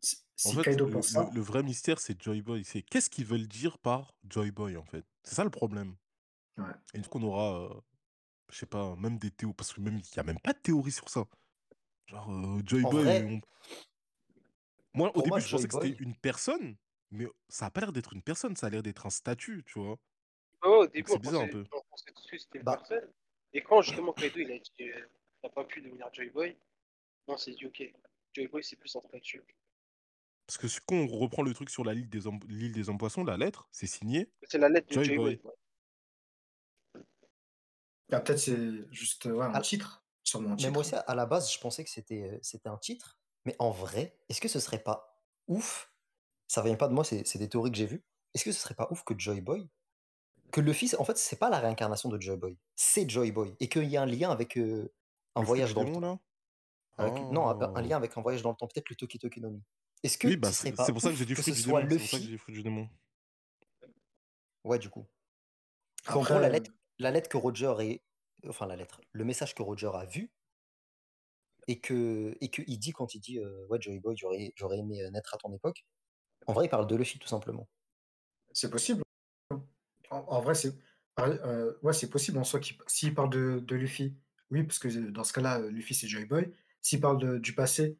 Si, 0.00 0.16
En 0.44 0.52
si 0.52 0.54
fait, 0.54 0.62
Kaido 0.64 0.86
le, 0.86 0.92
pense 0.92 1.08
ça, 1.10 1.30
le 1.32 1.40
vrai 1.40 1.62
mystère, 1.62 2.00
c'est 2.00 2.20
Joy 2.20 2.42
Boy. 2.42 2.64
C'est 2.64 2.82
qu'est-ce 2.82 3.10
qu'ils 3.10 3.24
veulent 3.26 3.46
dire 3.48 3.78
par 3.78 4.14
Joy 4.28 4.50
Boy, 4.50 4.76
en 4.76 4.84
fait? 4.84 5.04
C'est 5.22 5.34
ça 5.34 5.44
le 5.44 5.50
problème. 5.50 5.96
Ouais. 6.58 6.74
Et 6.94 7.00
du 7.00 7.08
coup, 7.08 7.18
on 7.18 7.24
aura, 7.24 7.62
euh, 7.76 7.80
je 8.50 8.58
sais 8.58 8.66
pas, 8.66 8.96
même 8.96 9.18
des 9.18 9.30
théories. 9.32 9.54
Parce 9.56 9.72
que 9.74 9.80
même 9.82 9.98
il 9.98 10.02
n'y 10.16 10.20
a 10.20 10.24
même 10.24 10.40
pas 10.40 10.54
de 10.54 10.60
théorie 10.60 10.92
sur 10.92 11.08
ça. 11.10 11.26
Genre, 12.06 12.30
euh, 12.32 12.62
Joy 12.66 12.84
En 12.84 12.90
Boy. 12.90 13.04
vrai, 13.04 13.24
on- 13.24 13.40
Moi, 14.94 15.14
au 15.16 15.20
pour 15.20 15.28
moi, 15.28 15.38
début, 15.38 15.40
je 15.40 15.48
Joy 15.48 15.66
pensais 15.66 15.68
que 15.68 15.74
c'était 15.74 15.94
une 16.02 16.16
personne, 16.16 16.76
mais 17.10 17.26
ça 17.48 17.66
a 17.66 17.70
pas 17.70 17.80
l'air 17.80 17.92
d'être 17.92 18.12
une 18.14 18.22
personne. 18.22 18.56
Ça 18.56 18.66
a 18.66 18.70
l'air 18.70 18.82
d'être 18.82 19.06
un 19.06 19.10
statut, 19.10 19.62
tu 19.66 19.78
vois? 19.78 19.98
Au 20.64 20.86
début, 20.86 21.10
on 21.12 21.18
bizarre 21.18 21.42
un 21.42 21.48
peu. 21.48 21.64
on 21.72 21.80
pensait 21.90 22.12
tout 22.12 22.22
de 22.22 22.26
suite 22.26 22.40
que 22.40 22.44
c'était 22.44 22.58
une 22.58 22.64
bah, 22.64 22.76
personne. 22.76 23.12
Et 23.54 23.62
quand 23.62 23.82
justement 23.82 24.12
Kaido 24.12 24.38
il 24.40 24.50
a 24.52 24.58
dit 24.58 24.72
euh, 24.82 25.06
t'as 25.42 25.48
pas 25.50 25.64
pu 25.64 25.80
devenir 25.80 26.08
Joy 26.12 26.30
Boy, 26.30 26.56
on 27.26 27.36
s'est 27.36 27.52
dit 27.52 27.66
ok, 27.66 27.82
Joy 28.34 28.46
Boy 28.48 28.64
c'est 28.64 28.76
plus 28.76 28.94
un 28.96 29.00
statut. 29.00 29.42
Parce 30.46 30.58
que 30.58 30.66
quand 30.86 30.96
on 30.96 31.06
reprend 31.06 31.42
le 31.42 31.54
truc 31.54 31.70
sur 31.70 31.84
la 31.84 31.94
l'île 31.94 32.08
des, 32.10 32.26
hommes- 32.26 32.40
l'île 32.48 32.72
des 32.72 32.88
hommes 32.88 32.98
poissons, 32.98 33.24
la 33.24 33.36
lettre, 33.36 33.68
c'est 33.72 33.86
signé 33.86 34.30
C'est 34.48 34.58
la 34.58 34.68
lettre 34.68 34.88
de 34.88 34.94
Joy 34.94 35.04
Joy 35.04 35.16
Boy. 35.16 35.36
Boy. 35.36 35.52
ouais. 36.94 37.00
ah, 38.12 38.20
peut-être 38.20 38.38
c'est 38.38 38.92
juste 38.92 39.24
ouais, 39.26 39.44
un 39.44 39.54
à- 39.54 39.60
titre. 39.60 40.04
Sûrement 40.24 40.52
un 40.52 40.56
mais 40.62 40.70
moi 40.70 40.80
aussi, 40.80 40.94
à 40.94 41.14
la 41.14 41.26
base, 41.26 41.52
je 41.52 41.58
pensais 41.58 41.82
que 41.82 41.90
c'était 41.90 42.22
euh, 42.22 42.38
c'était 42.42 42.68
un 42.68 42.76
titre. 42.78 43.18
Mais 43.44 43.56
en 43.58 43.70
vrai, 43.70 44.16
est-ce 44.28 44.40
que 44.40 44.48
ce 44.48 44.60
serait 44.60 44.82
pas 44.82 45.20
ouf? 45.48 45.92
Ça 46.46 46.62
vient 46.62 46.76
pas 46.76 46.86
de 46.88 46.92
moi, 46.94 47.04
c'est 47.04 47.26
c'est 47.26 47.38
des 47.38 47.48
théories 47.48 47.72
que 47.72 47.76
j'ai 47.78 47.86
vues. 47.86 48.04
Est-ce 48.34 48.44
que 48.44 48.52
ce 48.52 48.60
serait 48.60 48.74
pas 48.76 48.86
ouf 48.90 49.02
que 49.04 49.18
Joy 49.18 49.40
Boy, 49.40 49.68
que 50.52 50.60
Luffy, 50.60 50.88
c'est- 50.88 50.96
en 50.98 51.04
fait, 51.04 51.18
c'est 51.18 51.38
pas 51.38 51.50
la 51.50 51.58
réincarnation 51.60 52.08
de 52.08 52.20
Joy 52.20 52.36
Boy, 52.36 52.58
c'est 52.76 53.08
Joy 53.08 53.32
Boy, 53.32 53.54
et 53.60 53.68
qu'il 53.68 53.84
y 53.84 53.96
a 53.96 54.02
un 54.02 54.06
lien 54.06 54.30
avec 54.30 54.56
euh, 54.58 54.92
un 55.34 55.40
Le 55.40 55.46
voyage 55.46 55.70
du 55.70 55.74
dans 55.74 55.82
le 55.84 55.92
temps. 55.92 56.00
là? 56.00 56.18
Avec, 56.98 57.14
non, 57.30 57.48
un, 57.48 57.58
un 57.60 57.72
Oh. 57.74 57.80
lien 57.80 57.96
avec 57.96 58.16
un 58.16 58.22
voyage 58.22 58.42
dans 58.42 58.50
le 58.50 58.56
temps, 58.56 58.68
peut-être 58.68 58.90
le 58.90 58.96
Toki 58.96 59.18
Toki 59.18 59.40
no 59.40 59.50
Mi. 59.50 59.62
Est-ce 60.02 60.18
que 60.18 60.28
Oui, 60.28 60.36
bah 60.36 60.52
c'est 60.52 60.72
pour 60.72 61.00
ça 61.00 61.10
que 61.10 61.16
j'ai 61.16 61.26
que 61.26 61.34
fruit 61.42 61.52
du 61.54 61.62
démon. 61.62 61.80
C'est 61.88 61.96
pour 61.98 62.06
ça 62.06 62.16
que 62.18 62.18
j'ai 62.18 62.18
Luffy 62.18 62.18
dit 62.28 62.38
fruit 62.38 62.54
du 62.54 62.62
démon. 62.62 62.88
Ouais, 64.64 64.78
du 64.78 64.90
coup. 64.90 65.06
Qu'en 66.06 66.14
gros, 66.14 66.22
Après, 66.22 66.40
la 66.40 66.46
euh, 66.48 66.50
lettre, 66.50 66.70
la 66.98 67.10
lettre 67.10 67.28
que 67.28 67.36
Roger 67.36 67.74
est. 67.80 68.02
Enfin, 68.48 68.66
la 68.66 68.76
lettre. 68.76 69.00
Le 69.12 69.24
message 69.24 69.54
que 69.54 69.62
Roger 69.62 69.90
a 69.94 70.04
vu 70.04 70.30
et 71.68 71.80
que 71.80 72.36
et 72.40 72.50
qu'il 72.50 72.78
dit 72.78 72.92
quand 72.92 73.14
il 73.14 73.20
dit 73.20 73.38
euh, 73.38 73.66
Ouais, 73.68 73.80
Joey 73.80 74.00
Boy, 74.00 74.16
j'aurais 74.16 74.52
j'aurais 74.56 74.78
aimé 74.78 75.02
euh, 75.02 75.10
naître 75.10 75.34
à 75.34 75.38
ton 75.38 75.52
époque. 75.52 75.84
En 76.46 76.52
vrai, 76.52 76.66
il 76.66 76.68
parle 76.68 76.86
de 76.88 76.96
Luffy, 76.96 77.18
tout 77.18 77.28
simplement. 77.28 77.68
c'est 78.52 78.70
possible. 78.70 79.02
En, 80.12 80.24
en 80.28 80.40
vrai, 80.40 80.54
c'est 80.54 80.74
euh, 81.20 81.74
ouais, 81.82 81.92
c'est 81.92 82.08
possible 82.10 82.38
en 82.38 82.44
soi 82.44 82.60
qu'il 82.60 82.76
s'il 82.86 83.14
parle 83.14 83.30
de, 83.30 83.60
de 83.60 83.76
Luffy, 83.76 84.14
oui, 84.50 84.62
parce 84.64 84.78
que 84.78 84.88
dans 85.10 85.24
ce 85.24 85.32
cas-là, 85.32 85.60
euh, 85.60 85.70
Luffy 85.70 85.94
c'est 85.94 86.08
Joy 86.08 86.24
Boy. 86.26 86.52
S'il 86.80 87.00
parle 87.00 87.18
de- 87.18 87.38
du 87.38 87.54
passé, 87.54 87.98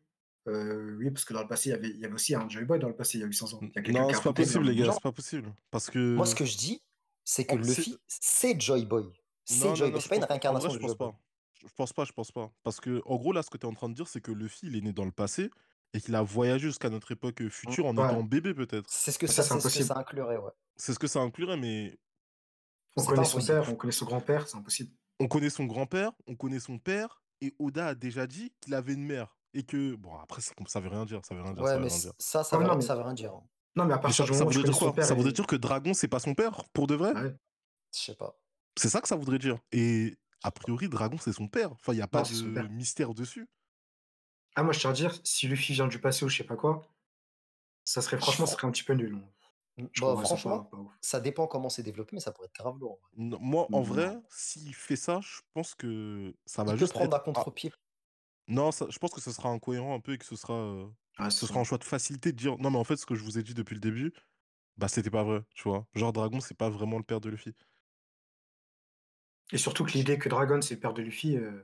euh, 0.49 0.97
oui, 0.99 1.11
parce 1.11 1.25
que 1.25 1.35
dans 1.35 1.43
le 1.43 1.49
passé, 1.49 1.69
il 1.69 1.73
y 1.73 1.75
avait, 1.75 1.89
il 1.91 1.99
y 1.99 2.05
avait 2.05 2.15
aussi 2.15 2.35
un 2.35 2.49
Joy 2.49 2.65
Boy 2.65 2.79
dans 2.79 2.89
le 2.89 2.97
passé, 2.97 3.19
il 3.19 3.21
y 3.21 3.25
a 3.25 3.27
800 3.27 3.53
ans. 3.55 3.59
Il 3.63 3.69
y 3.69 3.79
a 3.79 3.83
quelqu'un 3.83 4.01
Non, 4.01 4.07
qui 4.09 4.15
a 4.15 4.17
c'est 4.17 4.23
pas 4.25 4.33
possible, 4.33 4.65
les 4.67 4.75
gars, 4.77 4.85
genre. 4.87 4.95
c'est 4.95 5.03
pas 5.03 5.13
possible. 5.13 5.55
Parce 5.71 5.95
Moi, 5.95 6.27
ce 6.27 6.35
que. 6.35 6.39
que 6.41 6.45
je 6.47 6.57
dis, 6.57 6.83
c'est 7.25 7.45
que 7.47 7.55
en- 7.55 7.63
c'est- 7.63 7.69
Luffy, 7.77 7.99
c'est 8.09 8.61
Joy 8.61 8.85
Boy. 8.87 9.05
C'est 9.45 9.65
Non, 9.65 9.71
non, 9.71 9.75
Joy 9.77 9.87
non, 9.89 9.93
Boy. 9.93 10.01
je 10.01 10.03
C'est 10.03 10.09
pas 10.09 10.17
une 10.17 10.21
pense 10.23 10.29
pas. 10.29 10.35
En 10.49 10.53
vrai, 10.59 10.69
réincarnation 10.69 10.71
je 10.71 10.77
de 10.77 10.81
pense 10.81 10.91
Joy 10.91 10.97
Boy. 10.99 11.11
pas. 11.13 11.19
Je 11.61 11.67
je 11.69 11.73
pense 11.75 11.93
pas, 11.93 12.05
je 12.05 12.13
pense 12.13 12.33
pas. 12.33 12.51
Parce 12.65 12.81
que, 12.81 13.03
en 13.05 13.17
gros, 13.17 13.33
là, 13.33 13.43
ce 13.43 13.51
que 13.51 13.57
tu 13.59 13.67
es 13.67 13.69
en 13.69 13.75
train 13.75 13.89
de 13.89 13.95
dire, 13.95 14.09
c'est 14.09 14.21
que 14.21 14.33
Luffy, 14.33 14.67
il 14.67 14.77
est 14.77 14.81
né 14.81 14.93
dans 14.93 15.05
le 15.05 15.13
passé 15.13 15.51
et 15.95 16.01
qu'il 16.01 16.15
a 16.17 16.23
voyagé 16.23 16.67
jusqu'à 16.69 16.89
notre 16.91 17.13
époque 17.13 17.41
euh, 17.43 17.49
future 17.51 17.87
en 17.87 17.97
Ouais, 17.97 18.05
étant 18.05 18.23
bébé, 18.25 18.53
peut-être. 18.55 18.89
C'est 18.91 19.13
ce 19.13 19.19
que 19.19 19.27
ça 19.29 19.43
ça, 19.43 19.43
c'est 19.43 19.49
c'est 19.61 19.69
ce 19.69 19.79
que 19.79 19.85
impossible. 19.85 19.87
ça 19.87 19.99
inclurait, 19.99 20.39
ouais. 20.39 20.51
C'est 20.83 20.95
ce 20.95 20.99
que 20.99 21.07
ça 21.07 21.21
inclurait, 21.21 21.57
mais 21.57 21.97
On 22.97 23.05
connaît 23.05 23.25
son 23.25 23.41
père, 23.41 23.71
on 23.71 23.77
connaît 23.77 23.93
son 23.93 24.05
grand-père, 24.05 24.49
c'est 24.49 24.57
impossible. 24.57 24.91
on 25.21 25.29
connaît 25.29 25.49
son 25.49 25.65
grand-père, 25.67 26.11
on 26.27 26.35
connaît 26.35 26.59
son 26.59 26.81
père, 26.81 27.23
et 27.41 27.55
Oda 27.61 27.87
a 27.87 27.95
déjà 27.95 28.27
dit 28.27 28.53
qu'il 28.61 28.75
avait 28.75 28.95
une 28.95 29.05
mère. 29.05 29.39
Et 29.55 29.63
que, 29.63 29.95
bon, 29.95 30.17
après, 30.19 30.41
ça 30.41 30.81
veut 30.81 30.89
rien 30.89 31.05
dire, 31.05 31.21
ça 31.25 31.37
veut 31.37 31.43
rien 31.43 31.53
dire, 31.55 31.63
Ouais, 31.63 31.69
ça 31.71 31.77
veut 31.77 31.83
mais 31.83 31.89
rien 31.89 31.97
c- 31.99 32.03
dire. 32.07 32.13
ça, 32.19 32.43
ça 32.43 32.57
Ah, 32.57 32.59
veut, 32.59 32.65
non, 32.65 32.71
rien- 32.71 32.79
mais, 32.79 32.83
ça 32.85 32.97
veut 32.97 33.03
rien 33.03 33.15
dire. 33.15 33.33
hein. 33.33 33.45
non, 33.77 33.85
mais 33.85 33.95
à 33.95 33.99
partir 33.99 34.25
ça, 34.27 34.33
du 34.33 34.37
ça 34.37 34.45
moment 34.45 34.49
où 34.51 34.53
je 34.53 34.59
voudrait 34.59 34.73
dire 34.73 34.93
père 34.93 35.07
Ça 35.07 35.15
voudrait 35.15 35.31
et. 35.31 35.35
dire 35.35 35.47
que 35.47 35.55
Dragon, 35.57 35.95
c'est 35.95 36.09
pas 36.09 36.19
son 36.19 36.35
père, 36.35 36.65
pour 36.73 36.89
de 36.89 36.97
vrai? 36.97 37.13
Ouais. 37.15 37.37
Je 37.95 38.01
sais 38.01 38.15
pas. 38.17 38.37
C'est 38.77 38.89
ça 38.89 39.01
que 39.01 39.07
ça 39.07 39.15
voudrait 39.15 39.39
dire. 39.39 39.59
Et 39.71 40.17
a 40.43 40.51
priori, 40.51 40.89
Dragon, 40.89 41.17
c'est 41.19 41.33
son 41.33 41.47
père. 41.47 41.71
Enfin, 41.71 41.93
il 41.93 41.97
n'y 41.97 42.03
a 42.03 42.09
pas 42.09 42.23
Non, 42.23 42.63
de 42.63 42.69
mystère 42.69 43.15
dessus. 43.15 43.47
Ah, 44.55 44.63
moi 44.63 44.73
je 44.73 44.81
tiens 44.81 44.91
à 44.91 44.93
dire, 44.95 45.15
si 45.25 45.47
Luffy 45.47 45.73
vient 45.75 45.87
du 45.87 45.99
passé 45.99 46.25
ou 46.25 46.29
je 46.29 46.37
sais 46.39 46.45
pas 46.45 46.57
quoi, 46.57 46.83
ça 47.85 48.03
serait 48.03 48.19
franchement, 48.19 48.47
ça 48.47 48.55
serait 48.55 48.67
un 48.67 48.71
petit 48.73 48.85
peu 48.85 48.95
nul. 48.95 49.19
Je 49.79 49.85
Bah, 50.01 50.07
trouverais 50.07 50.25
ça 50.25 50.39
pas, 50.39 50.69
franchement, 50.69 50.71
ça 51.01 51.21
dépend 51.21 51.47
comment 51.47 51.69
c'est 51.69 51.83
développé, 51.83 52.11
mais 52.15 52.21
ça 52.21 52.33
pourrait 52.33 52.47
être 52.49 52.55
grave 52.55 52.79
lourd. 52.79 52.93
en 52.93 52.97
vrai. 52.97 53.11
Non, 53.17 53.39
Moi, 53.41 53.69
en 53.73 53.81
Non. 53.81 53.85
vrai, 53.85 54.17
s'il 54.29 54.75
fait 54.75 54.97
ça, 54.97 55.21
je 55.23 55.41
pense 55.55 55.75
que 55.75 56.35
ça 56.47 56.65
va 56.65 56.73
Il 56.73 56.79
peut 56.79 56.79
juste 56.81 56.93
prendre 56.95 57.15
à 57.17 57.19
être. 57.19 57.23
Ah, 57.35 57.45
contre-pied. 57.45 57.73
non, 58.49 58.73
ça- 58.73 58.87
je 58.91 58.99
pense 58.99 59.13
que 59.13 59.21
ce 59.21 59.33
sera 59.33 59.51
incohérent 59.51 59.95
un 59.95 60.01
peu 60.01 60.13
et 60.15 60.19
que 60.19 60.25
ce 60.25 60.37
sera, 60.37 60.55
euh, 60.55 60.89
ce 61.31 61.47
sera 61.47 61.61
un 61.61 61.65
choix 61.65 61.79
de 61.79 61.85
facilité 61.85 62.33
de 62.33 62.37
dire 62.39 62.59
non, 62.59 62.71
mais 62.71 62.79
en 62.79 62.85
fait, 62.85 62.97
ce 62.97 63.07
que 63.07 63.15
je 63.15 63.23
vous 63.25 63.39
ai 63.39 63.43
dit 63.43 63.55
depuis 63.55 63.75
le 63.75 63.81
début, 63.81 64.13
bah, 64.79 64.89
c'était 64.89 65.11
pas 65.11 65.25
vrai, 65.25 65.43
tu 65.55 65.65
vois? 65.69 65.89
Genre, 65.95 66.13
Dragon, 66.13 66.41
c'est 66.41 66.57
pas 66.57 66.71
vraiment 66.71 66.99
le 66.99 67.05
père 67.05 67.21
de 67.21 67.31
Luffy. 67.31 67.55
Et 69.53 69.59
surtout 69.59 69.85
que 69.85 69.93
l'idée 69.93 70.19
que 70.19 70.29
Dragon 70.29 70.61
c'est 70.63 70.75
le 70.75 70.81
père 70.81 70.95
de 70.95 71.03
Luffy, 71.03 71.37
euh, 71.37 71.63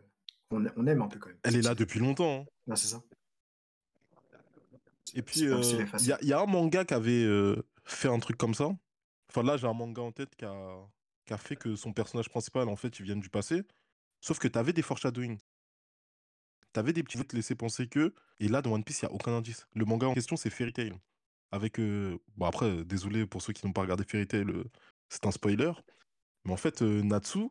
on, 0.50 0.64
on 0.76 0.86
aime 0.86 1.02
un 1.02 1.08
peu 1.08 1.18
quand 1.18 1.28
même. 1.30 1.38
Elle 1.42 1.56
est 1.56 1.62
là 1.62 1.74
depuis 1.74 1.98
longtemps. 2.00 2.46
hein. 2.68 2.74
c'est 2.76 2.88
ça. 2.88 3.02
Et 5.14 5.22
puis, 5.22 5.46
euh, 5.46 5.84
il 5.98 6.06
y, 6.06 6.12
a- 6.12 6.18
il 6.22 6.28
y 6.28 6.32
a 6.32 6.40
un 6.40 6.46
manga 6.46 6.84
qui 6.84 6.94
avait 6.94 7.24
euh, 7.24 7.62
fait 7.94 8.08
un 8.08 8.18
truc 8.18 8.36
comme 8.36 8.54
ça. 8.54 8.70
Enfin, 9.30 9.42
là, 9.42 9.56
j'ai 9.56 9.66
un 9.66 9.72
manga 9.72 10.02
en 10.02 10.12
tête 10.12 10.34
qui 10.36 10.44
a, 10.44 11.38
fait 11.38 11.56
que 11.56 11.76
son 11.76 11.92
personnage 11.92 12.28
principal, 12.28 12.68
en 12.68 12.76
fait, 12.76 12.98
il 12.98 13.04
vient 13.04 13.16
du 13.16 13.30
passé. 13.30 13.62
Sauf 14.20 14.38
que 14.38 14.48
t'avais 14.48 14.72
des 14.72 14.82
foreshadowing. 14.82 15.38
T'avais 16.72 16.92
des 16.92 17.02
petits 17.02 17.18
qui 17.18 17.26
te 17.26 17.36
laissaient 17.36 17.54
penser 17.54 17.88
que. 17.88 18.14
Et 18.40 18.48
là, 18.48 18.62
dans 18.62 18.72
One 18.72 18.84
Piece, 18.84 19.02
il 19.02 19.06
n'y 19.06 19.12
a 19.12 19.14
aucun 19.14 19.32
indice. 19.32 19.66
Le 19.74 19.84
manga 19.84 20.06
en 20.06 20.14
question, 20.14 20.36
c'est 20.36 20.50
Fairy 20.50 20.72
Tail. 20.72 20.92
Avec. 21.50 21.78
euh, 21.78 22.18
Bon, 22.36 22.46
après, 22.46 22.66
euh, 22.66 22.84
désolé 22.84 23.26
pour 23.26 23.42
ceux 23.42 23.52
qui 23.52 23.66
n'ont 23.66 23.72
pas 23.72 23.82
regardé 23.82 24.04
Fairy 24.04 24.26
Tail, 24.26 24.48
euh, 24.48 24.64
c'est 25.08 25.26
un 25.26 25.30
spoiler. 25.30 25.72
Mais 26.44 26.52
en 26.52 26.56
fait, 26.56 26.82
Natsu, 26.82 27.48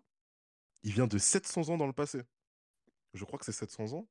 il 0.84 0.92
vient 0.94 1.08
de 1.08 1.18
700 1.18 1.70
ans 1.70 1.78
dans 1.78 1.88
le 1.88 1.94
passé. 1.94 2.22
Je 3.14 3.26
crois 3.26 3.40
que 3.40 3.46
c'est 3.46 3.52
700 3.52 3.94
ans. 3.94 4.08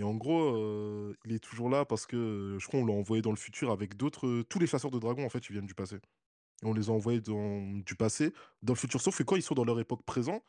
Et 0.00 0.02
en 0.02 0.14
gros, 0.14 0.56
euh, 0.56 1.14
il 1.26 1.32
est 1.34 1.40
toujours 1.40 1.68
là 1.68 1.84
parce 1.84 2.06
que 2.06 2.16
euh, 2.16 2.58
je 2.58 2.66
crois 2.66 2.80
qu'on 2.80 2.86
l'a 2.86 2.94
envoyé 2.94 3.20
dans 3.20 3.32
le 3.32 3.36
futur 3.36 3.70
avec 3.70 3.98
d'autres. 3.98 4.26
euh, 4.26 4.42
tous 4.44 4.58
les 4.58 4.66
chasseurs 4.66 4.90
de 4.90 4.98
dragons, 4.98 5.26
en 5.26 5.28
fait, 5.28 5.46
ils 5.50 5.52
viennent 5.52 5.66
du 5.66 5.74
passé. 5.74 5.96
Et 5.96 6.66
on 6.66 6.72
les 6.72 6.88
a 6.88 6.92
envoyés 6.92 7.20
dans, 7.20 7.66
du 7.84 7.94
passé, 7.96 8.32
dans 8.62 8.72
le 8.72 8.78
futur. 8.78 8.98
Sauf 9.02 9.18
que 9.18 9.22
quand 9.24 9.36
ils 9.36 9.42
sont 9.42 9.54
dans 9.54 9.64
leur 9.64 9.78
époque 9.78 10.02
présent, 10.06 10.42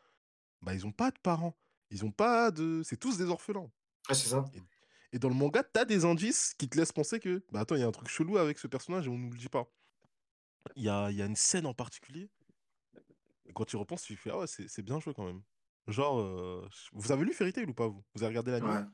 bah, 0.62 0.74
ils 0.74 0.86
n'ont 0.86 0.94
pas 0.94 1.12
de 1.12 1.20
parents. 1.22 1.54
Ils 1.90 2.06
ont 2.06 2.12
pas 2.12 2.50
de. 2.50 2.82
C'est 2.86 2.96
tous 2.96 3.18
des 3.18 3.26
orphelins. 3.26 3.70
Ouais, 4.08 4.16
c'est 4.16 4.30
ça. 4.30 4.46
Et 5.12 5.20
dans 5.20 5.28
le 5.28 5.36
manga, 5.36 5.64
t'as 5.64 5.84
des 5.84 6.06
indices 6.06 6.54
qui 6.54 6.70
te 6.70 6.78
laissent 6.78 6.94
penser 6.94 7.20
que. 7.20 7.44
Bah 7.52 7.60
attends, 7.60 7.76
il 7.76 7.82
y 7.82 7.84
a 7.84 7.88
un 7.88 7.92
truc 7.92 8.08
chelou 8.08 8.38
avec 8.38 8.58
ce 8.58 8.68
personnage 8.68 9.08
et 9.08 9.10
on 9.10 9.18
nous 9.18 9.32
le 9.32 9.38
dit 9.38 9.50
pas. 9.50 9.68
Il 10.78 10.84
y 10.84 10.90
a, 10.90 11.12
il 11.12 11.18
y 11.18 11.22
a 11.22 11.26
une 11.26 11.36
scène 11.36 11.66
en 11.66 11.74
particulier. 11.74 12.30
Et 13.48 13.52
quand 13.52 13.66
tu 13.66 13.76
y 13.76 13.80
repenses, 13.80 14.04
tu 14.04 14.16
fais 14.16 14.30
Ah 14.32 14.38
ouais, 14.38 14.48
c'est 14.48 14.70
c'est 14.70 14.82
bien 14.82 15.02
joué 15.02 15.14
quand 15.14 15.26
même. 15.26 15.42
Genre, 15.88 16.22
euh, 16.22 16.70
vous 16.94 17.12
avez 17.12 17.26
lu 17.26 17.34
Fairy 17.34 17.52
Tail 17.52 17.66
ou 17.66 17.74
pas, 17.74 17.88
vous? 17.90 18.02
Vous 18.16 18.24
avez 18.24 18.30
regardé 18.30 18.52
l'anime? 18.52 18.70
Ouais. 18.70 18.86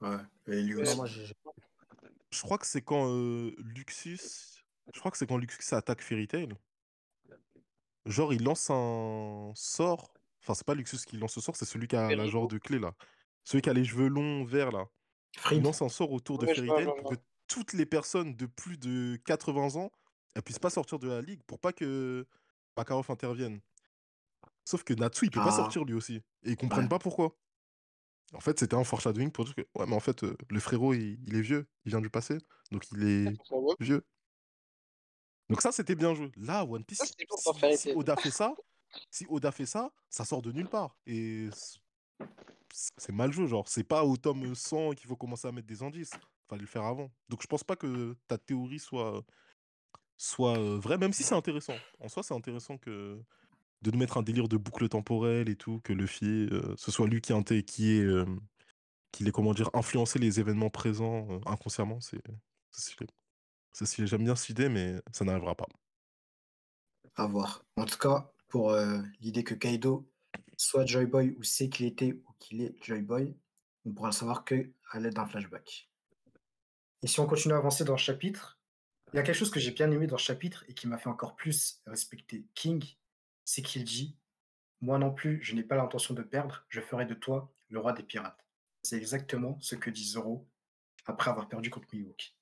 Ouais. 0.00 0.16
Et 0.48 0.62
lui 0.62 0.74
Non, 0.74 0.82
aussi. 0.82 0.96
moi, 0.96 1.06
j'ai- 1.06 1.26
j'ai- 1.26 1.34
Je 2.30 2.42
crois 2.42 2.58
que 2.58 2.66
c'est 2.66 2.82
quand 2.82 3.08
euh, 3.10 3.54
Luxus. 3.58 4.18
Je 4.92 4.98
crois 4.98 5.10
que 5.10 5.16
c'est 5.18 5.26
quand 5.26 5.36
Luxus 5.38 5.74
attaque 5.74 6.02
Fairy 6.02 6.26
Tail. 6.26 6.48
Genre, 8.06 8.32
il 8.34 8.42
lance 8.44 8.68
un 8.70 9.52
sort. 9.54 10.12
Enfin, 10.42 10.54
c'est 10.54 10.66
pas 10.66 10.74
Luxus 10.74 10.98
qui 11.06 11.16
lance 11.16 11.32
ce 11.32 11.40
sort, 11.40 11.56
c'est 11.56 11.64
celui 11.64 11.88
qui 11.88 11.96
a 11.96 12.14
la 12.14 12.26
genre 12.26 12.48
de 12.48 12.58
clé 12.58 12.78
là. 12.78 12.94
Celui 13.44 13.62
qui 13.62 13.70
a 13.70 13.72
les 13.72 13.84
cheveux 13.84 14.08
longs 14.08 14.44
verts 14.44 14.72
là. 14.72 14.86
Il 15.52 15.62
lance 15.62 15.80
un 15.80 15.88
sort 15.88 16.12
autour 16.12 16.38
de 16.38 16.46
Ouais, 16.46 16.54
je 16.54 16.60
Fairy 16.60 16.66
vois, 16.68 16.76
Tail 16.76 16.84
je 16.84 16.90
vois, 16.90 17.00
pour 17.02 17.12
je 17.12 17.16
que 17.16 17.22
toutes 17.48 17.72
les 17.72 17.86
personnes 17.86 18.34
de 18.36 18.46
plus 18.46 18.76
de 18.78 19.16
80 19.24 19.76
ans 19.76 19.90
elles 20.34 20.42
puissent 20.42 20.58
pas 20.58 20.70
sortir 20.70 20.98
de 20.98 21.08
la 21.08 21.22
ligue 21.22 21.42
pour 21.44 21.58
pas 21.60 21.72
que 21.72 22.26
Makarov 22.76 23.06
intervienne. 23.10 23.60
Sauf 24.64 24.82
que 24.82 24.92
Natsu 24.94 25.26
il 25.26 25.30
peut 25.30 25.40
pas 25.40 25.48
Ah. 25.48 25.56
sortir 25.56 25.84
lui 25.84 25.94
aussi. 25.94 26.16
Et 26.42 26.50
ils 26.50 26.56
comprennent 26.56 26.84
Ouais. 26.84 26.88
pas 26.88 26.98
pourquoi. 26.98 27.36
En 28.34 28.40
fait, 28.40 28.58
c'était 28.58 28.74
un 28.74 28.84
foreshadowing 28.84 29.30
pour 29.30 29.44
dire 29.44 29.54
que 29.54 29.62
ouais, 29.74 29.86
mais 29.86 29.94
en 29.94 30.00
fait, 30.00 30.24
euh, 30.24 30.36
le 30.50 30.60
frérot 30.60 30.94
il, 30.94 31.18
il 31.26 31.36
est 31.36 31.40
vieux, 31.40 31.66
il 31.84 31.90
vient 31.90 32.00
du 32.00 32.10
passé, 32.10 32.38
donc 32.70 32.84
il 32.92 33.04
est 33.04 33.32
vieux. 33.80 34.04
Donc 35.48 35.60
ça, 35.60 35.72
c'était 35.72 35.94
bien 35.94 36.14
joué. 36.14 36.32
Là, 36.36 36.64
One 36.64 36.84
Piece, 36.84 36.98
Ça, 36.98 37.06
si, 37.06 37.76
si. 37.76 37.92
Oda 37.92 38.16
fait 38.16 38.30
ça, 38.30 38.54
si 39.10 39.26
Oda 39.28 39.52
fait 39.52 39.66
ça, 39.66 39.92
ça 40.08 40.24
sort 40.24 40.42
de 40.42 40.52
nulle 40.52 40.68
part. 40.68 40.96
Et 41.06 41.48
c'est 42.72 43.12
mal 43.12 43.32
joué, 43.32 43.46
genre. 43.46 43.68
C'est 43.68 43.84
pas 43.84 44.04
au 44.04 44.16
tome 44.16 44.54
100 44.54 44.92
qu'il 44.92 45.06
faut 45.06 45.16
commencer 45.16 45.46
à 45.46 45.52
mettre 45.52 45.66
des 45.66 45.82
indices. 45.82 46.12
Fallait 46.48 46.62
le 46.62 46.66
faire 46.66 46.84
avant. 46.84 47.10
Donc 47.28 47.42
je 47.42 47.46
pense 47.46 47.64
pas 47.64 47.76
que 47.76 48.16
ta 48.26 48.38
théorie 48.38 48.78
soit, 48.78 49.22
soit 50.16 50.58
euh, 50.58 50.78
vraie, 50.78 50.98
même 50.98 51.12
si 51.12 51.22
c'est 51.22 51.34
intéressant. 51.34 51.76
En 52.00 52.08
soi, 52.08 52.22
c'est 52.22 52.34
intéressant 52.34 52.78
que 52.78 53.22
de 53.84 53.90
nous 53.90 53.98
mettre 53.98 54.16
un 54.16 54.22
délire 54.22 54.48
de 54.48 54.56
boucle 54.56 54.88
temporelle 54.88 55.48
et 55.50 55.56
tout, 55.56 55.78
que 55.84 55.92
Luffy, 55.92 56.48
euh, 56.50 56.74
ce 56.76 56.90
soit 56.90 57.06
lui 57.06 57.20
qui, 57.20 57.32
inté- 57.32 57.62
qui 57.62 57.92
est, 57.92 58.02
euh, 58.02 58.24
qui 59.12 59.26
ait, 59.26 59.30
comment 59.30 59.52
dire, 59.52 59.70
influencé 59.74 60.18
les 60.18 60.40
événements 60.40 60.70
présents 60.70 61.28
euh, 61.30 61.40
inconsciemment, 61.46 62.00
c'est 62.00 62.22
c'est. 62.70 64.06
J'aime 64.06 64.24
bien 64.24 64.36
cette 64.36 64.50
idée, 64.50 64.68
mais 64.68 65.00
ça 65.12 65.24
n'arrivera 65.24 65.54
pas. 65.54 65.66
À 67.16 67.26
voir. 67.26 67.64
En 67.76 67.84
tout 67.84 67.98
cas, 67.98 68.32
pour 68.48 68.70
euh, 68.70 69.00
l'idée 69.20 69.44
que 69.44 69.54
Kaido 69.54 70.08
soit 70.56 70.86
Joy 70.86 71.06
Boy 71.06 71.34
ou 71.38 71.42
sait 71.42 71.68
qu'il 71.68 71.86
était 71.86 72.12
ou 72.12 72.32
qu'il 72.38 72.62
est 72.62 72.76
Joy 72.82 73.02
Boy, 73.02 73.36
on 73.84 73.92
pourra 73.92 74.08
le 74.08 74.12
savoir 74.12 74.44
que 74.44 74.70
à 74.90 75.00
l'aide 75.00 75.14
d'un 75.14 75.26
flashback. 75.26 75.90
Et 77.02 77.06
si 77.06 77.20
on 77.20 77.26
continue 77.26 77.54
à 77.54 77.58
avancer 77.58 77.84
dans 77.84 77.94
le 77.94 77.98
chapitre, 77.98 78.58
il 79.12 79.16
y 79.16 79.18
a 79.18 79.22
quelque 79.22 79.36
chose 79.36 79.50
que 79.50 79.60
j'ai 79.60 79.72
bien 79.72 79.90
aimé 79.90 80.06
dans 80.06 80.18
ce 80.18 80.24
chapitre 80.24 80.64
et 80.68 80.74
qui 80.74 80.86
m'a 80.88 80.98
fait 80.98 81.10
encore 81.10 81.36
plus 81.36 81.82
respecter 81.86 82.46
King, 82.54 82.82
c'est 83.44 83.62
qu'il 83.62 83.84
dit 83.84 84.16
Moi 84.80 84.98
non 84.98 85.12
plus, 85.12 85.42
je 85.42 85.54
n'ai 85.54 85.62
pas 85.62 85.76
l'intention 85.76 86.14
de 86.14 86.22
perdre, 86.22 86.64
je 86.68 86.80
ferai 86.80 87.06
de 87.06 87.14
toi 87.14 87.52
le 87.68 87.78
roi 87.80 87.92
des 87.92 88.02
pirates. 88.02 88.44
C'est 88.82 88.96
exactement 88.96 89.58
ce 89.60 89.74
que 89.76 89.90
dit 89.90 90.04
Zoro 90.04 90.46
après 91.06 91.30
avoir 91.30 91.48
perdu 91.48 91.70
contre 91.70 91.88
Mihawk. 91.92 92.34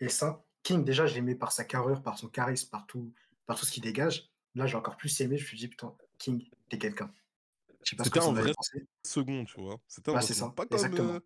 Et 0.00 0.08
ça, 0.08 0.44
King, 0.62 0.84
déjà, 0.84 1.06
je 1.06 1.14
l'aimais 1.14 1.34
par 1.34 1.52
sa 1.52 1.64
carrure, 1.64 2.02
par 2.02 2.18
son 2.18 2.28
charisme, 2.28 2.70
par 2.70 2.86
tout, 2.86 3.12
par 3.46 3.58
tout 3.58 3.66
ce 3.66 3.72
qu'il 3.72 3.82
dégage. 3.82 4.30
Là, 4.54 4.66
j'ai 4.66 4.76
encore 4.76 4.96
plus 4.96 5.20
aimé. 5.20 5.36
Je 5.36 5.42
me 5.42 5.48
suis 5.48 5.56
dit, 5.58 5.68
putain, 5.68 5.94
King, 6.18 6.48
t'es 6.68 6.78
quelqu'un. 6.78 7.12
Je 7.84 7.90
sais 7.90 7.96
pas 7.96 8.04
ce 8.04 8.10
que 8.10 8.20
C'était 8.20 8.30
vous 8.30 8.38
un 8.38 8.42
vrai 8.42 8.52
second, 9.04 9.44
tu 9.44 9.60
vois. 9.60 9.76
C'était 9.88 10.10
un 10.10 10.14
vrai 10.14 10.22
c'est 10.22 10.34
ça, 10.34 10.50
Pas 10.50 10.66
comme, 10.66 10.74
exactement. 10.78 11.12
euh, 11.14 11.20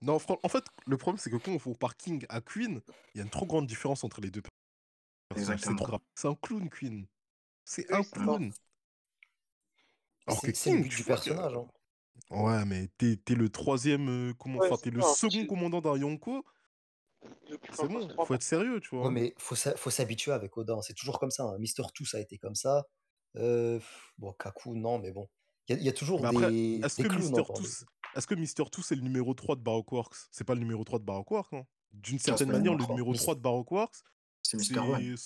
Non, 0.00 0.14
en 0.14 0.48
fait, 0.48 0.64
le 0.86 0.96
problème, 0.96 1.18
c'est 1.18 1.30
que 1.30 1.36
quand 1.36 1.52
on 1.52 1.58
fait 1.58 1.74
par 1.74 1.96
King 1.96 2.24
à 2.28 2.40
Queen, 2.40 2.80
il 3.14 3.18
y 3.18 3.20
a 3.20 3.24
une 3.24 3.30
trop 3.30 3.46
grande 3.46 3.66
différence 3.66 4.02
entre 4.04 4.20
les 4.20 4.30
deux 4.30 4.42
personnages. 4.42 5.46
C'est 5.46 5.52
Exactement. 5.52 5.76
trop 5.76 5.86
grave. 5.86 6.00
C'est 6.14 6.28
un 6.28 6.34
clown, 6.34 6.68
Queen. 6.68 7.06
C'est 7.70 7.86
Oui, 7.92 7.98
un 7.98 8.02
clown. 8.02 8.52
Alors 10.26 10.40
que 10.40 10.46
C'est 10.48 10.56
c'est 10.56 10.70
le 10.70 10.76
King, 10.78 10.82
but 10.82 10.90
tu 10.90 10.96
du 10.96 11.04
personnage. 11.04 11.54
hein. 11.54 11.68
Ouais, 12.30 12.64
mais 12.64 12.88
t'es 12.98 13.16
t'es 13.16 13.36
le 13.36 13.48
troisième, 13.48 14.08
euh, 14.08 14.34
comment... 14.34 14.58
Ouais, 14.58 14.66
enfin, 14.66 14.74
c'est 14.76 14.90
t'es 14.90 14.90
le 14.90 15.02
second 15.02 15.46
commandant 15.46 15.80
d'un 15.80 15.96
Yonko. 15.96 16.44
C'est 17.72 17.86
bon, 17.86 18.08
faut 18.26 18.34
être 18.34 18.42
sérieux, 18.42 18.80
tu 18.80 18.88
vois. 18.96 19.06
Ouais, 19.06 19.12
mais 19.12 19.34
faut 19.38 19.54
faut 19.54 19.90
s'habituer 19.90 20.32
avec 20.32 20.56
Oda. 20.56 20.74
hein. 20.74 20.82
C'est 20.82 20.94
toujours 20.94 21.20
comme 21.20 21.30
ça. 21.30 21.44
hein. 21.44 21.58
Mister 21.58 21.84
Two, 21.94 22.04
ça 22.04 22.16
a 22.16 22.20
été 22.20 22.38
comme 22.38 22.56
ça. 22.56 22.86
Euh, 23.36 23.78
bon, 24.18 24.32
Kaku, 24.32 24.74
non, 24.74 24.98
mais 24.98 25.12
bon. 25.12 25.28
Il 25.68 25.76
y, 25.76 25.78
a- 25.78 25.80
il 25.80 25.86
y 25.86 25.88
a 25.88 25.92
toujours 25.92 26.22
Mais 26.22 26.26
après, 26.28 26.50
des, 26.50 26.80
est-ce 26.84 27.00
que 27.00 27.14
Mister. 27.14 27.42
Tous, 27.54 27.84
est-ce 28.16 28.26
que 28.26 28.34
Mister 28.34 28.64
Tous 28.72 28.82
c'est 28.82 28.96
le 28.96 29.02
numéro 29.02 29.32
3 29.32 29.54
de 29.54 29.60
Baroque 29.60 29.92
Works? 29.92 30.16
C'est 30.32 30.42
pas 30.44 30.54
le 30.54 30.60
numéro 30.60 30.82
3 30.82 30.98
de 30.98 31.04
Baroque 31.04 31.30
Works, 31.30 31.52
non 31.52 31.64
D'une 31.92 32.18
certaine 32.18 32.48
manière, 32.48 32.72
numéro 32.72 32.78
le 32.78 32.82
3. 32.84 32.94
numéro 32.96 33.12
Mis- 33.12 33.18
3 33.18 33.34
de 33.36 33.40
Baroque 33.40 33.70
Works, 33.70 33.96
C'est 34.42 34.56
Mr. 34.56 34.78
One. 34.80 35.16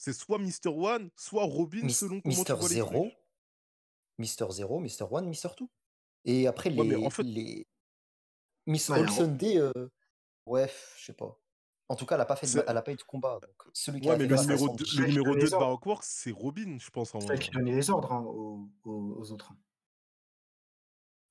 C'est 0.00 0.14
soit 0.14 0.38
Mister 0.38 0.70
One, 0.70 1.10
soit 1.14 1.44
Robin, 1.44 1.82
Mis- 1.82 1.92
selon 1.92 2.22
comment 2.22 2.34
Mister 2.34 2.54
tu 2.54 2.58
vois 2.58 2.68
les 2.70 2.74
Zero, 2.76 2.88
trucs. 2.88 3.18
Mister 4.16 4.46
Zero, 4.50 4.80
Mister 4.80 5.04
One, 5.10 5.26
Mister 5.28 5.48
Two. 5.54 5.68
Et 6.24 6.46
après, 6.46 6.70
Ouais, 6.74 6.84
les, 6.86 6.96
en 7.04 7.10
fait- 7.10 7.22
les... 7.22 7.66
Miss 8.66 8.88
Ouais, 8.88 8.96
il 9.00 9.02
y 9.02 9.02
a 9.02 9.04
All 9.04 9.10
Ro- 9.10 9.16
Sunday, 9.16 9.58
euh, 9.58 9.72
ouais, 10.46 10.70
je 10.96 11.04
sais 11.04 11.12
pas. 11.12 11.38
En 11.90 11.96
tout 11.96 12.06
cas, 12.06 12.14
elle 12.14 12.20
a 12.22 12.24
pas 12.24 12.36
fait 12.36 12.46
de, 12.46 12.64
elle 12.66 12.76
a 12.78 12.82
pas 12.82 12.92
eu 12.92 12.96
de 12.96 13.02
combat. 13.02 13.40
Donc, 13.42 13.70
celui 13.74 14.00
qui 14.00 14.08
Ouais, 14.08 14.14
a 14.14 14.16
mais 14.18 14.24
fait 14.24 14.30
le 14.30 14.36
la 14.36 14.42
numéro, 14.42 14.58
façon 14.66 14.74
2, 14.76 14.84
de- 14.84 14.90
le 14.90 15.04
qui 15.04 15.10
numéro 15.10 15.24
donne 15.26 15.34
2 15.38 15.44
les 15.44 15.50
de. 15.50 15.56
Baroque 15.58 15.86
Works, 15.86 16.04
c'est 16.04 16.30
Robin, 16.30 16.78
je 16.78 16.88
pense. 16.90 17.14
En 17.14 17.20
C'est 17.20 17.32
elle 17.34 17.38
qui 17.40 17.50
donnait 17.50 17.74
les 17.74 17.90
ordres 17.90 18.12
hein, 18.12 18.22
aux, 18.22 18.68
aux- 18.84 19.32
autres. 19.32 19.52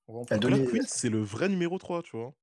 Ouais, 0.08 0.16
on 0.22 0.26
peut 0.26 0.36
Elle 0.36 0.68
Queen, 0.70 0.84
c'est 0.88 1.10
le 1.10 1.22
vrai 1.24 1.50
numéro 1.50 1.78
3, 1.80 2.04
tu 2.04 2.18
vois. 2.18 2.36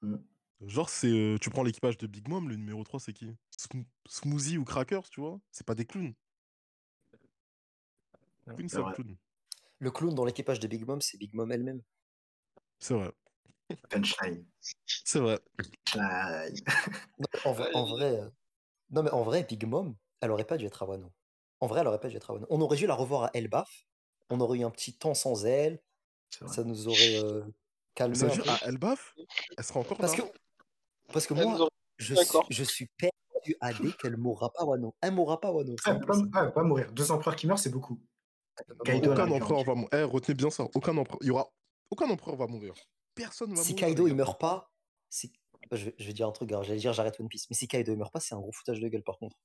Mm. 0.00 0.16
Genre, 0.60 0.88
c'est 0.90 1.08
euh, 1.10 1.38
tu 1.38 1.50
prends 1.50 1.62
l'équipage 1.62 1.96
de 1.98 2.06
Big 2.06 2.28
Mom, 2.28 2.48
le 2.48 2.56
numéro 2.56 2.82
3, 2.84 3.00
c'est 3.00 3.12
qui? 3.12 3.30
Sm- 3.58 3.84
Smoothie 4.08 4.58
ou 4.58 4.64
Crackers, 4.64 5.08
tu 5.10 5.20
vois? 5.20 5.40
C'est 5.50 5.66
pas 5.66 5.74
des 5.74 5.84
clowns. 5.86 6.14
Ouais. 8.46 8.54
Queen, 8.56 8.68
C'est 8.68 8.76
c'est 8.76 8.80
un 8.80 8.84
vrai. 8.84 8.94
clown. 8.94 9.16
Le 9.80 9.90
clown 9.92 10.14
dans 10.14 10.24
l'équipage 10.26 10.60
de 10.60 10.68
Big 10.68 10.86
Mom, 10.86 11.00
c'est 11.02 11.18
Big 11.18 11.34
Mom 11.34 11.52
elle-même. 11.52 11.82
C'est 12.78 12.94
vrai. 12.94 13.12
Punchline. 13.88 14.46
C'est 15.04 15.20
vrai. 15.20 15.40
Punchline. 15.56 16.60
Non, 17.18 17.26
en, 17.44 17.52
vrai- 17.52 17.70
en 17.74 17.84
Ouais. 17.84 17.90
vrai, 17.90 18.20
euh, 18.20 18.30
non, 18.90 19.02
mais 19.04 19.10
en 19.10 19.24
vrai, 19.24 19.44
Big 19.44 19.64
Mom, 19.66 19.96
elle 20.20 20.30
aurait 20.32 20.46
pas 20.46 20.58
dû 20.58 20.66
être 20.66 20.82
à 20.82 20.86
Wano. 20.86 21.12
En 21.60 21.66
vrai, 21.68 21.80
elle 21.82 21.88
aurait 21.88 22.00
pas 22.00 22.08
dû 22.08 22.16
être 22.16 22.30
à 22.30 22.34
Wano. 22.34 22.46
On 22.50 22.60
aurait 22.62 22.76
dû 22.78 22.86
la 22.86 22.94
revoir 22.94 23.24
à 23.24 23.30
Elbaf. 23.34 23.86
On 24.30 24.40
aurait 24.40 24.58
eu 24.60 24.64
un 24.64 24.70
petit 24.70 24.98
temps 24.98 25.14
sans 25.14 25.46
elle. 25.46 25.82
Ça 26.46 26.64
nous 26.64 26.88
aurait 26.88 27.14
euh, 27.16 27.44
calmé 27.94 28.16
Ça 28.18 28.26
un 28.26 28.28
veut 28.28 28.42
dire, 28.42 28.50
à 28.52 28.58
Elbaf, 28.68 29.14
elle 29.56 29.64
sera 29.64 29.80
encore 29.80 29.98
Parce 29.98 30.14
que, 30.14 30.22
là 30.22 30.28
parce 31.12 31.26
que 31.26 31.34
Elle 31.34 31.44
moi, 31.46 31.68
je 31.98 32.14
suis, 32.14 32.38
je 32.50 32.64
suis 32.64 32.88
persuadé 32.96 33.92
qu'elle 34.00 34.16
mourra 34.16 34.52
pas 34.52 34.62
à 34.62 34.64
Wano. 34.64 34.94
Elle 35.00 35.12
mourra 35.12 35.40
pas 35.40 35.48
à 35.48 35.52
Wano. 35.52 35.74
c'est 35.82 35.90
Ah, 35.90 35.94
pas, 36.06 36.18
ah, 36.34 36.46
pas 36.46 36.62
mourir. 36.62 36.92
Deux 36.92 37.10
empereurs 37.10 37.36
qui 37.36 37.46
meurent, 37.46 37.58
c'est 37.58 37.70
beaucoup. 37.70 38.00
Elle 38.58 38.74
pas 38.76 38.84
Kaido, 38.84 39.12
Aucun 39.12 39.30
empereur 39.30 39.64
va 39.64 39.74
mourir. 39.74 39.88
Eh, 39.92 40.02
retenez 40.02 40.34
bien 40.34 40.50
ça. 40.50 40.66
Aucun 40.74 40.96
empereur. 40.96 41.18
Il 41.22 41.28
y 41.28 41.30
aura... 41.30 41.48
Aucun 41.90 42.08
empereur 42.10 42.36
va 42.36 42.46
mourir. 42.46 42.74
Personne 43.14 43.54
va 43.54 43.62
Si 43.62 43.72
mourir. 43.72 43.86
Kaido 43.86 44.08
il 44.08 44.14
meurt 44.14 44.40
pas, 44.40 44.70
si... 45.08 45.32
je, 45.72 45.86
vais, 45.86 45.94
je 45.98 46.06
vais 46.06 46.12
dire 46.12 46.26
un 46.28 46.32
truc, 46.32 46.50
alors, 46.50 46.64
j'allais 46.64 46.78
dire 46.80 46.92
j'arrête 46.92 47.18
One 47.20 47.28
Piece, 47.28 47.48
mais 47.48 47.56
si 47.56 47.68
Kaido 47.68 47.92
il 47.92 47.98
meurt 47.98 48.12
pas, 48.12 48.20
c'est 48.20 48.34
un 48.34 48.40
gros 48.40 48.52
foutage 48.52 48.80
de 48.80 48.88
gueule 48.88 49.02
par 49.04 49.18
contre. 49.18 49.36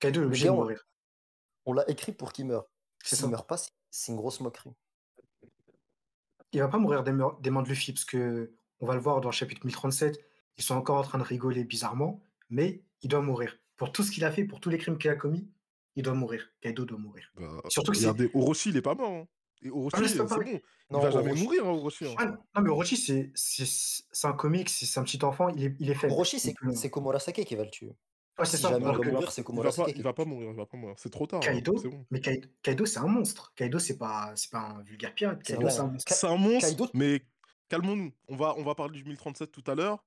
Kaido 0.00 0.20
est 0.20 0.22
Le 0.22 0.26
obligé 0.28 0.46
de 0.46 0.50
mourir. 0.52 0.84
on 1.66 1.72
l'a 1.72 1.88
écrit 1.90 2.12
pour 2.12 2.32
qu'il 2.32 2.46
meure. 2.46 2.66
S'il 3.04 3.18
ça. 3.18 3.26
meurt 3.26 3.48
pas, 3.48 3.56
c'est 3.56 3.70
c'est 3.94 4.10
une 4.10 4.16
grosse 4.16 4.40
moquerie. 4.40 4.72
Il 6.52 6.60
va 6.60 6.68
pas 6.68 6.78
mourir 6.78 7.02
des, 7.04 7.12
des 7.40 7.50
mains 7.50 7.62
de 7.62 7.68
Luffy, 7.68 7.92
parce 7.92 8.04
que 8.06 8.54
on 8.80 8.86
va 8.86 8.94
le 8.94 9.00
voir 9.00 9.20
dans 9.20 9.28
le 9.28 9.34
chapitre 9.34 9.64
1037. 9.66 10.18
Ils 10.62 10.64
sont 10.64 10.76
encore 10.76 10.96
en 10.98 11.02
train 11.02 11.18
de 11.18 11.24
rigoler 11.24 11.64
bizarrement, 11.64 12.20
mais 12.48 12.82
il 13.02 13.08
doit 13.08 13.20
mourir. 13.20 13.58
Pour 13.76 13.90
tout 13.90 14.04
ce 14.04 14.12
qu'il 14.12 14.24
a 14.24 14.30
fait, 14.30 14.44
pour 14.44 14.60
tous 14.60 14.70
les 14.70 14.78
crimes 14.78 14.96
qu'il 14.96 15.10
a 15.10 15.16
commis, 15.16 15.50
il 15.96 16.04
doit 16.04 16.14
mourir. 16.14 16.48
Kaido 16.60 16.84
doit 16.84 16.98
mourir. 16.98 17.32
Bah, 17.34 17.60
Surtout 17.68 17.90
que 17.90 17.98
c'est. 17.98 18.04
regardez, 18.06 18.30
Orochi, 18.32 18.68
il 18.68 18.76
est 18.76 18.80
pas 18.82 18.94
mort. 18.94 19.10
hein. 19.10 19.26
Et 19.62 19.70
Orochi, 19.70 19.96
Ah, 19.98 20.02
euh, 20.02 20.06
c'est 20.06 20.18
bon. 20.18 20.40
Il 20.44 20.60
Non, 20.90 21.00
va 21.00 21.10
jamais 21.10 21.26
Orochi, 21.30 21.42
mourir, 21.42 21.66
hein, 21.66 21.70
Orochi. 21.70 22.06
hein. 22.06 22.14
Ah, 22.16 22.26
non, 22.26 22.62
mais 22.62 22.70
Orochi, 22.70 22.96
c'est 22.96 23.32
c'est 23.34 23.64
c'est 23.66 24.26
un 24.28 24.34
comique, 24.34 24.68
c'est 24.68 25.00
un 25.00 25.02
petit 25.02 25.24
enfant, 25.24 25.48
il 25.48 25.64
est, 25.64 25.74
il 25.80 25.90
est 25.90 25.94
faible. 25.94 26.12
Orochi, 26.12 26.38
c'est 26.38 26.54
peut- 26.54 26.72
c'est 26.76 26.90
Komurasake 26.90 27.44
qui 27.44 27.56
va 27.56 27.64
le 27.64 27.70
tuer. 27.70 27.88
Ouais, 28.38 28.44
c'est 28.46 28.56
Si 28.56 28.62
ça. 28.62 28.68
jamais 28.70 28.84
il 28.84 28.86
va, 28.86 28.92
mourir, 28.92 29.32
c'est 29.32 29.42
va 29.42 29.42
pas, 29.42 29.42
Komurasake 29.42 29.92
il 29.96 30.02
va 30.04 30.14
mourir, 30.24 30.50
il 30.52 30.56
va 30.56 30.66
pas 30.66 30.76
mourir. 30.76 30.94
C'est 30.96 31.10
trop 31.10 31.26
tard. 31.26 31.40
Kaido, 31.40 31.76
C'est 31.76 31.88
bon. 31.88 32.06
mais 32.12 32.20
Kaido, 32.20 32.48
Kaido, 32.62 32.86
c'est 32.86 33.00
un 33.00 33.08
monstre. 33.08 33.52
Kaido, 33.56 33.80
c'est 33.80 33.98
pas, 33.98 34.30
c'est 34.36 34.50
pas 34.52 34.60
un 34.60 34.82
vulgaire 34.82 35.12
pirate. 35.12 35.40
C'est 35.44 35.56
Kaido, 35.56 35.68
c'est 35.68 35.80
un 35.80 35.88
monstre. 35.88 36.12
C'est 36.14 36.26
un 36.28 36.36
monstre, 36.36 36.68
Kaido, 36.68 36.86
mais 36.94 37.20
calmons-nous. 37.68 38.12
On 38.28 38.36
va, 38.36 38.54
on 38.58 38.62
va 38.62 38.76
parler 38.76 38.92
du 38.94 39.04
1037 39.04 39.50
tout 39.50 39.64
à 39.66 39.74
l'heure. 39.74 40.04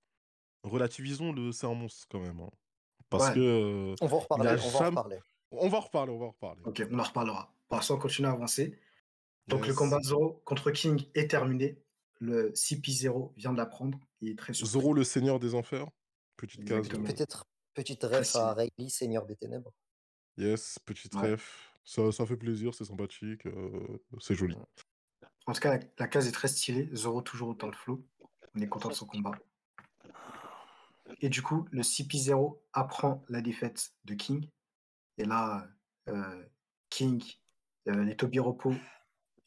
Relativisons 0.66 1.32
le 1.32 1.52
c'est 1.52 1.68
un 1.68 1.74
monstre 1.74 2.08
quand 2.10 2.20
même. 2.20 2.40
hein. 2.40 2.50
Parce 3.10 3.28
Ouais. 3.30 3.36
que 3.36 3.96
on 4.02 4.08
va 4.08 4.16
en 4.16 4.20
reparler, 4.20 4.50
on 4.64 4.70
va 4.70 4.80
en 4.80 4.90
reparler. 4.90 5.20
On 5.52 5.70
va 5.70 5.78
en 5.78 5.82
reparler, 5.82 6.12
on 6.12 6.18
va 6.20 6.26
en 6.26 6.30
reparler. 6.32 6.62
Ok, 6.66 6.84
on 6.92 7.00
en 7.00 7.04
reparlera. 7.04 7.54
Pour 7.68 7.78
l'instant, 7.78 7.96
on 7.96 8.00
continue 8.00 8.28
à 8.28 8.32
avancer. 8.32 8.78
Donc, 9.48 9.62
le 9.62 9.68
Yes. 9.68 9.76
combat 9.78 10.00
de 10.00 10.04
Zoro 10.06 10.42
contre 10.44 10.72
King 10.72 11.06
est 11.14 11.30
terminé. 11.30 11.78
Le 12.20 12.52
CP0 12.56 13.34
vient 13.38 13.52
de 13.54 13.58
l'apprendre. 13.58 14.00
Il 14.22 14.30
est 14.32 14.38
très 14.38 14.54
surpris. 14.54 14.72
Zoro, 14.72 14.94
le 14.94 15.04
seigneur 15.04 15.40
des 15.40 15.54
enfers? 15.54 15.88
Petite 16.36 16.66
case. 16.66 16.88
Peut-être 16.90 17.46
petite 17.76 18.04
ref 18.04 18.36
à 18.36 18.54
Rayleigh, 18.54 18.90
Seigneur 18.90 19.26
des 19.26 19.36
Ténèbres. 19.36 19.72
Yes, 20.38 20.80
petite 20.84 21.14
Ouais. 21.16 21.34
ref. 21.34 21.72
Ça, 21.84 22.12
ça 22.12 22.26
fait 22.26 22.38
plaisir, 22.38 22.74
c'est 22.74 22.86
sympathique, 22.86 23.46
euh, 23.46 24.00
c'est 24.20 24.34
joli. 24.34 24.56
En 25.46 25.54
tout 25.54 25.60
cas, 25.62 25.78
la, 25.78 25.84
la 26.00 26.08
case 26.08 26.28
est 26.28 26.32
très 26.32 26.48
stylée. 26.48 26.90
Zoro 26.96 27.22
toujours 27.22 27.50
autant 27.50 27.68
de 27.70 27.76
flow. 27.76 28.04
On 28.56 28.60
est 28.62 28.68
content 28.68 28.90
de 28.90 28.96
son 28.96 29.06
combat. 29.06 29.34
Et 31.22 31.30
du 31.30 31.42
coup, 31.42 31.68
le 31.72 31.82
CP0 31.82 32.62
apprend 32.74 33.24
la 33.30 33.42
défaite 33.42 33.94
de 34.06 34.14
King. 34.16 34.50
Et 35.18 35.26
là, 35.26 35.68
euh, 36.10 36.46
King, 36.90 37.24
euh, 37.88 38.04
les 38.04 38.16
Tobiropo 38.16 38.74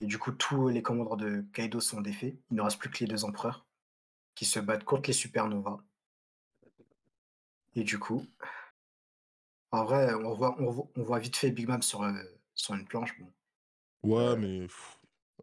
et 0.00 0.06
du 0.06 0.18
coup 0.18 0.32
tous 0.32 0.68
les 0.68 0.82
commandants 0.82 1.16
de 1.16 1.42
Kaido 1.52 1.80
sont 1.80 2.00
défaits. 2.00 2.36
Il 2.50 2.56
ne 2.56 2.62
reste 2.62 2.78
plus 2.78 2.90
que 2.90 2.98
les 3.00 3.06
deux 3.06 3.24
empereurs 3.24 3.66
qui 4.34 4.44
se 4.46 4.60
battent 4.60 4.84
contre 4.84 5.08
les 5.10 5.14
supernovas. 5.14 5.80
Et 7.74 7.82
du 7.84 7.98
coup, 7.98 8.26
en 9.70 9.84
vrai, 9.84 10.12
on 10.14 10.34
voit, 10.34 10.56
on 10.60 10.70
voit, 10.70 10.88
on 10.96 11.02
voit 11.02 11.18
vite 11.18 11.36
fait 11.36 11.50
Big 11.50 11.68
Mom 11.68 11.80
sur, 11.82 12.02
euh, 12.02 12.12
sur 12.54 12.74
une 12.74 12.86
planche. 12.86 13.18
Bon. 13.18 13.32
Ouais, 14.02 14.34
Euh, 14.34 14.36
mais 14.36 14.66
pff, 14.66 14.98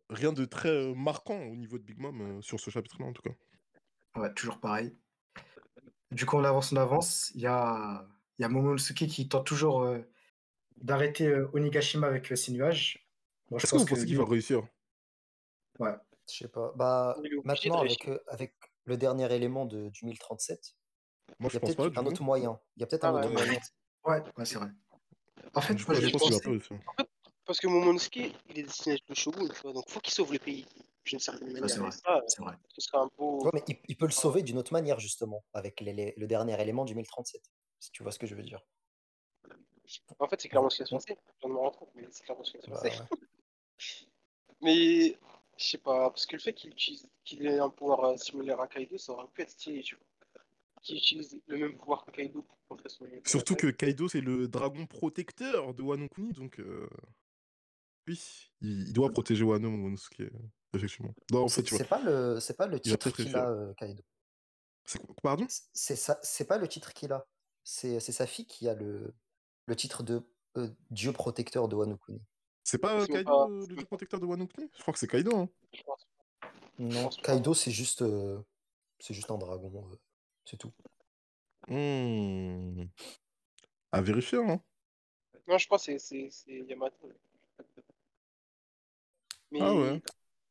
rien 0.10 0.34
de 0.34 0.46
très 0.46 0.94
marquant 0.96 1.42
au 1.44 1.56
niveau 1.56 1.78
de 1.78 1.84
Big 1.84 2.00
Mom 2.00 2.42
sur 2.42 2.60
ce 2.60 2.70
chapitre-là, 2.70 3.08
en 3.08 3.14
tout 3.14 3.22
cas. 3.22 3.36
Ouais, 4.16 4.34
toujours 4.34 4.60
pareil. 4.60 4.98
Du 6.12 6.26
coup, 6.26 6.38
on 6.38 6.44
avance, 6.44 6.72
on 6.72 6.78
avance. 6.78 7.32
Il 7.36 7.42
y 7.42 7.48
a, 7.48 8.08
il 8.38 8.42
y 8.44 8.46
a 8.46 8.50
Momonosuke 8.50 9.08
qui 9.08 9.28
tente 9.28 9.46
toujours 9.46 9.82
euh, 9.84 10.00
d'arrêter 10.78 11.28
euh, 11.28 11.50
Onigashima 11.54 12.08
avec 12.08 12.32
euh, 12.32 12.36
ses 12.36 12.52
nuages. 12.52 13.10
Bon, 13.50 13.58
je 13.60 13.64
Est-ce 13.64 13.74
que 13.74 13.78
vous 13.78 13.86
pense 13.86 13.90
que 13.90 13.96
pensez 13.96 14.08
qu'il 14.08 14.18
lui- 14.18 14.24
va 14.24 14.30
réussir? 14.30 14.68
Ouais, 15.80 15.96
Je 16.30 16.34
sais 16.38 16.48
pas. 16.48 16.74
Bah, 16.76 17.16
Il 17.24 17.34
est 17.34 17.36
obligé 17.36 17.70
de 17.70 17.74
maintenant, 17.74 17.82
avec, 17.82 18.08
euh, 18.08 18.20
avec 18.28 18.56
le 18.86 18.98
dernier 18.98 19.34
élément 19.34 19.66
de, 19.66 19.90
du 19.90 20.06
1037, 20.06 20.76
Moi, 21.40 21.50
il 21.52 21.54
y 21.54 21.54
je 21.54 21.58
a 21.58 21.60
pense 21.60 21.76
pas, 21.76 21.90
du 21.90 21.98
un 21.98 22.04
coup. 22.04 22.08
autre 22.08 22.24
moyen. 22.24 22.60
Il 22.78 22.82
y 22.82 22.84
a 22.84 22.88
peut-être 22.88 23.04
Ah 23.06 23.10
un 23.12 23.14
ouais, 23.16 23.22
autre 23.22 23.30
ouais. 23.36 23.46
moyen. 23.46 23.60
ouais, 24.06 24.24
ouais, 24.38 24.46
c'est 24.46 24.56
vrai. 24.60 24.70
En 25.54 25.62
fait, 25.62 25.74
Du 25.74 25.84
coup, 25.86 25.92
moi, 25.92 26.00
je 26.02 26.06
j'ai 26.08 26.12
pense 26.12 26.22
qu'il 26.24 26.32
va 26.34 26.38
pensé, 26.38 26.44
pas 26.46 26.52
réussir. 26.52 26.80
Parce 27.46 27.60
que 27.60 27.68
Momonosuke, 27.68 28.16
il 28.50 28.60
est 28.60 28.64
destiné 28.64 28.94
à 28.94 28.96
être 28.98 29.10
le 29.10 29.16
shogun, 29.16 29.48
tu 29.48 29.62
vois, 29.62 29.74
donc 29.74 29.90
faut 29.90 30.00
qu'il 30.00 30.14
sauve 30.14 30.34
le 30.34 30.40
pays 30.40 30.66
d'une 31.06 31.20
certaine 31.20 31.52
manière. 31.52 31.70
c'est 31.70 31.78
Et 31.78 31.80
vrai. 31.80 31.92
ça, 31.92 32.22
c'est 32.28 32.42
vrai. 32.42 32.56
ce 32.70 32.82
serait 32.82 32.98
un 32.98 33.10
beau. 33.18 33.44
Ouais, 33.46 33.52
mais 33.54 33.64
il, 33.68 33.78
il 33.88 33.98
peut 33.98 34.06
le 34.06 34.12
sauver 34.12 34.42
d'une 34.44 34.58
autre 34.58 34.74
manière, 34.74 35.00
justement, 35.00 35.46
avec 35.54 35.80
les- 35.82 35.94
les- 35.94 36.14
le 36.18 36.28
dernier 36.28 36.60
élément 36.62 36.86
du 36.86 36.96
1037. 36.96 37.42
Si 37.80 37.92
tu 37.92 38.04
vois 38.04 38.12
ce 38.12 38.20
que 38.20 38.28
je 38.28 38.36
veux 38.36 38.44
dire. 38.44 38.62
En 40.20 40.28
fait, 40.28 40.42
c'est 40.42 40.50
clairement 40.50 40.70
ce 40.70 40.78
qui 40.78 40.82
va 40.84 41.00
se 41.00 41.06
passer. 41.08 41.18
Je 41.44 41.48
me 41.48 41.56
rendre 41.58 41.78
compte, 41.78 41.92
mais 41.96 42.08
c'est 42.10 42.24
clairement 42.24 42.44
ce 42.44 42.52
qui 42.52 42.58
va 42.58 42.64
se 42.64 42.70
Bah, 42.70 42.82
passer. 42.82 43.00
ouais. 43.00 43.18
Mais 44.62 45.18
je 45.58 45.66
sais 45.66 45.78
pas, 45.78 46.10
parce 46.10 46.26
que 46.26 46.36
le 46.38 46.42
fait 46.42 46.54
qu'il 46.54 46.72
utilise 46.72 47.08
qu'il 47.24 47.46
ait 47.46 47.60
un 47.60 47.70
pouvoir 47.70 48.04
euh, 48.06 48.18
similaire 48.18 48.60
à 48.60 48.68
Kaido, 48.68 48.98
ça 48.98 49.14
aurait 49.14 49.28
pu 49.34 49.42
être 49.42 49.52
stylé, 49.52 49.82
tu 49.84 49.96
vois. 49.96 50.06
Qu'il 50.82 50.98
utilise 50.98 51.40
le 51.48 51.58
même 51.58 51.78
pouvoir 51.78 52.06
que 52.06 52.12
Kaido 52.12 52.42
pour 52.42 52.58
contrer 52.70 52.90
son 52.90 53.06
Surtout 53.26 53.56
que. 53.56 53.68
Kaido, 53.68 54.08
c'est 54.08 54.22
le 54.22 54.48
dragon 54.48 54.86
protecteur 54.88 55.74
de 55.74 55.82
Wano 55.84 56.08
Kuni, 56.10 56.32
donc 56.34 56.60
euh, 56.60 56.90
oui, 58.08 58.20
il, 58.62 58.94
doit 58.94 59.10
protéger 59.12 59.44
Wano 59.44 59.70
Momonosuke, 59.70 60.24
effectivement. 60.76 61.14
Non, 61.32 61.44
en 61.44 61.48
fait, 61.48 61.56
C'est 61.56 61.64
tu 61.64 61.70
vois, 61.72 61.80
c'est 61.80 61.90
pas 61.90 62.02
le, 62.02 62.40
c'est 62.40 62.58
pas 62.58 62.68
le 62.68 62.80
titre 62.80 63.10
qu'il 63.12 63.36
a, 63.36 63.50
euh, 63.50 63.74
Kaido. 63.76 64.04
C'est 64.86 65.02
Pardon? 65.22 65.46
Ça, 65.50 66.20
c'est 66.22 66.46
pas 66.46 66.58
le 66.58 66.68
titre 66.68 66.94
qu'il 66.94 67.12
a. 67.12 67.26
C'est 67.64 68.00
c'est 68.00 68.12
sa 68.12 68.28
fille 68.28 68.46
qui 68.46 68.70
a 68.70 68.76
le, 68.76 69.14
le 69.66 69.76
titre 69.76 70.04
de 70.04 70.22
euh, 70.58 70.70
Dieu 70.92 71.12
protecteur 71.12 71.68
de 71.68 71.76
Wano 71.76 71.98
Kuni. 71.98 72.22
C'est 72.64 72.78
pas 72.78 73.00
euh, 73.02 73.06
Kaido, 73.08 73.24
pas- 73.24 73.48
le 73.50 73.76
dieu 73.76 73.86
protecteur 73.86 74.20
de 74.20 74.26
Wano 74.26 74.48
Kuni? 74.48 74.70
Je 74.76 74.82
crois 74.82 74.94
que 74.94 75.00
c'est 75.00 75.08
Kaido. 75.08 75.36
Hein. 75.36 75.50
Non. 76.78 77.10
Kaido, 77.10 77.54
c'est 77.54 77.72
juste, 77.72 78.02
euh, 78.02 78.40
c'est 79.00 79.14
juste 79.14 79.32
un 79.32 79.38
dragon, 79.38 79.90
euh, 79.92 79.96
c'est 80.46 80.58
tout. 80.58 80.72
Hmm. 81.68 82.84
À 83.92 84.02
vérifier, 84.02 84.40
hein. 84.40 84.62
Non, 85.48 85.58
je 85.58 85.68
pense 85.68 85.86
que 85.86 85.98
c'est- 85.98 86.30
Yamato. 86.48 87.12
Mais 89.52 89.60
Ah 89.62 89.74
ouais. 89.74 90.02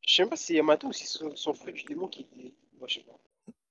Je 0.07 0.15
sais 0.15 0.23
même 0.23 0.31
pas 0.31 0.37
si 0.37 0.47
c'est 0.47 0.55
Yamato 0.55 0.89
ou 0.89 0.93
si 0.93 1.07
c'est 1.07 1.19
son, 1.19 1.35
son 1.37 1.55
fruit 1.55 1.73
du 1.73 1.85
démon 1.85 2.09
qui. 2.09 2.27
Moi, 2.79 2.87
je 2.89 2.95
sais 2.95 3.05
pas. 3.05 3.19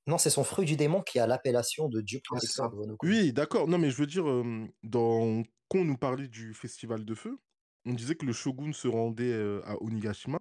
Non, 0.06 0.18
c'est 0.18 0.30
son 0.30 0.44
fruit 0.44 0.66
du 0.66 0.76
démon 0.76 1.02
qui 1.02 1.20
a 1.20 1.28
l'appellation 1.28 1.88
de 1.88 2.02
Dieu 2.02 2.18
c'est 2.20 2.24
protecteur 2.26 2.70
de 2.72 2.76
Wano. 2.76 2.98
Oui, 3.04 3.32
d'accord. 3.32 3.68
Non, 3.68 3.78
mais 3.78 3.90
je 3.90 3.96
veux 3.98 4.06
dire, 4.08 4.30
euh, 4.30 4.68
dans... 4.84 5.44
quand 5.70 5.80
on 5.80 5.86
nous 5.86 5.98
parlait 5.98 6.28
du 6.28 6.54
festival 6.54 7.06
de 7.06 7.16
feu, 7.16 7.38
on 7.86 7.94
disait 7.94 8.16
que 8.16 8.26
le 8.26 8.34
shogun 8.34 8.74
se 8.74 8.88
rendait 8.90 9.32
euh, 9.32 9.62
à 9.66 9.82
Onigashima 9.82 10.40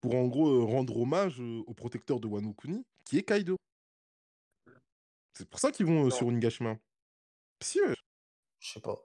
pour 0.00 0.14
en 0.14 0.26
gros 0.28 0.48
euh, 0.48 0.62
rendre 0.64 0.96
hommage 0.98 1.40
au 1.40 1.74
protecteur 1.74 2.20
de 2.20 2.28
Wano 2.28 2.52
Kuni, 2.54 2.84
qui 3.04 3.18
est 3.18 3.22
Kaido. 3.24 3.56
C'est 5.34 5.48
pour 5.48 5.58
ça 5.58 5.72
qu'ils 5.72 5.86
vont 5.86 6.04
Non. 6.04 6.10
sur 6.10 6.26
Onigashima. 6.26 6.78
Si, 7.60 7.80
ouais. 7.80 7.94
Je 8.60 8.72
sais 8.72 8.80
pas. 8.80 9.02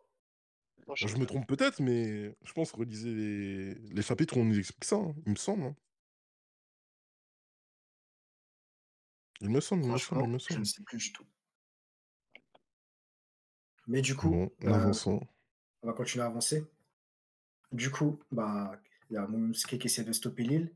Non, 0.87 0.95
je 0.95 1.17
me 1.17 1.25
trompe 1.25 1.47
peut-être, 1.47 1.81
mais 1.81 2.35
je 2.43 2.53
pense 2.53 2.71
relisez 2.71 3.13
les... 3.13 3.73
les 3.75 4.01
chapitres 4.01 4.37
où 4.37 4.41
on 4.41 4.45
nous 4.45 4.59
explique 4.59 4.85
ça, 4.85 4.97
hein, 4.97 5.15
il 5.25 5.31
me 5.31 5.37
semble. 5.37 5.63
hein. 5.63 5.75
Il 9.41 9.49
me 9.49 9.59
semble, 9.61 9.83
il 9.85 9.91
me 9.91 9.97
semble, 9.97 10.21
Franchement, 10.21 10.25
il 10.25 10.29
me 10.33 10.39
je 10.39 10.43
semble. 10.45 10.59
ne 10.61 10.65
sais 10.65 10.83
plus 10.83 10.97
du 10.97 11.13
tout. 11.13 11.25
Mais 13.87 14.01
du 14.01 14.15
coup, 14.15 14.29
Bon, 14.29 14.51
euh, 14.65 14.73
avançant. 14.73 15.21
on 15.83 15.87
va 15.87 15.93
continuer 15.93 16.23
à 16.23 16.27
avancer. 16.27 16.65
Du 17.71 17.89
coup, 17.91 18.19
bah, 18.31 18.79
il 19.09 19.13
y 19.13 19.17
a 19.17 19.27
Momonosuke 19.27 19.77
qui 19.79 19.87
essaie 19.87 20.03
de 20.03 20.11
stopper 20.13 20.43
l'île 20.43 20.73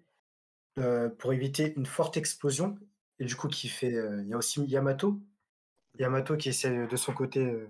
euh, 0.78 1.10
pour 1.10 1.34
éviter 1.34 1.74
une 1.76 1.86
forte 1.86 2.18
explosion. 2.18 2.78
Et 3.20 3.26
du 3.26 3.36
coup, 3.36 3.48
qui 3.48 3.68
fait. 3.70 3.94
euh, 3.94 4.22
il 4.24 4.30
y 4.30 4.34
a 4.34 4.38
aussi 4.38 4.64
Yamato. 4.66 5.20
Yamato 6.00 6.38
qui 6.38 6.50
essaie 6.50 6.88
de 6.88 6.96
son 6.96 7.14
côté 7.14 7.40
euh, 7.46 7.68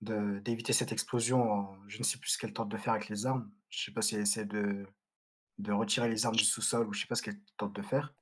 de- 0.00 0.38
d'éviter 0.40 0.72
cette 0.72 0.92
explosion. 0.92 1.42
en- 1.52 1.88
je 1.88 1.98
ne 1.98 2.02
sais 2.02 2.18
plus 2.18 2.30
ce 2.30 2.38
qu'elle 2.38 2.52
tente 2.54 2.68
de 2.70 2.76
faire 2.76 2.94
avec 2.94 3.08
les 3.08 3.26
armes. 3.26 3.50
Je 3.68 3.84
sais 3.84 3.92
pas 3.92 4.02
si 4.02 4.14
elle 4.14 4.22
essaie 4.22 4.46
de, 4.46 4.86
de 5.58 5.72
retirer 5.72 6.08
les 6.08 6.24
armes 6.26 6.36
du 6.36 6.44
sous-sol 6.44 6.88
ou 6.88 6.92
je 6.94 7.02
sais 7.02 7.06
pas 7.06 7.14
ce 7.16 7.22
qu'elle 7.22 7.40
tente 7.58 7.74
de 7.76 7.82
faire. 7.82 8.14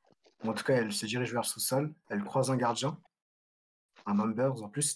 En 0.45 0.53
tout 0.55 0.65
cas, 0.65 0.75
elle 0.77 0.93
se 0.93 1.07
dirige 1.07 1.33
vers 1.33 1.43
le 1.43 1.47
sous-sol. 1.47 1.93
Elle 2.09 2.23
croise 2.23 2.51
un 2.51 2.57
gardien, 2.57 2.99
un 4.07 4.15
Numbers 4.15 4.63
en 4.63 4.69
plus. 4.69 4.95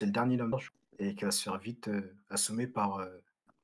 C'est 0.00 0.06
le 0.06 0.12
dernier 0.12 0.36
Numbers. 0.36 0.70
Et 0.98 1.14
qui 1.16 1.24
va 1.24 1.30
se 1.32 1.42
faire 1.42 1.58
vite 1.58 1.88
euh, 1.88 2.16
assommer 2.28 2.66
par, 2.68 2.98
euh, 2.98 3.10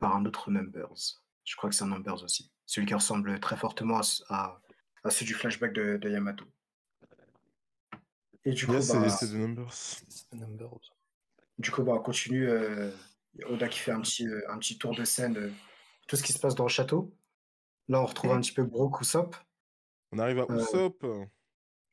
par 0.00 0.16
un 0.16 0.24
autre 0.26 0.50
Numbers. 0.50 1.20
Je 1.44 1.54
crois 1.56 1.70
que 1.70 1.76
c'est 1.76 1.84
un 1.84 1.88
Numbers 1.88 2.24
aussi. 2.24 2.50
Celui 2.66 2.86
qui 2.88 2.94
ressemble 2.94 3.38
très 3.40 3.56
fortement 3.56 3.98
à, 3.98 4.02
à, 4.30 4.60
à 5.04 5.10
celui 5.10 5.26
du 5.26 5.34
flashback 5.34 5.72
de, 5.72 5.96
de 5.96 6.08
Yamato. 6.10 6.44
Et 8.44 8.52
du 8.52 8.66
coup, 8.66 8.80
c'est- 8.80 8.98
bah, 8.98 9.08
c'est 9.10 9.28
The 9.28 9.34
Numbers. 9.34 9.72
C'est 9.72 10.30
The 10.30 10.34
Numbers. 10.34 10.78
du 11.58 11.70
coup, 11.70 11.82
bah, 11.82 11.92
on 11.92 12.00
continue. 12.00 12.48
euh, 12.48 12.90
il 13.34 13.42
y 13.42 13.44
a 13.44 13.50
Oda 13.50 13.68
qui 13.68 13.78
fait 13.78 13.92
un 13.92 14.00
petit, 14.00 14.26
euh, 14.26 14.42
un 14.50 14.58
petit 14.58 14.76
tour 14.76 14.92
de 14.96 15.04
scène, 15.04 15.36
euh, 15.36 15.52
tout 16.08 16.16
ce 16.16 16.22
qui 16.24 16.32
se 16.32 16.38
passe 16.40 16.54
dans 16.56 16.64
le 16.64 16.68
château. 16.70 17.14
Là, 17.88 18.00
on 18.00 18.06
retrouve 18.06 18.32
un 18.32 18.40
petit 18.40 18.52
peu 18.52 18.64
Brook 18.64 19.00
Usopp 19.02 19.36
On 20.12 20.18
arrive 20.18 20.40
à 20.40 20.46
Euh, 20.50 20.58
Usopp. 20.58 21.04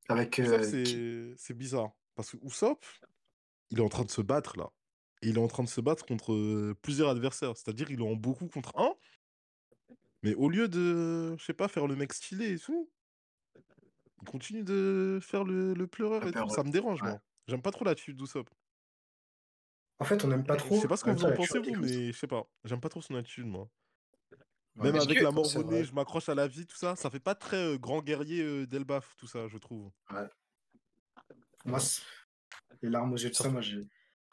avec. 0.10 0.39
Euh, 0.39 1.34
c'est 1.38 1.53
bizarre. 1.53 1.91
Parce 2.15 2.32
que 2.32 2.38
Usopp, 2.45 2.86
il 3.69 3.80
est 3.80 3.84
en 3.84 3.89
train 3.89 4.03
de 4.06 4.10
se 4.12 4.21
battre 4.21 4.58
là. 4.58 4.69
Et 5.21 5.30
il 5.30 5.38
est 5.38 5.41
en 5.41 5.47
train 5.47 5.63
de 5.63 5.69
se 5.69 5.82
battre 5.82 6.06
contre 6.06 6.34
euh, 6.34 6.75
plusieurs 6.82 7.10
adversaires. 7.10 7.56
C'est-à-dire, 7.58 7.89
il 7.91 8.01
est 8.01 8.08
en 8.08 8.15
beaucoup 8.15 8.47
contre 8.47 8.77
un. 8.77 8.93
Mais 10.23 10.34
au 10.36 10.49
lieu 10.49 10.67
de, 10.67 11.36
je 11.38 11.43
sais 11.43 11.53
pas, 11.53 11.67
faire 11.67 11.88
le 11.88 11.95
mec 11.95 12.13
stylé 12.13 12.53
et 12.53 12.60
tout, 12.60 12.89
il 14.21 14.27
continue 14.27 14.63
de 14.63 15.19
faire 15.21 15.43
le, 15.43 15.73
le 15.73 15.88
pleureur 15.88 16.21
Le 16.21 16.30
et 16.30 16.32
tout. 16.32 16.49
Ça 16.49 16.63
me 16.63 16.71
dérange, 16.71 17.01
ouais. 17.01 17.10
moi. 17.10 17.21
J'aime 17.47 17.62
pas 17.62 17.71
trop 17.71 17.86
l'attitude 17.86 18.17
d'Usopp. 18.17 18.49
En 19.99 20.06
fait, 20.06 20.23
on 20.23 20.27
n'aime 20.27 20.43
pas 20.43 20.56
trop. 20.56 20.75
Je 20.75 20.82
sais 20.82 20.88
pas 20.88 20.97
ce 20.97 21.03
que 21.03 21.10
en 21.10 21.13
vous 21.15 21.25
en 21.25 21.34
pensez, 21.34 21.60
vous, 21.60 21.82
mais 21.82 22.12
je 22.12 22.17
sais 22.17 22.27
pas. 22.27 22.47
J'aime 22.63 22.80
pas 22.82 22.89
trop 22.89 23.01
son 23.01 23.15
attitude, 23.15 23.45
moi. 23.47 23.69
Ouais. 24.78 24.92
Même 24.92 25.02
avec 25.02 25.18
que- 25.18 25.24
la 25.24 25.30
vrai? 25.32 25.84
je 25.84 25.94
m'accroche 25.94 26.30
à 26.30 26.36
la 26.36 26.48
vie, 26.48 26.66
tout 26.68 26.76
ça, 26.78 26.96
ça 26.96 27.10
fait 27.10 27.20
pas 27.20 27.34
très 27.36 27.58
euh, 27.58 27.78
grand 27.78 28.02
guerrier 28.02 28.44
euh, 28.44 28.68
d'Elbaf, 28.68 29.16
tout 29.18 29.28
ça, 29.28 29.48
je 29.48 29.58
trouve. 29.58 29.92
Moi, 31.66 31.80
c'est- 31.80 32.02
les 32.82 32.90
larmes 32.90 33.12
aux 33.13 33.18
yeux 33.18 33.30
de 33.30 33.36
ça, 33.36 33.50
moi, 33.50 33.62
j'ai. 33.62 33.88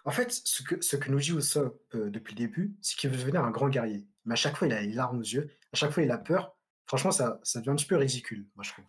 En 0.05 0.11
fait, 0.11 0.31
ce 0.31 0.63
que, 0.63 0.81
ce 0.83 0.97
que 0.97 1.11
nous 1.11 1.19
dit 1.19 1.33
Usopp 1.33 1.81
euh, 1.95 2.11
depuis 2.11 2.35
le 2.35 2.39
début, 2.39 2.77
c'est 2.83 2.95
qu'il 2.97 3.09
veut 3.09 3.17
devenir 3.17 3.43
un 3.43 3.51
grand 3.51 3.71
guerrier. 3.71 4.07
Mais 4.27 4.35
à 4.35 4.37
chaque 4.37 4.55
fois, 4.57 4.67
il 4.67 4.75
a 4.75 4.83
les 4.83 4.93
larmes 4.93 5.19
aux 5.19 5.23
yeux. 5.23 5.51
À 5.73 5.77
chaque 5.77 5.93
fois, 5.93 6.03
il 6.03 6.11
a 6.11 6.19
peur. 6.19 6.55
Franchement, 6.87 7.11
ça, 7.11 7.41
ça 7.43 7.61
devient 7.61 7.71
un 7.71 7.77
petit 7.77 7.87
peu 7.87 7.97
ridicule, 7.97 8.47
moi, 8.55 8.63
je 8.65 8.73
trouve. 8.73 8.85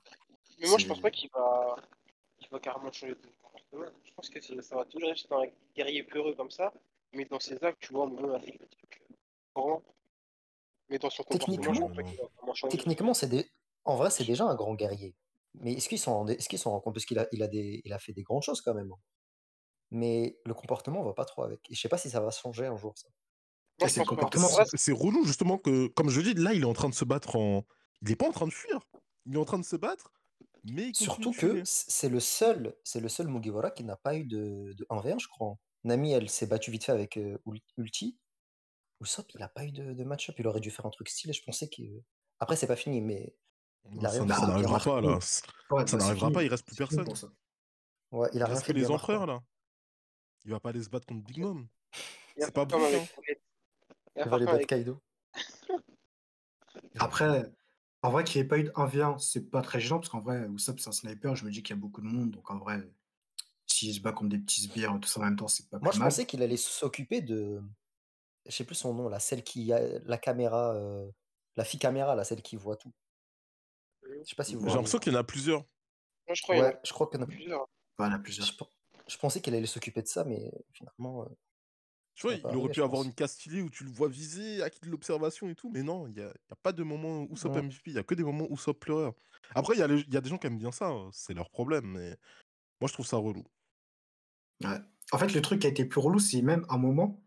Mais 0.60 0.68
moi, 0.68 0.78
je 0.78 0.86
pense 0.88 1.00
pas 1.00 1.12
qu'il 1.12 1.30
va... 1.34 1.78
qu'il 2.38 2.50
va 2.50 2.60
carrément 2.60 2.92
changer 2.92 3.16
de 3.16 3.30
comportement. 3.42 3.86
Je 4.04 4.12
pense 4.14 4.30
que 4.30 4.42
ça 4.42 4.76
va 4.76 4.84
toujours 4.86 5.10
rester 5.10 5.30
dans 5.30 5.42
un 5.42 5.48
guerrier 5.74 6.04
peureux 6.04 6.36
comme 6.36 6.52
ça, 6.52 6.74
mais 7.14 7.24
dans 7.24 7.40
ses 7.40 7.64
actes, 7.64 7.80
tu 7.82 7.94
vois, 7.94 8.08
où 8.08 8.36
il 8.36 8.42
fait 8.42 8.58
des 8.58 8.68
trucs 8.68 9.02
grands. 9.56 9.82
Mais 10.90 11.00
dans 11.00 11.10
son 11.10 11.24
comportement, 11.24 11.74
je 11.74 11.82
Techniquement-. 11.82 12.70
Techniquement, 12.70 13.14
c'est 13.14 13.28
des... 13.28 13.50
en 13.86 13.96
vrai, 13.96 14.10
c'est 14.10 14.26
déjà 14.26 14.46
un 14.46 14.56
grand 14.56 14.76
guerrier. 14.76 15.16
Mais 15.56 15.74
est-ce 15.74 15.90
qu'ils 15.90 16.00
s'en 16.00 16.28
est-ce 16.28 16.50
qu'ils 16.50 16.60
s'en 16.60 16.72
rendent 16.72 16.84
compte? 16.84 16.94
Parce 16.94 17.06
qu'il 17.06 17.18
a, 17.20 17.28
il 17.32 17.42
a, 17.44 17.48
des... 17.48 17.82
il 17.86 17.94
a 17.94 18.00
fait 18.00 18.14
des 18.14 18.24
grandes 18.24 18.44
choses 18.44 18.62
quand 18.62 18.74
même. 18.74 18.92
Mais 19.92 20.38
le 20.46 20.54
comportement 20.54 21.04
va 21.04 21.14
pas 21.14 21.26
trop 21.26 21.44
avec. 21.44 21.60
Et 21.70 21.76
je 21.76 21.80
sais 21.80 21.90
pas 21.90 21.98
si 21.98 22.10
ça 22.10 22.20
va 22.20 22.32
changer 22.32 22.66
un 22.66 22.78
jour, 22.78 22.98
ça. 22.98 23.08
C'est 24.76 24.92
relou, 24.94 25.26
justement, 25.26 25.58
que, 25.58 25.88
comme 25.88 26.10
je 26.10 26.22
dis, 26.22 26.34
là, 26.34 26.54
il 26.54 26.62
est 26.62 26.66
en 26.66 26.74
train 26.74 26.90
de 26.90 26.94
se 26.94 27.06
battre 27.06 27.36
en. 27.36 27.66
Il 28.02 28.12
est 28.12 28.16
pas 28.16 28.28
en 28.28 28.32
train 28.32 28.48
de 28.48 28.54
fuir. 28.54 28.80
Il 29.26 29.36
est 29.36 29.38
en 29.38 29.46
train 29.46 29.60
de 29.60 29.66
se 29.66 29.76
battre, 29.76 30.14
mais 30.64 30.90
il 30.90 30.96
Surtout 30.96 31.32
de 31.32 31.38
que 31.38 31.62
c'est 31.66 32.10
le 32.10 32.20
seul, 32.20 32.76
c'est 32.84 33.00
le 33.00 33.10
seul 33.10 33.28
Mugiwara 33.28 33.72
qui 33.72 33.84
n'a 33.84 33.96
pas 33.96 34.16
eu 34.16 34.26
de, 34.26 34.74
de 34.74 34.86
1v1, 34.90 35.20
je 35.20 35.28
crois. 35.28 35.58
Nami, 35.84 36.12
elle 36.12 36.30
s'est 36.30 36.46
battue 36.46 36.72
vite 36.72 36.84
fait 36.84 36.92
avec 36.92 37.18
euh, 37.18 37.38
Ul- 37.48 37.62
Ulti. 37.78 38.18
Usopp, 39.02 39.32
il 39.36 39.42
a 39.44 39.48
pas 39.50 39.66
eu 39.66 39.72
de, 39.72 39.94
de 39.94 40.04
match-up. 40.04 40.36
Il 40.40 40.48
aurait 40.48 40.60
dû 40.60 40.72
faire 40.72 40.86
un 40.86 40.90
truc 40.90 41.10
stylé. 41.10 41.34
Je 41.34 41.44
pensais 41.44 41.68
que. 41.70 41.82
Après, 42.40 42.56
c'est 42.56 42.68
pas 42.68 42.76
fini, 42.76 43.02
mais 43.02 43.36
Il 43.92 44.06
a 44.06 44.10
ça 44.10 44.26
n'arrivera 44.26 44.80
pas, 44.80 45.02
là. 45.02 45.14
Ouais, 45.16 45.22
Ça 45.22 45.98
bah, 45.98 46.06
n'arrivera 46.06 46.32
pas, 46.32 46.44
il 46.44 46.50
reste 46.50 46.66
plus 46.66 46.76
fini 46.88 47.04
personne. 47.04 47.34
Ouais, 48.12 48.30
il 48.34 48.38
a 48.38 48.40
Il 48.40 48.44
rien 48.46 48.54
reste 48.56 48.66
fait 48.66 48.74
les 48.74 48.90
empereurs, 48.90 49.26
là. 49.26 49.42
Il 50.46 50.52
va 50.52 50.60
pas 50.60 50.70
aller 50.70 50.84
se 50.84 50.90
battre 50.90 51.08
contre 51.08 51.24
Big 51.26 51.40
Mom. 51.40 51.68
C'est 52.38 52.54
pas. 52.54 52.64
Roulette. 52.66 53.10
Il 53.28 53.36
Il 54.18 54.30
va 54.30 54.36
aller 54.36 54.46
battre 54.46 54.56
avec 54.56 54.68
Kaido. 54.68 55.02
Après, 57.00 57.52
en 58.02 58.10
vrai, 58.12 58.24
qu'il 58.24 58.40
n'y 58.40 58.46
ait 58.46 58.48
pas 58.48 58.58
eu 58.60 58.64
de 58.64 58.72
1v1, 58.72 59.20
c'est 59.20 59.50
pas 59.50 59.62
très 59.62 59.80
gênant 59.80 60.00
parce 60.00 60.10
qu'en 60.10 60.22
vrai, 60.22 60.48
Usopp, 60.54 60.80
c'est 60.80 60.90
un 60.90 60.94
sniper. 60.94 61.36
Je 61.36 61.46
me 61.46 61.52
dis 61.52 61.64
qu'il 61.64 61.76
y 61.76 61.80
a 61.80 61.82
beaucoup 61.82 62.02
de 62.02 62.08
monde. 62.08 62.32
Donc 62.32 62.50
en 62.52 62.58
vrai, 62.58 62.88
s'il 63.66 63.94
se 63.94 64.00
bat 64.00 64.12
contre 64.12 64.30
des 64.30 64.40
petits 64.40 64.62
sbires, 64.62 64.98
tout 65.02 65.08
ça 65.10 65.20
en 65.20 65.24
même 65.24 65.36
temps, 65.36 65.48
c'est 65.48 65.70
pas 65.70 65.80
Moi, 65.80 65.92
je 65.92 66.00
mal. 66.00 66.10
pensais 66.10 66.26
qu'il 66.26 66.42
allait 66.44 66.58
s'occuper 66.58 67.22
de. 67.22 67.62
Je 68.46 68.52
sais 68.52 68.64
plus 68.64 68.76
son 68.76 68.94
nom, 68.94 69.10
là, 69.10 69.20
celle 69.20 69.44
qui 69.44 69.72
a 69.74 69.80
la 70.06 70.18
caméra, 70.18 70.74
euh, 70.76 71.10
la 71.58 71.64
fille 71.66 71.80
caméra, 71.80 72.16
là, 72.16 72.24
celle 72.24 72.42
qui 72.42 72.56
voit 72.56 72.78
tout. 72.78 72.92
Je 74.04 74.30
sais 74.30 74.36
pas 74.36 74.44
si 74.44 74.56
vous 74.56 74.68
J'ai 74.68 74.76
l'impression 74.76 75.00
qu'il 75.00 75.14
y 75.14 75.16
en 75.16 75.20
a 75.20 75.24
plusieurs. 75.24 75.60
Moi, 76.28 76.36
je 76.36 76.42
crois 76.42 76.56
qu'il 76.56 76.64
y 76.64 76.68
en 76.68 76.70
Ouais, 76.70 76.80
je 76.84 76.94
crois 76.94 77.08
que. 77.08 77.18
a 77.18 77.26
plusieurs. 77.26 77.62
Ouais, 77.62 77.66
il 78.00 78.04
y 78.06 78.08
en 78.08 78.12
a 78.12 78.20
plusieurs. 78.20 78.48
Je, 78.48 78.58
pe- 78.58 78.66
je 79.08 79.18
pensais 79.18 79.42
qu'il 79.42 79.54
allait 79.56 79.66
s'occuper 79.66 80.02
de 80.02 80.08
ça, 80.08 80.24
mais 80.24 80.52
finalement. 80.74 81.24
euh, 81.24 81.30
Tu 82.16 82.28
vois, 82.28 82.36
il 82.36 82.56
aurait 82.56 82.70
pu 82.70 82.82
avoir 82.82 83.02
pense. 83.02 83.08
une 83.08 83.14
case 83.16 83.34
stylée 83.34 83.62
où 83.62 83.70
tu 83.70 83.84
le 83.84 83.92
vois 83.92 84.08
viser, 84.10 84.62
acquis 84.64 84.80
de 84.82 84.90
l'observation 84.90 85.50
et 85.50 85.56
tout, 85.56 85.70
mais 85.70 85.84
non, 85.84 86.08
il 86.08 86.14
n'y 86.14 86.22
a, 86.22 86.28
il 86.30 86.50
y 86.50 86.54
a 86.54 86.56
pas 86.56 86.72
de 86.72 86.84
moment 86.84 87.22
où 87.24 87.34
Usopp 87.34 87.56
Ouais. 87.56 87.62
MVP, 87.62 87.92
il 87.92 87.94
y 87.96 88.00
a 88.00 88.04
que 88.04 88.16
des 88.16 88.24
moments 88.24 88.48
où 88.50 88.54
Usopp 88.56 88.80
pleureur. 88.80 89.14
Après, 89.54 89.76
il 89.76 89.78
y, 89.78 90.14
y 90.14 90.18
a 90.18 90.22
des 90.22 90.30
gens 90.30 90.38
qui 90.38 90.48
aiment 90.48 90.60
bien 90.60 90.72
ça, 90.72 90.88
hein, 90.88 91.10
c'est 91.14 91.34
leur 91.34 91.50
problème, 91.50 91.86
mais 91.88 92.18
moi 92.82 92.88
je 92.90 92.94
trouve 92.94 93.08
ça 93.08 93.18
relou. 93.18 93.44
Ouais. 94.64 94.78
En 95.12 95.18
fait, 95.18 95.34
le 95.34 95.42
truc 95.42 95.62
qui 95.62 95.68
a 95.68 95.70
été 95.70 95.86
plus 95.86 96.00
relou, 96.00 96.20
c'est 96.20 96.42
même 96.42 96.66
un 96.70 96.78
moment, 96.78 97.24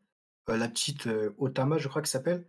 euh, 0.48 0.56
la 0.56 0.68
petite 0.68 1.06
euh, 1.06 1.34
Otama, 1.38 1.78
je 1.78 1.88
crois 1.88 2.02
qu'elle 2.02 2.08
s'appelle, 2.08 2.46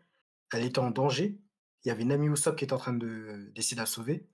elle 0.54 0.64
était 0.64 0.80
en 0.80 0.92
danger. 0.92 1.38
Il 1.86 1.88
y 1.88 1.92
avait 1.92 2.04
Nami 2.06 2.28
Usopp 2.28 2.56
qui 2.58 2.64
était 2.66 2.74
en 2.74 2.78
train 2.78 2.94
de 2.94 3.52
d'essayer 3.56 3.76
de 3.76 3.82
la 3.82 3.86
sauver. 3.86 4.28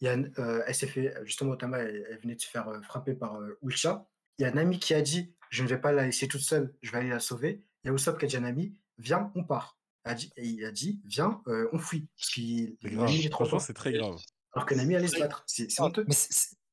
Il 0.00 0.06
y 0.06 0.08
a, 0.08 0.16
euh, 0.38 0.62
elle 0.66 0.74
s'est 0.74 0.86
fait, 0.86 1.14
justement, 1.24 1.52
Otama, 1.52 1.78
elle, 1.78 2.06
elle 2.10 2.18
venait 2.20 2.34
de 2.34 2.40
se 2.40 2.46
faire 2.48 2.68
euh, 2.68 2.80
frapper 2.82 3.14
par 3.14 3.36
euh, 3.40 3.58
Ulcha. 3.62 4.06
Il 4.38 4.42
y 4.42 4.44
a 4.44 4.50
Nami 4.50 4.78
qui 4.78 4.94
a 4.94 5.02
dit 5.02 5.34
Je 5.50 5.62
ne 5.62 5.68
vais 5.68 5.78
pas 5.78 5.92
la 5.92 6.04
laisser 6.06 6.26
toute 6.28 6.40
seule, 6.40 6.74
je 6.82 6.90
vais 6.92 6.98
aller 6.98 7.08
la 7.10 7.20
sauver. 7.20 7.64
Il 7.84 7.88
y 7.88 7.90
a 7.90 7.94
Usopp 7.94 8.18
qui 8.18 8.24
a 8.24 8.28
dit 8.28 8.36
à 8.36 8.40
Nami 8.40 8.74
Viens, 8.98 9.32
on 9.34 9.44
part. 9.44 9.78
Elle 10.04 10.12
a 10.12 10.14
dit, 10.14 10.32
et 10.36 10.46
il 10.46 10.64
a 10.64 10.72
dit 10.72 11.00
Viens, 11.04 11.42
euh, 11.48 11.68
on 11.72 11.78
fuit. 11.78 12.08
Parce 12.16 12.30
qu'il 12.30 12.76
C'est 12.82 13.26
est 13.26 13.30
trop 13.30 13.44
fort. 13.44 13.62
très 13.74 13.92
grave. 13.92 14.16
Alors 14.54 14.66
que 14.66 14.74
Nami 14.74 14.96
allait 14.96 15.08
se 15.08 15.18
battre. 15.18 15.44
C'est 15.46 15.70
c'est 15.70 15.82
honteux. 15.82 16.04
Mais 16.08 16.14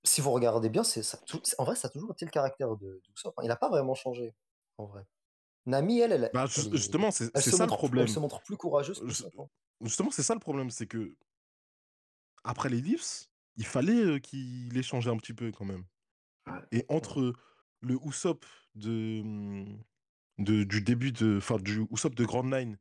si 0.04 0.22
vous 0.22 0.32
regardez 0.32 0.70
bien, 0.70 0.84
c'est 0.84 1.04
ça, 1.04 1.18
tout- 1.28 1.41
en 1.58 1.64
vrai, 1.66 1.76
ça 1.76 1.89
a 1.89 1.91
toujours 1.91 2.12
été 2.12 2.24
le 2.26 2.32
caractère 2.32 2.76
de 2.78 3.02
d'Usopp. 3.04 3.34
hein. 3.38 3.41
Il 3.43 3.50
n'a 3.50 3.58
pas 3.58 3.70
vraiment 3.70 3.93
changé, 3.95 4.34
en 4.78 4.86
vrai. 4.86 5.04
Nami, 5.68 5.99
elle, 5.99 6.13
elle, 6.13 6.32
Bah, 6.34 6.45
elle 6.45 6.72
justement, 6.72 7.11
c'est 7.11 7.26
ça 7.41 7.65
le 7.65 7.68
problème. 7.70 8.07
elle 8.07 8.09
se 8.09 8.20
montre 8.20 8.41
plus 8.41 8.57
courageuse 8.57 8.99
que 9.01 9.07
Je- 9.09 9.13
ça. 9.24 9.28
Justement, 9.82 10.09
c'est 10.09 10.24
ça 10.24 10.34
le 10.34 10.39
problème, 10.39 10.72
c'est 10.72 10.88
que 10.88 11.15
après 12.43 12.70
l'ellipse, 12.70 13.30
il 13.57 13.65
fallait 13.65 14.01
euh, 14.01 14.20
qu'il 14.20 14.76
ait 14.78 14.84
changé 14.84 15.09
un 15.09 15.18
petit 15.18 15.34
peu 15.34 15.51
quand 15.51 15.65
même. 15.65 15.84
Et 16.72 16.86
entre 16.89 17.34
le 17.82 17.97
Usopp 18.05 18.45
de, 18.76 19.20
hum, 19.22 19.84
de- 20.39 20.63
du 20.63 20.82
début 20.82 21.11
de, 21.11 21.38
enfin 21.38 21.57
du 21.57 21.86
Usopp 21.91 22.15
de 22.15 22.26
Grand 22.26 22.43
Line 22.43 22.80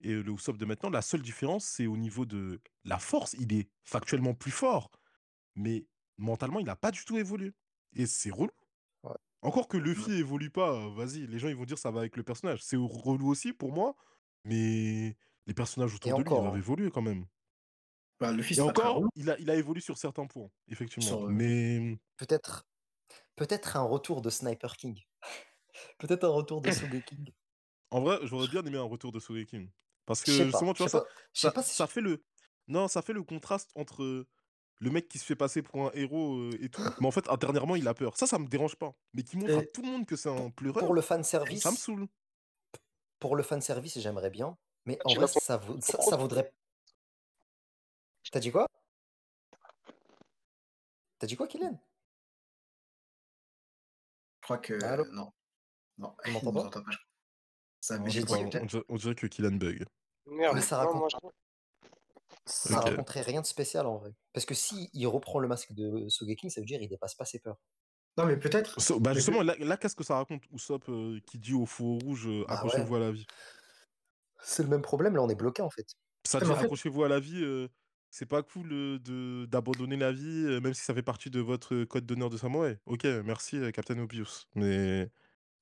et 0.00 0.14
le 0.14 0.32
Usopp 0.32 0.56
de 0.56 0.64
maintenant, 0.64 0.90
la 0.90 1.02
seule 1.02 1.22
différence 1.22 1.64
c'est 1.64 1.86
au 1.86 1.96
niveau 1.96 2.24
de 2.24 2.60
la 2.84 2.98
force. 2.98 3.34
Il 3.40 3.52
est 3.52 3.68
factuellement 3.84 4.34
plus 4.34 4.52
fort, 4.52 4.90
mais 5.56 5.84
mentalement 6.16 6.60
il 6.60 6.66
n'a 6.66 6.76
pas 6.76 6.92
du 6.92 7.04
tout 7.04 7.18
évolué. 7.18 7.52
Et 7.94 8.06
c'est 8.06 8.30
relou. 8.30 8.52
Encore 9.42 9.68
que 9.68 9.76
Luffy 9.76 10.12
évolue 10.12 10.50
pas, 10.50 10.88
vas-y, 10.90 11.26
les 11.26 11.38
gens 11.38 11.48
ils 11.48 11.56
vont 11.56 11.64
dire 11.64 11.78
ça 11.78 11.90
va 11.90 12.00
avec 12.00 12.16
le 12.16 12.22
personnage. 12.22 12.62
C'est 12.62 12.76
relou 12.76 13.28
aussi 13.28 13.52
pour 13.52 13.72
moi, 13.72 13.96
mais 14.44 15.16
les 15.46 15.54
personnages 15.54 15.94
autour 15.94 16.10
Et 16.10 16.12
de 16.12 16.18
lui 16.18 16.24
doivent 16.24 16.54
hein. 16.54 16.56
évoluer 16.56 16.90
quand 16.90 17.02
même. 17.02 17.26
Bah, 18.20 18.32
Luffy, 18.32 18.54
Et 18.54 18.60
encore, 18.60 19.02
il 19.16 19.30
a, 19.30 19.38
il 19.38 19.50
a 19.50 19.56
évolué 19.56 19.80
sur 19.80 19.96
certains 19.96 20.26
points, 20.26 20.50
effectivement. 20.68 21.06
Sur, 21.06 21.28
Mais 21.30 21.98
Peut-être, 22.18 22.68
peut-être 23.34 23.78
un 23.78 23.82
retour 23.82 24.20
de 24.20 24.28
Sniper 24.28 24.76
King. 24.76 25.00
peut-être 25.98 26.24
un 26.24 26.28
retour 26.28 26.60
de 26.60 26.70
Sogeking. 26.70 27.30
en 27.90 28.02
vrai, 28.02 28.18
j'aurais 28.24 28.48
bien 28.48 28.62
aimé 28.62 28.76
un 28.76 28.82
retour 28.82 29.10
de 29.10 29.20
Sogeking. 29.20 29.70
Parce 30.04 30.22
que 30.22 30.36
pas. 30.36 30.44
justement, 30.44 30.74
tu 30.74 30.82
vois, 30.82 31.06
ça, 31.32 31.50
pas. 31.50 31.62
Si 31.62 31.74
ça 31.74 31.86
fait 31.86 32.02
le. 32.02 32.22
Non, 32.68 32.88
ça 32.88 33.00
fait 33.00 33.14
le 33.14 33.22
contraste 33.22 33.70
entre 33.74 34.26
le 34.80 34.90
mec 34.90 35.08
qui 35.08 35.18
se 35.18 35.24
fait 35.24 35.36
passer 35.36 35.62
pour 35.62 35.86
un 35.86 35.90
héros 35.94 36.36
euh, 36.38 36.50
et 36.60 36.68
tout, 36.70 36.82
mais 37.00 37.06
en 37.06 37.10
fait, 37.10 37.28
intérieurement, 37.28 37.76
il 37.76 37.86
a 37.86 37.94
peur. 37.94 38.16
Ça, 38.16 38.26
ça 38.26 38.38
me 38.38 38.46
dérange 38.46 38.76
pas. 38.76 38.94
Mais 39.14 39.22
qui 39.22 39.36
montre 39.36 39.58
à 39.58 39.62
tout 39.62 39.82
le 39.82 39.88
monde 39.88 40.06
que 40.06 40.16
c'est 40.16 40.28
un 40.30 40.36
pour 40.36 40.52
pleureur, 40.54 40.92
le 40.92 41.00
fan 41.02 41.22
service. 41.22 41.62
ça 41.62 41.70
me 41.70 41.76
saoule. 41.76 42.06
Pour 43.18 43.36
le 43.36 43.42
fan 43.42 43.60
service, 43.60 43.98
j'aimerais 43.98 44.30
bien. 44.30 44.56
Mais 44.86 44.98
Ah, 45.04 45.10
en 45.10 45.14
vrai, 45.14 45.26
pour- 45.30 45.42
ça, 45.42 45.58
vaut- 45.58 45.78
ça, 45.80 45.98
pour- 45.98 46.08
ça 46.08 46.16
vaudrait. 46.16 46.50
T'as 48.32 48.40
dit 48.40 48.50
quoi? 48.50 48.66
T'as 51.18 51.26
dit 51.26 51.36
quoi, 51.36 51.46
Kylian? 51.46 51.78
Je 54.40 54.44
crois 54.44 54.58
que. 54.58 54.82
Allô? 54.84 55.04
non. 55.12 55.32
Non, 55.98 56.16
m'entends 56.28 56.52
nous 56.52 56.70
pas? 56.70 56.80
pas. 56.82 56.90
Ça 57.80 57.98
Non, 57.98 58.04
pour 58.04 58.12
dit- 58.12 58.20
on, 58.28 58.64
dirait, 58.66 58.84
on 58.88 58.96
dirait 58.96 59.14
que 59.14 59.26
Kylian 59.26 59.52
bug. 59.56 59.84
Merde, 60.26 60.54
Mais 60.54 60.62
ça 60.62 60.76
non, 60.78 60.82
raconte- 60.84 60.98
moi, 60.98 61.08
je... 61.10 61.16
Ça 62.46 62.78
Ok. 62.80 62.84
raconterait 62.90 63.22
rien 63.22 63.40
de 63.40 63.46
spécial 63.46 63.86
en 63.86 63.98
vrai. 63.98 64.10
Parce 64.32 64.46
que 64.46 64.54
si 64.54 64.90
il 64.92 65.06
reprend 65.06 65.38
le 65.38 65.46
masque 65.48 65.72
de 65.72 66.08
Sogeking, 66.08 66.50
ça 66.50 66.60
veut 66.60 66.66
dire 66.66 66.78
qu'il 66.80 66.88
dépasse 66.88 67.14
pas 67.14 67.24
ses 67.24 67.38
peurs. 67.38 67.58
Non, 68.16 68.26
mais 68.26 68.36
peut-être. 68.36 68.80
So- 68.80 68.98
bah 68.98 69.14
justement, 69.14 69.42
là, 69.42 69.54
là, 69.58 69.76
qu'est-ce 69.76 69.94
que 69.94 70.02
ça 70.04 70.16
raconte 70.16 70.42
Usopp 70.50 70.88
euh, 70.88 71.20
qui 71.26 71.38
dit 71.38 71.54
au 71.54 71.64
faux 71.66 71.98
rouge 72.02 72.26
euh, 72.26 72.44
Bah 72.48 72.54
accrochez-vous 72.54 72.96
à 72.96 72.98
la 72.98 73.12
vie? 73.12 73.26
C'est 74.42 74.62
le 74.62 74.68
même 74.68 74.82
problème, 74.82 75.14
là 75.14 75.22
on 75.22 75.28
est 75.28 75.34
bloqué 75.34 75.62
en 75.62 75.70
fait. 75.70 75.86
Ça 76.26 76.40
dit 76.40 76.46
mais 76.46 76.52
en 76.52 76.56
fait- 76.56 76.64
accrochez-vous 76.64 77.04
à 77.04 77.08
la 77.08 77.20
vie, 77.20 77.42
euh, 77.44 77.68
c'est 78.10 78.26
pas 78.26 78.42
cool 78.42 78.72
euh, 78.72 78.98
de 78.98 79.46
d'abandonner 79.46 79.96
la 79.96 80.12
vie, 80.12 80.44
euh, 80.46 80.60
même 80.60 80.74
si 80.74 80.82
ça 80.82 80.94
fait 80.94 81.02
partie 81.02 81.30
de 81.30 81.40
votre 81.40 81.84
code 81.84 82.04
d'honneur 82.06 82.30
de 82.30 82.36
samouraï. 82.36 82.78
Ok, 82.86 83.04
merci 83.04 83.56
euh, 83.58 83.70
Captain 83.70 83.98
Obvious. 83.98 84.46
Mais 84.54 85.10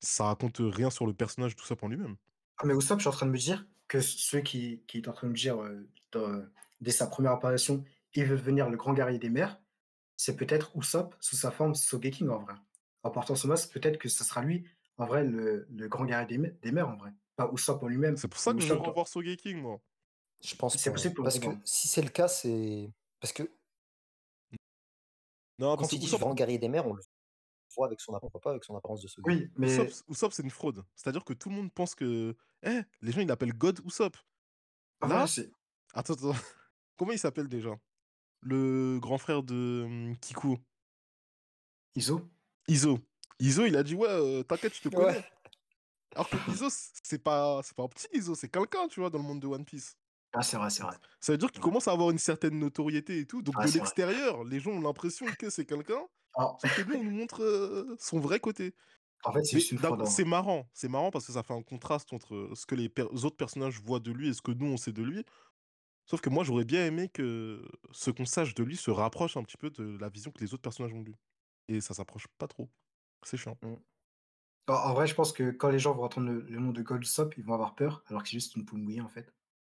ça 0.00 0.24
raconte 0.24 0.58
rien 0.60 0.90
sur 0.90 1.06
le 1.06 1.12
personnage 1.12 1.54
tout 1.56 1.66
ça 1.66 1.74
en 1.82 1.88
lui-même. 1.88 2.16
Ah, 2.58 2.66
mais 2.66 2.74
Usopp, 2.74 2.98
je 2.98 3.02
suis 3.02 3.08
en 3.08 3.12
train 3.12 3.26
de 3.26 3.32
me 3.32 3.38
dire 3.38 3.66
que 3.88 4.00
ceux 4.00 4.40
qui, 4.40 4.82
qui 4.86 4.98
est 4.98 5.08
en 5.08 5.12
train 5.12 5.26
de 5.26 5.32
me 5.32 5.36
dire 5.36 5.60
euh, 5.62 5.86
dans- 6.12 6.44
dès 6.80 6.90
sa 6.92 7.06
première 7.06 7.32
apparition, 7.32 7.84
il 8.14 8.24
veut 8.24 8.36
devenir 8.36 8.68
le 8.70 8.76
grand 8.76 8.94
guerrier 8.94 9.18
des 9.18 9.30
mers, 9.30 9.60
c'est 10.16 10.36
peut-être 10.36 10.76
Usopp 10.76 11.14
sous 11.20 11.36
sa 11.36 11.50
forme 11.50 11.74
Sogeking 11.74 12.28
en 12.28 12.38
vrai. 12.38 12.54
En 13.02 13.10
portant 13.10 13.34
son 13.36 13.48
masque, 13.48 13.72
peut-être 13.72 13.98
que 13.98 14.08
ce 14.08 14.24
sera 14.24 14.42
lui, 14.42 14.64
en 14.96 15.06
vrai, 15.06 15.24
le, 15.24 15.66
le 15.70 15.88
grand 15.88 16.04
guerrier 16.04 16.26
des, 16.26 16.38
me- 16.38 16.50
des 16.62 16.72
mers 16.72 16.88
en 16.88 16.96
vrai. 16.96 17.10
Pas 17.36 17.48
Usopp 17.52 17.82
en 17.82 17.86
lui-même. 17.88 18.16
C'est 18.16 18.28
pour 18.28 18.40
ça 18.40 18.52
que 18.52 18.60
je 18.60 18.68
veux 18.72 18.78
revoir 18.80 19.06
Sogeking, 19.06 19.58
moi. 19.60 19.80
Je 20.42 20.54
pense 20.56 20.76
C'est 20.76 20.90
pas, 20.90 20.94
possible 20.94 21.14
pour 21.14 21.24
Parce 21.24 21.38
que 21.38 21.48
si 21.64 21.88
c'est 21.88 22.02
le 22.02 22.08
cas, 22.10 22.28
c'est. 22.28 22.90
Parce 23.20 23.32
que 23.32 23.42
Non, 25.58 25.70
quand 25.70 25.76
parce 25.78 25.90
que 25.90 25.96
il 25.96 25.98
dit 26.00 26.06
Usopp, 26.06 26.20
grand 26.20 26.34
guerrier 26.34 26.58
des 26.58 26.68
mers, 26.68 26.86
on 26.86 26.94
le 26.94 27.02
voit 27.76 27.86
avec 27.86 28.00
son 28.00 28.14
apparence, 28.14 28.40
pas 28.40 28.50
avec 28.50 28.64
son 28.64 28.76
apparence 28.76 29.00
de 29.02 29.08
Sogeking. 29.08 29.32
Oui, 29.42 29.50
mais 29.56 29.72
Usopp, 29.72 29.90
Usopp, 30.08 30.32
c'est 30.32 30.42
une 30.42 30.50
fraude. 30.50 30.84
C'est-à-dire 30.94 31.24
que 31.24 31.32
tout 31.32 31.48
le 31.48 31.56
monde 31.56 31.72
pense 31.72 31.94
que. 31.94 32.36
Eh, 32.62 32.80
les 33.02 33.12
gens, 33.12 33.20
ils 33.20 33.28
l'appellent 33.28 33.52
God 33.52 33.80
Usopp. 33.84 34.16
ah, 35.00 35.06
Là, 35.06 35.08
voilà, 35.08 35.26
c'est- 35.26 35.50
Attends, 35.94 36.14
attends. 36.14 36.34
Comment 36.98 37.12
il 37.12 37.18
s'appelle 37.18 37.48
déjà? 37.48 37.78
Le 38.42 38.98
grand 39.00 39.18
frère 39.18 39.42
de 39.42 39.84
hum, 39.86 40.16
Kiku. 40.18 40.58
Iso. 41.94 42.28
Iso. 42.68 42.98
Iso, 43.40 43.64
il 43.66 43.76
a 43.76 43.82
dit 43.82 43.94
Ouais, 43.94 44.08
euh, 44.08 44.42
t'inquiète, 44.42 44.74
je 44.76 44.82
te 44.82 44.88
connais. 44.88 45.18
Ouais. 45.18 45.24
Alors 46.14 46.28
que 46.28 46.36
Iso, 46.50 46.68
c'est 46.70 47.22
pas, 47.22 47.60
c'est 47.62 47.76
pas 47.76 47.84
un 47.84 47.88
petit 47.88 48.08
Iso, 48.12 48.34
c'est 48.34 48.48
quelqu'un, 48.48 48.88
tu 48.88 49.00
vois, 49.00 49.10
dans 49.10 49.18
le 49.18 49.24
monde 49.24 49.40
de 49.40 49.46
One 49.46 49.64
Piece. 49.64 49.96
Ah, 50.32 50.42
c'est 50.42 50.56
vrai, 50.56 50.70
c'est 50.70 50.82
vrai. 50.82 50.96
Ça 51.20 51.32
veut 51.32 51.38
dire 51.38 51.50
qu'il 51.50 51.62
commence 51.62 51.88
à 51.88 51.92
avoir 51.92 52.10
une 52.10 52.18
certaine 52.18 52.58
notoriété 52.58 53.18
et 53.18 53.26
tout. 53.26 53.42
Donc 53.42 53.54
Ah, 53.58 53.66
de 53.66 53.70
l'extérieur, 53.72 54.44
les 54.44 54.60
gens 54.60 54.72
ont 54.72 54.80
l'impression 54.80 55.26
que 55.38 55.50
c'est 55.50 55.64
quelqu'un. 55.64 56.02
Que 56.62 56.82
nous, 56.82 56.94
on 57.00 57.04
nous 57.04 57.10
montre 57.10 57.42
euh, 57.42 57.96
son 57.98 58.20
vrai 58.20 58.38
côté. 58.38 58.74
en 59.24 59.32
fait, 59.32 59.44
c'est 59.44 60.24
marrant. 60.24 60.68
C'est 60.74 60.88
marrant 60.88 61.10
parce 61.10 61.26
que 61.26 61.32
ça 61.32 61.42
fait 61.42 61.54
un 61.54 61.62
contraste 61.62 62.12
entre 62.12 62.52
ce 62.54 62.66
que 62.66 62.74
les 62.74 62.88
per- 62.88 63.02
autres 63.10 63.36
personnages 63.36 63.80
voient 63.80 64.00
de 64.00 64.12
lui 64.12 64.28
et 64.28 64.34
ce 64.34 64.42
que 64.42 64.52
nous, 64.52 64.66
on 64.66 64.76
sait 64.76 64.92
de 64.92 65.02
lui. 65.02 65.24
Sauf 66.10 66.20
que 66.20 66.30
moi, 66.30 66.44
j'aurais 66.44 66.64
bien 66.64 66.86
aimé 66.86 67.08
que 67.08 67.68
ce 67.92 68.10
qu'on 68.10 68.24
sache 68.26 68.54
de 68.54 68.64
lui 68.64 68.76
se 68.76 68.90
rapproche 68.90 69.36
un 69.36 69.42
petit 69.44 69.56
peu 69.58 69.70
de 69.70 69.98
la 69.98 70.08
vision 70.08 70.30
que 70.32 70.40
les 70.40 70.54
autres 70.54 70.62
personnages 70.62 70.94
ont 70.94 71.00
de 71.02 71.06
lui. 71.06 71.16
Et 71.68 71.80
ça 71.80 71.94
s'approche 71.94 72.26
pas 72.38 72.48
trop. 72.48 72.70
C'est 73.24 73.36
chiant. 73.36 73.58
En, 74.68 74.72
en 74.74 74.94
vrai, 74.94 75.06
je 75.06 75.14
pense 75.14 75.32
que 75.32 75.50
quand 75.50 75.70
les 75.70 75.78
gens 75.78 75.94
vont 75.94 76.04
entendre 76.04 76.28
le, 76.28 76.40
le 76.42 76.58
nom 76.60 76.72
de 76.72 76.82
Gold 76.82 77.02
Usopp, 77.02 77.36
ils 77.38 77.44
vont 77.44 77.54
avoir 77.54 77.74
peur, 77.74 78.02
alors 78.06 78.22
que 78.22 78.28
c'est 78.28 78.36
juste 78.36 78.54
une 78.56 78.64
poule 78.64 78.80
mouillée 78.80 79.00
en 79.00 79.08
fait. 79.08 79.26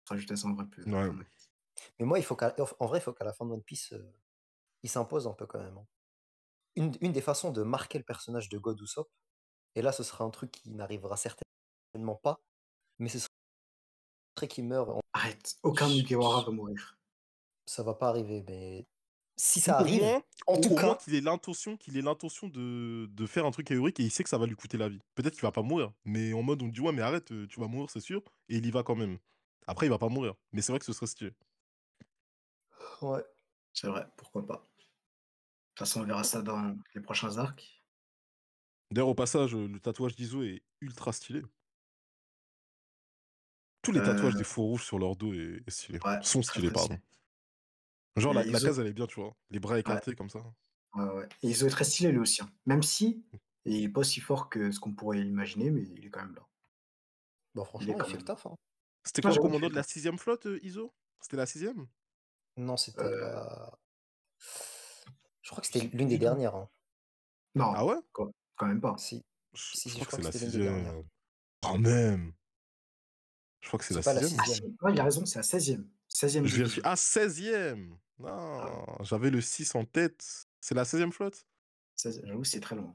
Ça 0.09 0.15
rajoute 0.15 0.31
à 0.33 0.37
ça 0.37 0.49
en 0.49 0.55
vrai 0.55 0.67
peu. 0.69 0.83
Ouais. 0.87 1.11
Mais 1.99 2.07
moi, 2.07 2.19
il 2.19 2.25
faut 2.25 2.37
en 2.81 2.87
vrai, 2.87 2.99
il 2.99 3.03
faut 3.03 3.13
qu'à 3.13 3.25
la 3.25 3.33
fin 3.33 3.47
de 3.47 3.53
One 3.53 3.63
Piece, 3.63 3.93
euh, 3.93 4.13
il 4.83 4.91
s'impose 4.91 5.27
un 5.29 5.35
peu 5.35 5.47
quand 5.47 5.61
même. 5.61 5.79
hein. 5.79 5.87
Une, 6.77 6.93
une 7.01 7.13
des 7.13 7.23
façons 7.23 7.53
de 7.53 7.63
marquer 7.63 7.99
le 7.99 8.05
personnage 8.05 8.49
de 8.51 8.59
God 8.59 8.81
Usopp, 8.81 9.11
et 9.77 9.83
là, 9.83 9.93
ce 9.93 10.03
sera 10.05 10.25
un 10.25 10.31
truc 10.31 10.53
qui 10.53 10.71
n'arrivera 10.71 11.17
certainement 11.17 12.17
pas, 12.17 12.41
mais 12.99 13.09
ce 13.11 13.19
serait 14.37 14.49
qu'il 14.49 14.65
meurt. 14.65 14.89
en- 14.91 15.01
Arrête, 15.13 15.57
aucun 15.63 15.89
Mugiwara 15.89 16.45
va 16.45 16.53
mourir. 16.53 16.99
Ça 17.67 17.83
va 17.83 17.95
pas 17.95 18.09
arriver, 18.09 18.45
mais 18.47 18.87
si 19.37 19.61
ça 19.61 19.79
arrive, 19.79 20.03
moins- 20.03 20.23
en 20.47 20.55
au- 20.55 20.61
tout 20.61 20.75
cas, 20.77 20.95
qu'il 20.97 21.15
ait 21.15 21.21
l'intention, 21.21 21.77
qu'il 21.77 21.97
ait 21.97 22.03
l'intention 22.03 22.49
de, 22.49 23.07
de 23.11 23.27
faire 23.27 23.45
un 23.47 23.51
truc 23.51 23.71
héroïque 23.71 23.99
et 24.01 24.05
il 24.05 24.11
sait 24.11 24.23
que 24.23 24.29
ça 24.31 24.39
va 24.39 24.47
lui 24.47 24.55
coûter 24.57 24.79
la 24.79 24.89
vie. 24.89 25.01
Peut-être 25.15 25.33
qu'il 25.35 25.43
va 25.43 25.53
pas 25.53 25.63
mourir, 25.63 25.93
mais 26.05 26.33
en 26.33 26.43
mode 26.43 26.63
on 26.63 26.69
dit 26.69 26.81
ouais 26.81 26.93
mais 26.93 27.03
arrête, 27.03 27.33
euh, 27.33 27.47
tu 27.49 27.61
vas 27.61 27.67
mourir 27.67 27.91
c'est 27.91 28.01
sûr, 28.01 28.23
et 28.49 28.57
il 28.57 28.67
y 28.67 28.71
va 28.71 28.83
quand 28.83 28.95
même. 28.95 29.19
Après 29.67 29.87
il 29.87 29.91
va 29.91 29.99
pas 29.99 30.09
mourir, 30.09 30.35
mais 30.53 30.63
c'est 30.63 30.73
vrai 30.73 30.79
que 30.79 30.85
ce 30.85 30.93
serait 30.93 31.07
stylé. 31.07 31.33
ouais. 33.03 33.25
C'est 33.73 33.89
vrai, 33.89 34.07
pourquoi 34.17 34.47
pas. 34.47 34.55
De 34.79 34.83
toute 35.75 35.79
façon, 35.81 36.01
on 36.01 36.05
verra 36.05 36.25
ça 36.25 36.41
dans 36.41 36.75
les 36.95 37.01
prochains 37.03 37.37
arcs. 37.37 37.83
D'ailleurs, 38.91 39.09
au 39.09 39.15
passage, 39.15 39.55
le 39.55 39.79
tatouage 39.79 40.17
d'Iso 40.17 40.43
est 40.43 40.63
ultra 40.81 41.13
stylé. 41.13 41.43
Tous 43.87 43.93
les 43.93 44.03
tatouages 44.03 44.35
Euh, 44.35 44.39
des 44.39 44.45
faux 44.45 44.63
rouges 44.65 44.85
sur 44.85 44.99
leur 44.99 45.17
dos 45.17 45.33
est, 45.33 45.63
est 45.67 45.71
stylé. 45.71 45.99
ouais, 46.05 46.19
Sont 46.23 46.43
stylés, 46.43 46.71
pardon. 46.71 46.99
Genre, 48.17 48.35
la, 48.35 48.45
la 48.45 48.59
case, 48.61 48.79
elle 48.81 48.87
est 48.89 48.93
bien, 48.93 49.07
tu 49.07 49.21
vois. 49.21 49.37
Les 49.51 49.61
bras 49.61 49.79
écartés 49.79 50.15
comme 50.15 50.29
ça. 50.31 50.41
Ouais, 50.95 51.05
ouais. 51.05 51.29
Et 51.43 51.49
Iso 51.51 51.67
est 51.67 51.71
très 51.71 51.85
stylé 51.85 52.11
lui 52.11 52.19
aussi. 52.19 52.43
hein. 52.43 52.51
Même 52.67 52.83
si 52.83 53.25
il 53.65 53.85
est 53.85 53.89
pas 53.89 54.01
aussi 54.01 54.21
fort 54.21 54.49
que 54.49 54.71
ce 54.73 54.81
qu'on 54.81 54.93
pourrait 54.93 55.21
imaginer, 55.21 55.71
mais 55.71 55.83
il 55.83 56.05
est 56.07 56.11
quand 56.11 56.23
même 56.23 56.35
là. 56.35 56.47
Bon, 57.55 57.65
franchement, 57.65 57.93
il, 57.95 57.97
quand 57.99 58.05
fait 58.05 58.11
même- 58.13 58.19
le 58.21 58.25
taf. 58.25 58.47
hein. 58.47 58.55
C'était 59.05 59.23
quoi 59.23 59.31
le 59.33 59.37
commando 59.41 59.69
de 59.69 59.75
la 59.75 59.83
sixième 59.83 60.19
flotte, 60.19 60.47
euh, 60.47 60.59
Iso? 60.65 60.93
C'était 61.21 61.37
la 61.37 61.47
sixième? 61.47 61.87
Non, 62.57 62.77
c'était 62.77 63.03
Euh, 63.03 63.21
la. 63.33 63.79
Je 65.43 65.51
crois 65.51 65.61
que 65.61 65.67
c'était 65.69 65.87
l'une 65.97 66.09
des 66.09 66.19
dernières. 66.19 66.57
hein. 66.57 66.69
Non, 67.55 67.73
Ah 67.75 67.85
ouais? 67.85 67.97
Quand 68.13 68.67
même 68.67 68.81
pas. 68.81 68.97
Si. 68.99 69.23
je, 69.53 69.63
Si, 69.77 69.89
je 69.91 69.95
si, 69.95 70.01
crois 70.01 70.05
je 70.05 70.05
que 70.05 70.07
crois 70.07 70.19
c'est 70.19 70.25
la 70.25 70.31
que 70.33 70.39
c'était 70.39 70.51
l'une 70.51 70.59
des 70.59 70.65
dernières. 70.65 70.87
sixième. 70.87 71.09
Quand 71.63 71.79
même 71.79 72.33
Je 73.67 73.69
crois 73.71 73.79
que 73.81 73.85
c'est 73.85 73.95
la 73.95 74.13
la 74.15 74.23
sixième. 74.23 74.41
Ah, 74.41 74.45
sixième. 74.45 74.71
si, 74.71 74.77
ouais, 74.85 74.93
il 74.93 75.01
a 75.01 75.05
raison, 75.05 75.27
c'est 75.27 75.41
la 75.41 75.43
16e. 75.43 75.89
16e 76.09 76.47
Je 76.47 76.55
vérifie. 76.55 76.81
division. 76.81 76.83
Ah, 76.85 76.95
16e 76.95 77.97
Non, 78.21 78.97
j'avais 79.03 79.31
le 79.31 79.41
6 79.41 79.75
en 79.75 79.85
tête. 79.85 80.47
C'est 80.61 80.77
la 80.77 80.85
16e 80.85 81.11
flotte? 81.11 81.45
16, 81.97 82.23
J'avoue, 82.25 82.45
c'est 82.45 82.61
très 82.61 82.77
loin. 82.77 82.95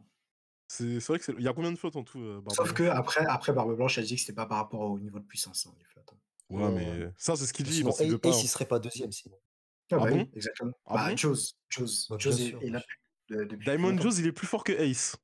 C'est 0.69 0.97
vrai 0.99 1.19
que 1.19 1.25
c'est... 1.25 1.33
Il 1.37 1.43
y 1.43 1.47
a 1.49 1.53
combien 1.53 1.73
de 1.73 1.77
flottes 1.77 1.97
en 1.97 2.05
tout, 2.05 2.21
euh, 2.21 2.39
Barbe 2.39 2.55
Sauf 2.55 2.71
que 2.71 2.83
après, 2.83 3.25
après 3.25 3.51
Barbe 3.51 3.75
Blanche 3.75 3.97
a 3.97 4.01
dit 4.01 4.15
que 4.15 4.21
c'était 4.21 4.31
pas 4.31 4.45
par 4.45 4.59
rapport 4.59 4.79
au 4.79 4.97
niveau 4.97 5.19
de 5.19 5.25
puissance, 5.25 5.67
hein, 5.67 5.73
les 5.77 5.83
flottes. 5.83 6.13
hein. 6.13 6.17
Ouais, 6.49 6.63
Ouais, 6.63 6.71
mais 6.71 7.05
ouais. 7.05 7.11
ça, 7.17 7.35
c'est 7.35 7.45
ce 7.47 7.51
qu'il 7.51 7.65
dit, 7.65 7.73
Sinon, 7.73 7.91
pas... 8.19 8.29
Ace, 8.29 8.43
il 8.43 8.47
serait 8.47 8.65
pas 8.65 8.79
deuxième 8.79 9.11
sinon? 9.11 9.35
Ah, 9.91 9.95
Ah 9.95 9.97
bah 9.97 10.05
oui, 10.05 10.19
bon? 10.19 10.29
exactement. 10.33 10.71
Ah 10.85 10.93
bah, 10.95 11.09
bon? 11.09 11.17
Jaws, 11.17 11.35
Jaws, 11.67 12.07
Bah, 12.09 12.15
Jaws 12.17 12.31
est, 12.31 12.35
sûr, 12.49 12.61
est 12.63 13.55
Diamond. 13.57 13.97
Jones, 13.97 14.13
il 14.19 14.27
est 14.27 14.31
plus 14.31 14.47
fort 14.47 14.63
que 14.63 14.71
Ace. 14.71 15.17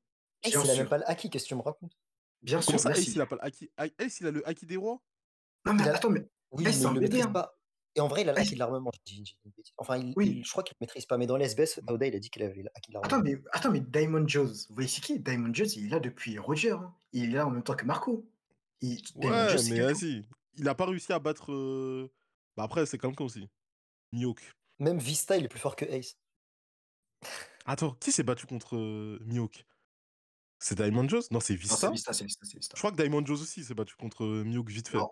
Ace, 0.44 0.52
il 0.52 0.70
a 0.70 0.76
même 0.76 0.88
pas 0.88 0.98
le 0.98 1.08
haki, 1.10 1.30
qu'est-ce 1.30 1.44
que 1.44 1.48
tu 1.48 1.54
me 1.54 1.62
racontes? 1.62 1.96
Bien 2.42 2.60
sûr, 2.60 2.78
ça, 2.78 2.90
Ace, 2.90 3.06
il 3.08 3.20
a 3.20 3.26
pas 3.26 3.36
le 3.36 3.44
haki? 3.44 3.70
Ah, 3.78 3.86
Ace, 3.98 4.20
il 4.20 4.26
a 4.26 4.30
le 4.30 4.46
haki 4.46 4.66
des 4.66 4.76
rois? 4.76 5.02
Non, 5.68 5.74
mais 5.74 5.82
Il 5.84 5.88
a- 5.88 5.94
attends, 5.96 6.10
mais 6.10 6.26
Oui, 6.50 6.64
mais 6.64 6.70
un 6.70 6.72
il 6.72 6.82
le 6.94 7.00
bébé, 7.00 7.00
maîtrise 7.00 7.24
hein. 7.26 7.32
pas. 7.32 7.54
Et 7.94 8.00
en 8.00 8.08
vrai, 8.08 8.22
il 8.22 8.28
a 8.28 8.32
Ace- 8.32 8.38
haki 8.46 8.54
de 8.54 8.58
l'armement. 8.60 8.90
Enfin, 9.78 9.96
il, 9.98 10.12
Oui. 10.16 10.36
il- 10.38 10.44
je 10.44 10.50
crois 10.50 10.62
qu'il 10.62 10.74
le 10.80 10.84
maîtrise 10.84 11.06
pas. 11.06 11.16
Mais 11.18 11.26
dans 11.26 11.36
l'SBS, 11.36 11.80
Aoda, 11.88 12.06
il 12.06 12.14
a 12.14 12.18
dit 12.18 12.30
qu'il 12.30 12.42
avait 12.42 12.62
de 12.62 12.68
Attends, 12.74 12.92
l'armement. 13.10 13.22
mais, 13.24 13.42
attends, 13.52 13.70
mais 13.72 13.80
Diamond 13.80 14.26
Jones, 14.28 14.52
vous 14.68 14.74
voyez 14.74 14.88
c'est 14.88 15.00
qui 15.00 15.18
Diamond 15.18 15.52
Jones, 15.52 15.68
il 15.76 15.86
est 15.86 15.90
là 15.90 15.98
depuis 16.00 16.38
Roger. 16.38 16.72
hein. 16.72 16.94
Il 17.12 17.24
est 17.30 17.32
là 17.32 17.46
en 17.46 17.50
même 17.50 17.62
temps 17.62 17.74
que 17.74 17.84
Marco. 17.84 18.24
Il- 18.80 19.02
Diamond 19.16 19.30
Ouais, 19.46 19.56
Jones, 19.56 19.66
mais 19.70 19.80
vas-y. 19.80 20.24
Il 20.56 20.68
a 20.68 20.74
pas 20.74 20.86
réussi 20.86 21.12
à 21.12 21.18
battre... 21.18 21.52
euh, 21.52 22.10
Bah 22.56 22.64
après, 22.64 22.86
c'est 22.86 22.98
quelqu'un 22.98 23.24
aussi. 23.24 23.48
Mihawk. 24.12 24.52
Même 24.78 24.98
Vista, 24.98 25.36
il 25.36 25.44
est 25.44 25.48
plus 25.48 25.58
fort 25.60 25.74
que 25.76 25.84
Ace. 25.84 26.16
Attends, 27.66 27.94
qui 28.00 28.12
s'est 28.12 28.22
battu 28.22 28.46
contre 28.46 28.76
euh, 28.76 29.18
C'est 30.60 30.76
Diamond 30.76 31.08
Jones 31.08 31.22
Non, 31.30 31.40
c'est 31.40 31.54
Non, 31.54 31.58
Vista 31.60 31.90
Vista, 31.90 32.12
c'est 32.12 32.24
Vista, 32.24 32.46
c'est 32.46 32.56
Vista. 32.56 32.74
Je 32.76 32.80
crois 32.80 32.92
que 32.92 32.96
Diamond 32.96 33.24
Jones 33.24 33.36
aussi 33.40 33.64
s'est 33.64 33.74
battu 33.74 33.94
contre 33.96 34.24
euh, 34.24 34.62
vite 34.66 34.88
fait. 34.88 34.98
Non. 34.98 35.10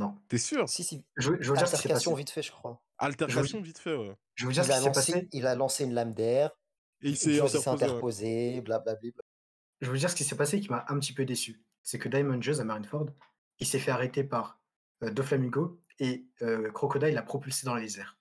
Non. 0.00 0.16
T'es 0.28 0.38
sûr? 0.38 0.68
Si, 0.68 0.82
si. 0.82 1.04
Je, 1.16 1.30
veux- 1.30 1.36
je 1.40 1.50
veux 1.50 1.56
dire. 1.56 1.62
Altercation 1.68 2.14
vite 2.14 2.30
fait, 2.30 2.42
je 2.42 2.50
crois. 2.50 2.82
Altercation 2.98 3.60
vite 3.60 3.78
fait, 3.78 3.94
ouais. 3.94 4.16
Je 4.34 4.46
veux 4.46 4.52
dire 4.52 4.64
ce 4.64 4.68
Il 4.68 4.72
qui 4.72 4.76
a, 4.76 4.80
s'est 4.80 4.86
lancé, 4.88 5.12
passé. 5.12 5.28
il 5.32 5.46
a 5.46 5.54
lancé 5.54 5.84
une 5.84 5.92
lame 5.94 6.14
d'air. 6.14 6.50
Et 7.02 7.10
il 7.10 7.16
s'est 7.16 7.38
interposé. 7.40 7.58
ouais. 7.68 7.74
interposé, 7.74 8.60
blablabla. 8.62 9.10
Je 9.80 9.86
veux 9.86 9.92
vous 9.92 9.98
dire 9.98 10.10
ce 10.10 10.14
qui 10.16 10.24
s'est 10.24 10.36
passé 10.36 10.60
qui 10.60 10.68
m'a 10.70 10.84
un 10.88 10.98
petit 10.98 11.12
peu 11.12 11.24
déçu. 11.24 11.62
C'est 11.82 11.98
que 11.98 12.08
Diamond 12.08 12.40
Jones 12.42 12.60
à 12.60 12.64
Marineford, 12.64 13.06
il 13.58 13.66
s'est 13.66 13.78
fait 13.78 13.90
arrêter 13.90 14.24
par 14.24 14.58
euh, 15.02 15.10
Doflamingo 15.10 15.80
et 15.98 16.26
euh, 16.42 16.70
Crocodile 16.72 17.14
l'a 17.14 17.22
propulsé 17.22 17.64
dans 17.66 17.74
les 17.74 17.98
airs. 17.98 18.18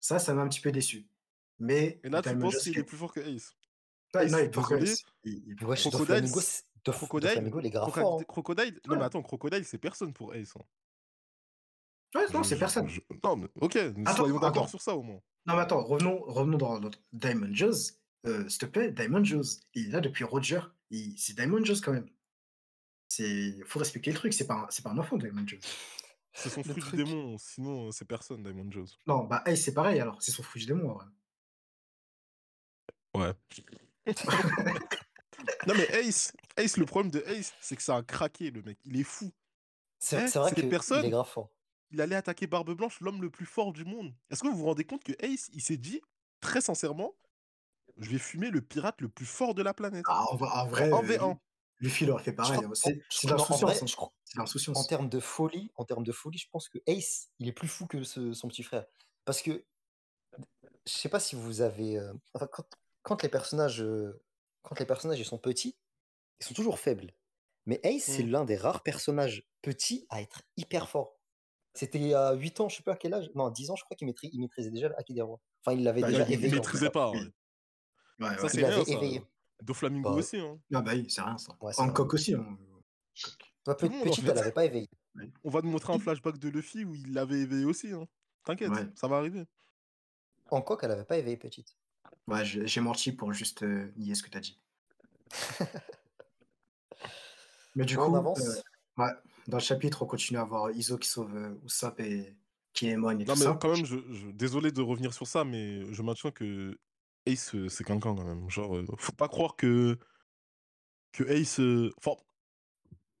Ça, 0.00 0.18
ça 0.18 0.34
m'a 0.34 0.42
un 0.42 0.48
petit 0.48 0.60
peu 0.60 0.70
déçu. 0.72 1.08
Mais 1.58 2.00
Et 2.04 2.08
là, 2.08 2.20
tu 2.22 2.36
penses 2.36 2.58
qu'il 2.58 2.72
qui- 2.72 2.78
est 2.80 2.84
plus 2.84 2.96
fort 2.96 3.12
que 3.12 3.20
Ace? 3.20 3.54
Non, 4.14 4.20
il 4.22 4.34
est 4.34 4.48
plus 4.50 4.60
fort 4.60 4.68
que. 4.70 4.74
Ace. 4.76 5.04
Crocodile, 5.80 6.30
Crocodile, 6.84 7.28
Doflamingo, 7.30 7.60
il 7.60 7.66
est 7.66 7.70
grave 7.70 7.88
Croca- 7.88 8.00
fort. 8.00 8.20
hein. 8.20 8.24
Crocodile 8.26 8.80
Non, 8.88 8.96
mais 8.96 9.04
attends, 9.04 9.22
Crocodile, 9.22 9.64
c'est 9.64 9.78
personne 9.78 10.12
pour 10.12 10.34
Ace. 10.34 10.54
hein. 10.56 10.62
Ouais, 12.14 12.26
non, 12.32 12.42
c'est 12.42 12.58
personne. 12.58 12.88
je- 12.88 13.00
Non, 13.24 13.36
mais 13.36 13.48
ok, 13.60 13.76
Attends, 13.76 14.14
soyons 14.16 14.38
d'accord 14.38 14.68
sur 14.68 14.80
ça 14.82 14.94
au 14.96 15.02
moins. 15.02 15.20
Non, 15.46 15.54
mais 15.54 15.60
attends, 15.62 15.82
revenons, 15.82 16.20
revenons 16.26 16.58
dans 16.58 16.78
notre 16.80 16.98
Diamond 17.12 17.52
Jones. 17.52 17.74
Euh, 18.26 18.48
S'il 18.48 18.58
te 18.60 18.66
plaît, 18.66 18.92
Diamond 18.92 19.24
Jones. 19.24 19.44
Il 19.74 19.88
est 19.88 19.90
là 19.90 20.00
depuis 20.00 20.24
Roger. 20.24 20.60
Il- 20.90 21.18
C'est 21.18 21.34
Diamond 21.34 21.64
Jones 21.64 21.78
quand 21.82 21.92
même. 21.92 22.08
Il 23.18 23.62
faut 23.66 23.78
respecter 23.78 24.10
le 24.10 24.16
truc. 24.16 24.32
C'est 24.32 24.46
pas, 24.46 24.54
un- 24.54 24.66
c'est 24.70 24.82
pas 24.82 24.90
un 24.90 24.98
enfant, 24.98 25.16
Diamond 25.16 25.46
Jones. 25.46 25.60
C'est 26.34 26.48
son 26.48 26.62
fruit 26.62 26.82
du 26.82 26.96
démon, 26.96 27.36
sinon 27.38 27.88
euh, 27.88 27.90
c'est 27.92 28.06
personne, 28.06 28.42
Diamond 28.42 28.70
Jones. 28.70 28.86
Non, 29.06 29.24
bah 29.24 29.42
Ace, 29.44 29.62
c'est 29.62 29.74
pareil 29.74 30.00
alors. 30.00 30.22
C'est 30.22 30.30
son 30.32 30.42
fruit 30.42 30.60
du 30.60 30.66
démon 30.66 30.90
en 30.90 30.94
vrai. 30.94 31.06
Ouais. 33.14 33.32
non, 35.66 35.74
mais 35.76 35.86
Ace, 36.00 36.32
Ace, 36.56 36.76
le 36.76 36.86
problème 36.86 37.10
de 37.10 37.20
Ace, 37.26 37.52
c'est 37.60 37.76
que 37.76 37.82
ça 37.82 37.96
a 37.96 38.02
craqué, 38.02 38.50
le 38.50 38.62
mec. 38.62 38.78
Il 38.84 38.98
est 38.98 39.04
fou. 39.04 39.30
C'est 39.98 40.24
Eh, 40.24 40.28
c'est 40.28 40.38
vrai 40.38 40.48
c'était 40.50 40.62
qu'il 40.62 40.70
personne. 40.70 41.04
est 41.04 41.10
grave 41.10 41.28
fort. 41.28 41.50
Il 41.92 42.00
allait 42.00 42.16
attaquer 42.16 42.46
Barbe 42.46 42.72
Blanche, 42.74 43.00
l'homme 43.00 43.20
le 43.22 43.30
plus 43.30 43.46
fort 43.46 43.72
du 43.72 43.84
monde. 43.84 44.14
Est-ce 44.30 44.42
que 44.42 44.48
vous 44.48 44.56
vous 44.56 44.64
rendez 44.64 44.84
compte 44.84 45.04
que 45.04 45.12
Ace, 45.24 45.48
il 45.52 45.60
s'est 45.62 45.76
dit, 45.76 46.00
très 46.40 46.60
sincèrement, 46.60 47.14
je 47.98 48.08
vais 48.10 48.18
fumer 48.18 48.50
le 48.50 48.62
pirate 48.62 49.00
le 49.00 49.08
plus 49.08 49.26
fort 49.26 49.54
de 49.54 49.62
la 49.62 49.74
planète. 49.74 50.04
Ah, 50.08 50.24
en, 50.30 50.36
vrai- 50.36 50.50
en 50.50 50.66
vrai, 50.66 50.90
En 50.92 51.02
euh, 51.04 51.06
1v1. 51.06 51.38
Luffy 51.80 52.06
leur 52.06 52.20
fait 52.22 52.32
pareil. 52.32 52.60
hein. 52.64 52.70
C'est 52.74 52.94
non, 53.26 53.34
en 53.34 53.36
l'insouciance. 53.38 53.82
hein. 53.82 53.86
je 53.86 53.96
crois- 53.96 54.12
C'est 54.24 54.36
de 54.36 54.40
l'insouciance. 54.40 54.78
En 54.78 54.84
termes 54.84 55.08
de 55.08 55.20
folie, 55.20 55.70
en 55.74 55.84
termes 55.84 56.04
de 56.04 56.12
folie, 56.12 56.38
je 56.38 56.48
pense 56.48 56.68
que 56.68 56.78
Ace, 56.86 57.28
il 57.40 57.48
est 57.48 57.52
plus 57.52 57.68
fou 57.68 57.86
que 57.86 58.02
ce- 58.04 58.32
son 58.32 58.48
petit 58.48 58.62
frère. 58.62 58.86
Parce 59.24 59.42
que 59.42 59.64
je 60.86 60.92
sais 60.92 61.08
pas 61.08 61.20
si 61.20 61.36
vous 61.36 61.60
avez, 61.60 61.98
euh, 61.98 62.12
enfin, 62.34 62.46
quand, 62.46 62.64
quand 63.02 63.22
les 63.22 63.28
personnages, 63.28 63.82
euh, 63.82 64.22
quand 64.62 64.78
les 64.78 64.86
personnages 64.86 65.18
ils 65.20 65.24
sont 65.26 65.38
petits, 65.38 65.76
ils 66.40 66.46
sont 66.46 66.54
toujours 66.54 66.78
faibles. 66.78 67.12
Mais 67.66 67.80
Ace, 67.84 68.04
c'est 68.04 68.24
Mm. 68.24 68.30
l'un 68.30 68.44
des 68.44 68.56
rares 68.56 68.82
personnages 68.82 69.46
petits 69.60 70.06
à 70.08 70.20
être 70.22 70.42
hyper 70.56 70.88
fort. 70.88 71.18
C'était 71.74 72.12
à 72.14 72.32
8 72.34 72.60
ans, 72.60 72.68
je 72.68 72.76
sais 72.76 72.82
pas 72.82 72.92
à 72.92 72.96
quel 72.96 73.14
âge. 73.14 73.30
Non, 73.34 73.46
à 73.46 73.50
10 73.50 73.70
ans, 73.70 73.76
je 73.76 73.84
crois 73.84 73.96
qu'il 73.96 74.06
il 74.32 74.40
maîtrisait 74.40 74.70
déjà 74.70 74.88
le 74.88 74.98
Haki 74.98 75.14
des 75.14 75.22
rois. 75.22 75.40
Enfin, 75.64 75.76
il 75.76 75.82
l'avait 75.84 76.02
Bah, 76.02 76.08
déjà 76.08 76.22
il- 76.24 76.26
il 76.26 76.30
Il 76.30 76.34
éveillé. 76.34 76.50
tout 76.50 76.56
maîtrisait 76.56 76.90
pas. 76.90 77.10
Ouais. 77.10 77.18
Ouais, 78.20 78.28
ouais. 78.28 78.38
Ça, 78.38 78.48
c'est 78.48 78.58
Il 78.58 78.60
l'avait 78.62 78.84
ça. 78.84 78.92
éveillé. 78.92 79.22
Doflamingo 79.62 80.10
Bah, 80.10 80.16
aussi. 80.16 80.38
Hein. 80.38 80.58
Ah 80.74 80.82
bah 80.82 80.92
oui, 80.94 81.06
c'est 81.08 81.22
rien 81.22 81.38
ça. 81.38 81.56
Ouais, 81.60 81.72
c'est 81.72 81.80
Hancock 81.82 82.12
aussi. 82.14 82.34
Hein. 82.34 82.38
Le 82.38 82.44
monde, 82.44 82.58
en 83.68 83.74
petite, 83.74 84.24
fait. 84.24 84.30
elle 84.30 84.36
l'avait 84.36 84.52
pas 84.52 84.64
éveillé. 84.64 84.88
On 85.44 85.50
va 85.50 85.60
te 85.62 85.66
montrer 85.66 85.92
un 85.94 85.98
flashback 85.98 86.38
de 86.38 86.48
Luffy 86.48 86.84
où 86.84 86.94
il 86.94 87.12
l'avait 87.14 87.40
éveillé 87.40 87.64
aussi. 87.64 87.90
Hein. 87.92 88.06
T'inquiète, 88.44 88.70
Ouais. 88.70 88.88
ça 88.96 89.06
va 89.08 89.16
arriver. 89.18 89.44
Hancock, 90.50 90.80
elle 90.82 90.90
avait 90.90 91.04
pas 91.04 91.16
éveillé 91.16 91.36
petite. 91.36 91.76
Ouais, 92.26 92.44
j'ai 92.44 92.80
menti 92.80 93.12
pour 93.12 93.32
juste 93.32 93.62
euh, 93.62 93.90
nier 93.96 94.14
ce 94.14 94.22
que 94.22 94.30
t'as 94.30 94.40
dit. 94.40 94.60
Mais 97.74 97.84
du 97.84 97.96
coup, 97.96 98.02
on 98.04 98.14
avance. 98.14 98.40
euh, 98.40 98.60
ouais, 98.98 99.10
dans 99.48 99.56
le 99.58 99.62
chapitre, 99.62 100.02
on 100.02 100.06
continue 100.06 100.38
à 100.38 100.44
voir 100.44 100.70
Iso 100.70 100.98
qui 100.98 101.08
sauve 101.08 101.34
euh, 101.36 101.54
Usopp 101.64 101.98
et 102.00 102.36
Kinemon 102.72 103.10
et 103.18 103.24
Non, 103.24 103.34
tout 103.34 103.40
mais 103.40 103.46
ça. 103.46 103.58
quand 103.60 103.74
même, 103.76 103.84
je, 103.86 103.96
je- 104.10 104.30
désolé 104.30 104.72
de 104.72 104.80
revenir 104.80 105.12
sur 105.12 105.26
ça, 105.26 105.44
mais 105.44 105.92
je 105.92 106.02
maintiens 106.02 106.30
que 106.30 106.78
Ace, 107.26 107.54
euh, 107.54 107.68
c'est 107.68 107.84
quelqu'un 107.84 108.14
quand 108.16 108.24
même. 108.24 108.48
Genre, 108.50 108.76
euh, 108.76 108.84
faut 108.98 109.12
pas 109.12 109.28
croire 109.28 109.56
que, 109.56 109.98
que 111.12 111.24
Ace. 111.24 111.60
euh, 111.60 111.90
Enfin, 111.98 112.16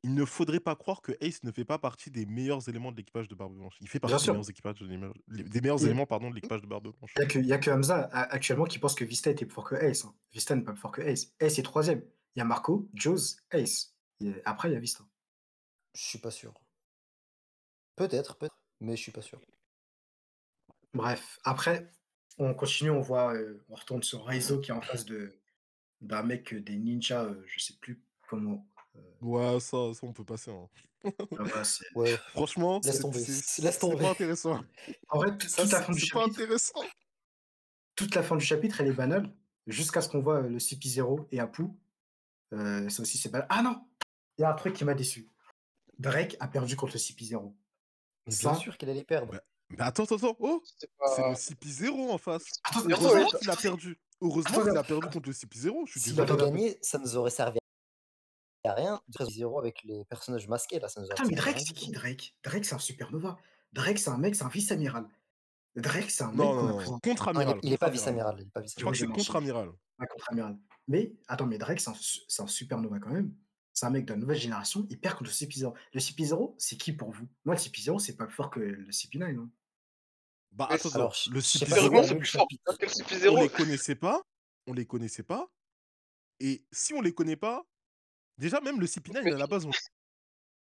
il 0.04 0.14
ne 0.14 0.24
faudrait 0.24 0.58
pas 0.58 0.74
croire 0.74 1.00
que 1.00 1.12
Ace 1.20 1.44
ne 1.44 1.52
fait 1.52 1.64
pas 1.64 1.78
partie 1.78 2.10
des 2.10 2.26
meilleurs 2.26 2.68
éléments 2.68 2.90
de 2.90 2.96
l'équipage 2.96 3.28
de 3.28 3.36
Barbe 3.36 3.54
Blanche. 3.54 3.76
Il 3.80 3.88
fait 3.88 4.00
partie 4.00 4.16
des 4.16 4.22
sûr. 4.22 4.32
meilleurs, 4.32 4.50
équipages 4.50 4.80
de 4.80 4.86
l'éme- 4.86 5.12
les- 5.28 5.44
des 5.44 5.60
meilleurs 5.60 5.84
éléments 5.84 6.06
pardon, 6.06 6.28
de 6.30 6.34
l'équipage 6.34 6.60
de 6.62 6.66
Barbe 6.66 6.88
Blanche. 6.98 7.12
Il 7.16 7.20
n'y 7.20 7.24
a, 7.24 7.28
que- 7.28 7.38
y 7.38 7.52
a 7.52 7.58
que 7.58 7.70
Hamza 7.70 8.08
a- 8.12 8.32
actuellement 8.34 8.64
qui 8.64 8.80
pense 8.80 8.96
que 8.96 9.04
Vista 9.04 9.30
était 9.30 9.46
plus 9.46 9.54
fort 9.54 9.68
que 9.68 9.76
Ace. 9.76 10.04
hein. 10.04 10.12
Vista 10.32 10.56
n'est 10.56 10.62
pas 10.62 10.72
plus 10.72 10.80
fort 10.80 10.90
que 10.90 11.02
Ace. 11.02 11.32
Ace 11.40 11.58
est 11.58 11.62
troisième. 11.62 12.02
Il 12.34 12.38
y 12.40 12.42
a 12.42 12.44
Marco, 12.44 12.88
Jaws, 12.94 13.36
Ace. 13.52 13.94
Et 14.20 14.32
après, 14.44 14.70
il 14.70 14.72
y 14.72 14.76
a 14.76 14.80
Vista. 14.80 15.04
Je 15.94 16.02
suis 16.02 16.18
pas 16.18 16.30
sûr. 16.30 16.54
Peut-être, 17.96 18.36
peut-être, 18.36 18.56
mais 18.80 18.96
je 18.96 19.02
suis 19.02 19.12
pas 19.12 19.22
sûr. 19.22 19.40
Bref, 20.94 21.38
après, 21.44 21.90
on 22.38 22.54
continue, 22.54 22.90
on 22.90 23.00
voit, 23.00 23.34
euh, 23.34 23.64
on 23.68 23.74
retourne 23.74 24.02
sur 24.02 24.24
Reizo 24.24 24.60
qui 24.60 24.70
est 24.70 24.74
en 24.74 24.80
face 24.82 25.04
de 25.04 25.38
d'un 26.00 26.24
mec, 26.24 26.52
euh, 26.52 26.60
des 26.60 26.76
ninjas, 26.76 27.24
euh, 27.26 27.42
je 27.46 27.60
sais 27.62 27.74
plus 27.80 28.02
comment. 28.28 28.66
euh, 28.96 29.00
Ouais, 29.20 29.60
ça, 29.60 29.76
ça, 29.94 30.00
on 30.02 30.12
peut 30.12 30.24
passer. 30.24 30.50
hein. 30.50 30.68
là-bas, 31.30 31.62
c'est- 31.64 31.86
Ouais, 31.94 32.16
Franchement, 32.30 32.80
Laisse 32.82 32.96
c'est 32.96 33.02
tomber, 33.02 33.20
c'est- 33.20 33.62
laisse 33.62 33.74
c'est 33.74 33.80
tomber. 33.80 34.02
pas 34.02 34.10
intéressant. 34.10 34.60
En 35.10 35.18
vrai, 35.18 35.30
Ça, 35.46 35.62
toute 35.62 35.72
la 35.72 35.82
fin 35.82 35.92
du 35.92 36.00
pas 36.00 36.06
chapitre, 36.06 36.28
intéressant. 36.40 36.82
toute 37.94 38.14
la 38.16 38.22
fin 38.24 38.36
du 38.36 38.44
chapitre, 38.44 38.80
elle 38.80 38.88
est 38.88 38.92
banale, 38.94 39.32
jusqu'à 39.68 40.00
ce 40.00 40.08
qu'on 40.08 40.20
voit 40.20 40.40
le 40.40 40.58
CP0 40.58 41.28
et 41.30 41.38
Apu. 41.38 41.64
Euh, 42.52 42.88
ça 42.88 43.02
aussi, 43.02 43.16
c'est 43.16 43.28
banal. 43.30 43.46
Ah 43.48 43.62
non 43.62 43.86
Il 44.38 44.42
y 44.42 44.44
a 44.44 44.50
un 44.50 44.54
truc 44.54 44.74
qui 44.74 44.84
m'a 44.84 44.94
déçu. 44.94 45.28
Drake 45.98 46.36
a 46.40 46.48
perdu 46.48 46.76
contre 46.76 46.94
le 46.94 46.98
CP0. 46.98 47.54
mais 48.26 48.32
Ça- 48.32 48.50
bien 48.52 48.58
sûr 48.60 48.76
qu'elle 48.78 48.90
allait 48.90 49.04
perdre. 49.04 49.32
Ouais. 49.32 49.40
Mais 49.70 49.80
attends, 49.80 50.04
attends, 50.04 50.16
attends. 50.16 50.36
Oh, 50.38 50.62
C'est 50.78 50.90
pas... 50.98 51.30
le 51.30 51.34
CP0 51.34 52.10
en 52.10 52.18
face. 52.18 52.44
Attends, 52.64 52.80
Heureusement 52.88 53.38
qu'il 53.38 53.50
a 53.50 53.56
perdu. 53.56 53.98
Heureusement 54.20 54.62
qu'il 54.62 54.76
a 54.76 54.82
perdu 54.84 55.08
contre 55.08 55.28
le 55.28 55.32
CP0. 55.34 55.86
Je 55.86 55.90
suis 55.92 56.00
S'il 56.00 56.14
désolé. 56.14 56.30
avait 56.32 56.44
gagné, 56.50 56.78
ça 56.82 56.98
nous 56.98 57.16
aurait 57.16 57.30
servi 57.30 57.58
à 58.64 58.74
rien. 58.74 59.00
0 59.18 59.58
avec 59.58 59.82
les 59.84 60.04
personnages 60.04 60.46
masqués, 60.46 60.78
là, 60.78 60.88
ça 60.88 61.00
nous 61.00 61.06
aurait 61.06 61.14
Attends, 61.14 61.28
mais 61.28 61.34
Drake, 61.36 61.58
c'est 61.60 61.72
qui. 61.74 61.90
Drake? 61.90 62.34
Drake, 62.44 62.64
c'est 62.64 62.74
un 62.74 62.78
supernova. 62.78 63.36
Drake, 63.72 63.98
c'est 63.98 64.10
un 64.10 64.18
mec, 64.18 64.34
c'est 64.36 64.44
un 64.44 64.48
vice-amiral. 64.48 65.08
Drake, 65.74 66.10
c'est 66.10 66.22
un 66.24 66.28
mec 66.28 66.36
Non, 66.36 66.54
non, 66.54 66.78
non, 66.80 66.98
contre-amiral. 67.00 67.48
il, 67.62 67.66
est, 67.66 67.68
il 67.70 67.72
est 67.72 67.78
pas 67.78 67.88
vice-amiral. 67.88 68.36
Il 68.38 68.46
est 68.46 68.50
pas 68.50 68.60
Je 68.62 68.74
crois 68.80 68.92
que 68.92 68.98
c'est 68.98 69.06
contre-amiral. 69.06 69.70
Mais 70.88 71.14
attends, 71.28 71.46
mais 71.46 71.58
Drake, 71.58 71.80
c'est 71.80 71.90
un, 71.90 71.94
su- 71.94 72.20
c'est 72.28 72.42
un 72.42 72.46
supernova 72.46 72.98
quand 73.00 73.10
même. 73.10 73.34
C'est 73.74 73.86
un 73.86 73.90
mec 73.90 74.04
de 74.04 74.12
la 74.12 74.18
nouvelle 74.18 74.38
génération. 74.38 74.86
Il 74.90 74.98
perd 75.00 75.16
contre 75.18 75.30
le 75.30 75.34
CP0. 75.34 75.74
Le 75.94 76.00
CP0, 76.00 76.54
c'est 76.58 76.76
qui 76.76 76.92
pour 76.92 77.10
vous 77.10 77.26
Moi, 77.44 77.54
le 77.54 77.60
CP0, 77.60 77.98
c'est 77.98 78.16
pas 78.16 78.26
plus 78.26 78.34
fort 78.34 78.50
que 78.50 78.60
le 78.60 78.90
CP9. 78.90 79.38
hein. 79.38 79.50
Bah, 80.52 80.66
attends, 80.70 80.90
Alors, 80.90 81.16
le 81.30 81.40
je 81.40 81.44
sais 81.44 81.58
CP0, 81.64 81.68
pas 81.70 81.74
Sérieusement, 81.76 82.02
si 82.02 82.08
c'est 82.08 82.16
plus 82.18 82.26
fort 82.28 82.46
que 82.78 82.84
le 82.84 82.90
on 83.30 83.36
CP0. 83.38 83.42
les 83.42 83.48
connaissait 83.48 83.94
pas. 83.94 84.22
On 84.66 84.72
les 84.74 84.86
connaissait 84.86 85.22
pas. 85.22 85.50
Et 86.40 86.64
si 86.70 86.92
on 86.92 87.00
les 87.00 87.14
connaît 87.14 87.36
pas, 87.36 87.64
déjà, 88.36 88.60
même 88.60 88.78
le 88.78 88.86
CP9, 88.86 89.22
Mais 89.24 89.32
à 89.32 89.38
la 89.38 89.46
base, 89.46 89.64
on 89.64 89.70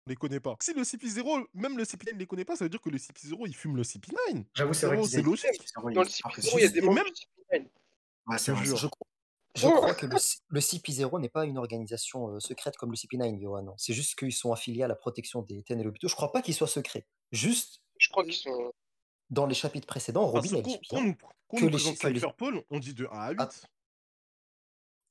les 0.06 0.14
connaît 0.16 0.38
pas. 0.40 0.56
Si 0.60 0.72
le 0.72 0.82
CP0, 0.82 1.46
même 1.54 1.76
le 1.76 1.84
CP9 1.84 2.16
les 2.16 2.26
connaît 2.26 2.44
pas, 2.44 2.54
ça 2.54 2.64
veut 2.64 2.68
dire 2.70 2.80
que 2.80 2.90
le 2.90 2.98
CP0, 2.98 3.46
il 3.48 3.56
fume 3.56 3.76
le 3.76 3.82
CP9. 3.82 4.44
J'avoue, 4.54 4.72
c'est 4.72 4.86
vrai 4.86 5.04
c'est 5.04 5.22
logique. 5.22 5.46
CP0, 5.46 5.92
Dans 5.94 6.02
le 6.02 6.08
il 6.08 6.12
est 6.14 6.22
pas 6.22 6.28
CP0, 6.30 6.54
il 6.58 6.60
y 6.60 6.64
a 6.64 6.68
des 6.68 6.78
Et 6.78 6.82
membres 6.82 6.94
même- 6.94 7.04
du 7.06 7.12
CP9. 7.12 7.68
Ouais, 8.26 8.38
c'est 8.38 8.52
vrai. 8.52 8.64
Je, 8.64 8.70
vrai. 8.72 8.88
Je 9.60 9.74
crois 9.74 9.94
que 9.94 10.06
le, 10.06 10.18
C- 10.18 10.38
le 10.48 10.60
CP0 10.60 11.20
n'est 11.20 11.28
pas 11.28 11.44
une 11.44 11.58
organisation 11.58 12.28
euh, 12.34 12.40
secrète 12.40 12.76
comme 12.76 12.90
le 12.90 12.96
CP9, 12.96 13.40
Johan. 13.40 13.62
non? 13.62 13.74
C'est 13.78 13.92
juste 13.94 14.18
qu'ils 14.18 14.32
sont 14.32 14.52
affiliés 14.52 14.82
à 14.82 14.88
la 14.88 14.94
protection 14.96 15.42
des 15.42 15.62
TN 15.62 15.80
et 15.80 15.84
l'hôpital. 15.84 16.08
Je 16.10 16.14
crois 16.14 16.32
pas 16.32 16.42
qu'ils 16.42 16.54
soient 16.54 16.66
secrets. 16.68 17.06
Juste 17.32 17.82
Je 17.98 18.08
crois 18.08 18.24
qu'ils 18.24 18.34
sont. 18.34 18.72
dans 19.30 19.46
les 19.46 19.54
chapitres 19.54 19.86
précédents, 19.86 20.26
Robin 20.26 20.40
Parce 20.40 20.52
a 20.52 20.62
dit 20.62 20.80
que 20.80 20.96
nous 20.96 21.02
les 21.02 21.14
que 21.96 22.06
les- 22.08 22.64
on 22.70 22.78
dit 22.78 22.94
de 22.94 23.06
1 23.06 23.08
à 23.18 23.30
8. 23.30 23.36
Ah, 23.40 23.48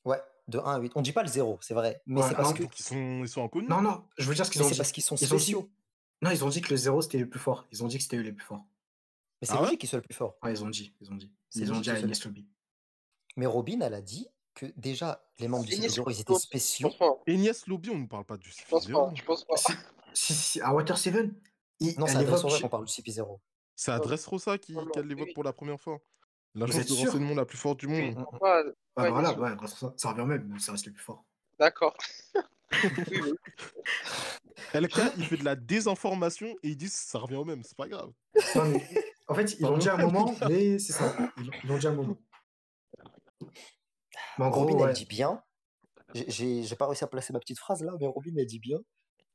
Ouais, 0.05 0.21
de 0.47 0.57
1 0.59 0.63
à 0.75 0.79
8. 0.79 0.91
On 0.95 1.01
dit 1.01 1.11
pas 1.11 1.23
le 1.23 1.29
0, 1.29 1.57
c'est 1.61 1.73
vrai. 1.73 2.01
Mais 2.05 2.21
Ouais, 2.21 2.27
c'est 2.29 2.35
parce 2.35 2.49
non, 2.49 2.55
que. 2.55 2.63
Donc 2.63 2.79
ils 2.79 2.83
sont, 2.83 3.21
ils 3.23 3.27
sont 3.29 3.43
inconnus. 3.43 3.69
Non, 3.69 3.81
non, 3.81 4.03
je 4.17 4.27
veux 4.27 4.35
dire 4.35 4.45
ce 4.45 4.51
qu'ils 4.51 4.61
Mais 4.61 4.65
ont 4.65 4.69
c'est 4.69 4.73
dit. 4.75 4.79
parce 4.79 4.91
qu'ils 4.91 5.03
sont 5.03 5.15
Ils 5.15 5.19
dit- 5.19 5.25
spéciaux. 5.25 5.69
Non, 6.21 6.31
ils 6.31 6.43
ont 6.43 6.49
dit 6.49 6.61
que 6.61 6.69
le 6.69 6.77
0 6.77 7.01
c'était 7.01 7.17
le 7.17 7.29
plus 7.29 7.39
fort. 7.39 7.67
Ils 7.71 7.83
ont 7.83 7.87
dit 7.87 7.97
que 7.97 8.03
c'était 8.03 8.17
eux 8.17 8.21
les 8.21 8.31
plus 8.33 8.45
forts. 8.45 8.65
Mais 9.41 9.47
c'est 9.47 9.53
Ah 9.53 9.57
ouais? 9.57 9.63
logique 9.65 9.79
qu'ils 9.81 9.89
soient 9.89 9.99
le 9.99 10.03
plus 10.03 10.15
fort. 10.15 10.37
Ouais, 10.43 10.51
ils 10.51 10.63
ont 10.63 10.69
dit. 10.69 10.93
Ils 11.01 11.11
ont 11.11 11.15
dit. 11.15 11.31
C'est 11.49 11.59
Ils 11.61 11.71
ont 11.71 11.79
dit 11.79 11.89
à 11.89 11.95
qu'ils 11.95 12.03
Agnès 12.05 12.23
Lobby. 12.25 12.45
Mais 13.37 13.45
Robin, 13.45 13.79
elle 13.81 13.93
a 13.93 14.01
dit 14.01 14.27
que 14.59 14.65
déjà, 14.75 15.23
les 15.39 15.47
membres 15.47 15.63
du 15.65 15.71
CP0, 15.73 16.03
ils 16.11 16.19
étaient 16.21 16.35
spéciaux. 16.35 16.91
Agnès 17.27 17.65
Lobby, 17.67 17.89
on 17.91 17.99
ne 17.99 18.07
parle 18.07 18.25
pas 18.25 18.35
du 18.37 18.49
Je 18.51 18.57
pense 18.69 18.85
pas. 18.87 18.91
CP0. 18.91 19.15
Je 19.15 19.23
pense 19.23 19.45
pas. 19.45 19.55
Si, 19.55 19.73
si, 20.13 20.33
si, 20.33 20.61
à 20.61 20.73
Water 20.73 20.97
7, 20.97 21.15
il, 21.79 21.97
Non, 21.97 22.07
c'est 22.07 22.17
à 22.17 22.23
Dressrosa 22.23 22.59
qu'on 22.59 22.67
parle 22.67 22.85
du 22.85 22.91
CP0. 22.91 23.39
C'est 23.75 23.91
Adresse 23.91 24.25
Rosa 24.25 24.57
qui, 24.57 24.75
qu'elle 24.93 25.07
l'évoque 25.07 25.27
oui. 25.27 25.33
pour 25.33 25.45
la 25.45 25.53
première 25.53 25.79
fois. 25.79 25.99
L'agence 26.53 26.85
de 26.85 26.93
renseignement 26.93 27.35
la 27.35 27.45
plus 27.45 27.57
forte 27.57 27.79
du 27.79 27.87
monde. 27.87 28.15
Pas 28.41 28.63
voilà, 28.97 29.39
ouais, 29.39 29.51
à 29.51 29.67
ça, 29.67 30.09
revient 30.09 30.21
au 30.21 30.25
même, 30.25 30.49
mais 30.51 30.59
ça 30.59 30.73
reste 30.73 30.87
le 30.87 30.91
plus 30.91 31.03
fort. 31.03 31.23
D'accord. 31.57 31.95
LK, 34.73 34.99
il 35.17 35.25
fait 35.25 35.37
de 35.37 35.45
la 35.45 35.55
désinformation 35.55 36.47
et 36.63 36.69
ils 36.69 36.75
disent 36.77 36.93
ça 36.93 37.19
revient 37.19 37.37
au 37.37 37.45
même, 37.45 37.63
c'est 37.63 37.77
pas 37.77 37.87
grave. 37.87 38.11
Non, 38.55 38.65
mais, 38.65 38.85
en 39.27 39.35
fait, 39.35 39.57
ils 39.57 39.61
l'ont 39.61 39.77
dit 39.77 39.87
à 39.87 39.93
un 39.93 39.97
moment, 39.97 40.35
mais 40.49 40.77
c'est 40.79 40.91
ça. 40.93 41.15
Ils 41.37 41.45
l'ont- 41.45 41.53
ils 41.63 41.69
l'ont 41.69 41.77
dit 41.77 41.87
à 41.87 41.91
un 41.91 41.95
moment. 41.95 42.17
Mais 44.39 44.45
en 44.45 44.49
gros, 44.49 44.61
Robin, 44.61 44.75
ouais. 44.83 44.89
elle 44.89 44.95
dit 44.95 45.05
bien. 45.05 45.43
j'ai- 46.15 46.75
pas 46.75 46.87
réussi 46.87 47.03
à 47.03 47.07
placer 47.07 47.33
ma 47.33 47.39
petite 47.39 47.59
phrase 47.59 47.83
là, 47.83 47.91
mais 47.99 48.07
Robin, 48.07 48.31
elle 48.37 48.45
dit 48.47 48.59
bien 48.59 48.79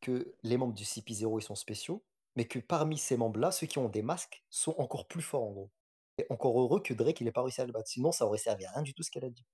que 0.01 0.35
les 0.43 0.57
membres 0.57 0.75
du 0.75 0.85
CP0, 0.85 1.39
ils 1.39 1.43
sont 1.43 1.55
spéciaux, 1.55 2.03
mais 2.37 2.47
que 2.47 2.59
parmi 2.59 2.99
ces 2.99 3.17
membres-là, 3.17 3.53
ceux 3.53 3.67
qui 3.67 3.79
ont 3.79 3.89
des 3.89 4.03
masques 4.03 4.43
sont 4.51 4.75
encore 4.79 5.07
plus 5.07 5.23
forts 5.23 5.45
en 5.45 5.51
gros. 5.53 5.71
Et 6.19 6.27
encore 6.31 6.59
heureux 6.61 6.81
que 6.81 6.93
Drake, 6.95 7.21
il 7.21 7.29
ait 7.29 7.33
pas 7.33 7.43
réussi 7.43 7.61
à 7.61 7.67
le 7.67 7.73
battre. 7.73 7.89
Sinon, 7.89 8.13
ça 8.13 8.25
aurait 8.27 8.39
servi 8.39 8.65
à 8.65 8.71
rien 8.73 8.83
du 8.83 8.93
tout 8.95 9.03
ce 9.03 9.11
qu'elle 9.11 9.25
a 9.25 9.31
dit. 9.31 9.45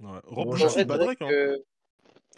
Ouais. 0.00 0.08
Rob 0.24 0.46
Bon, 0.46 0.52
Lucci, 0.52 0.64
En 0.64 0.68
j'avoue, 0.68 0.72
vrai, 0.74 0.82
il 0.82 0.86
bat 0.86 0.98
Drake. 0.98 1.22
Hein. 1.22 1.28
euh, 1.30 1.58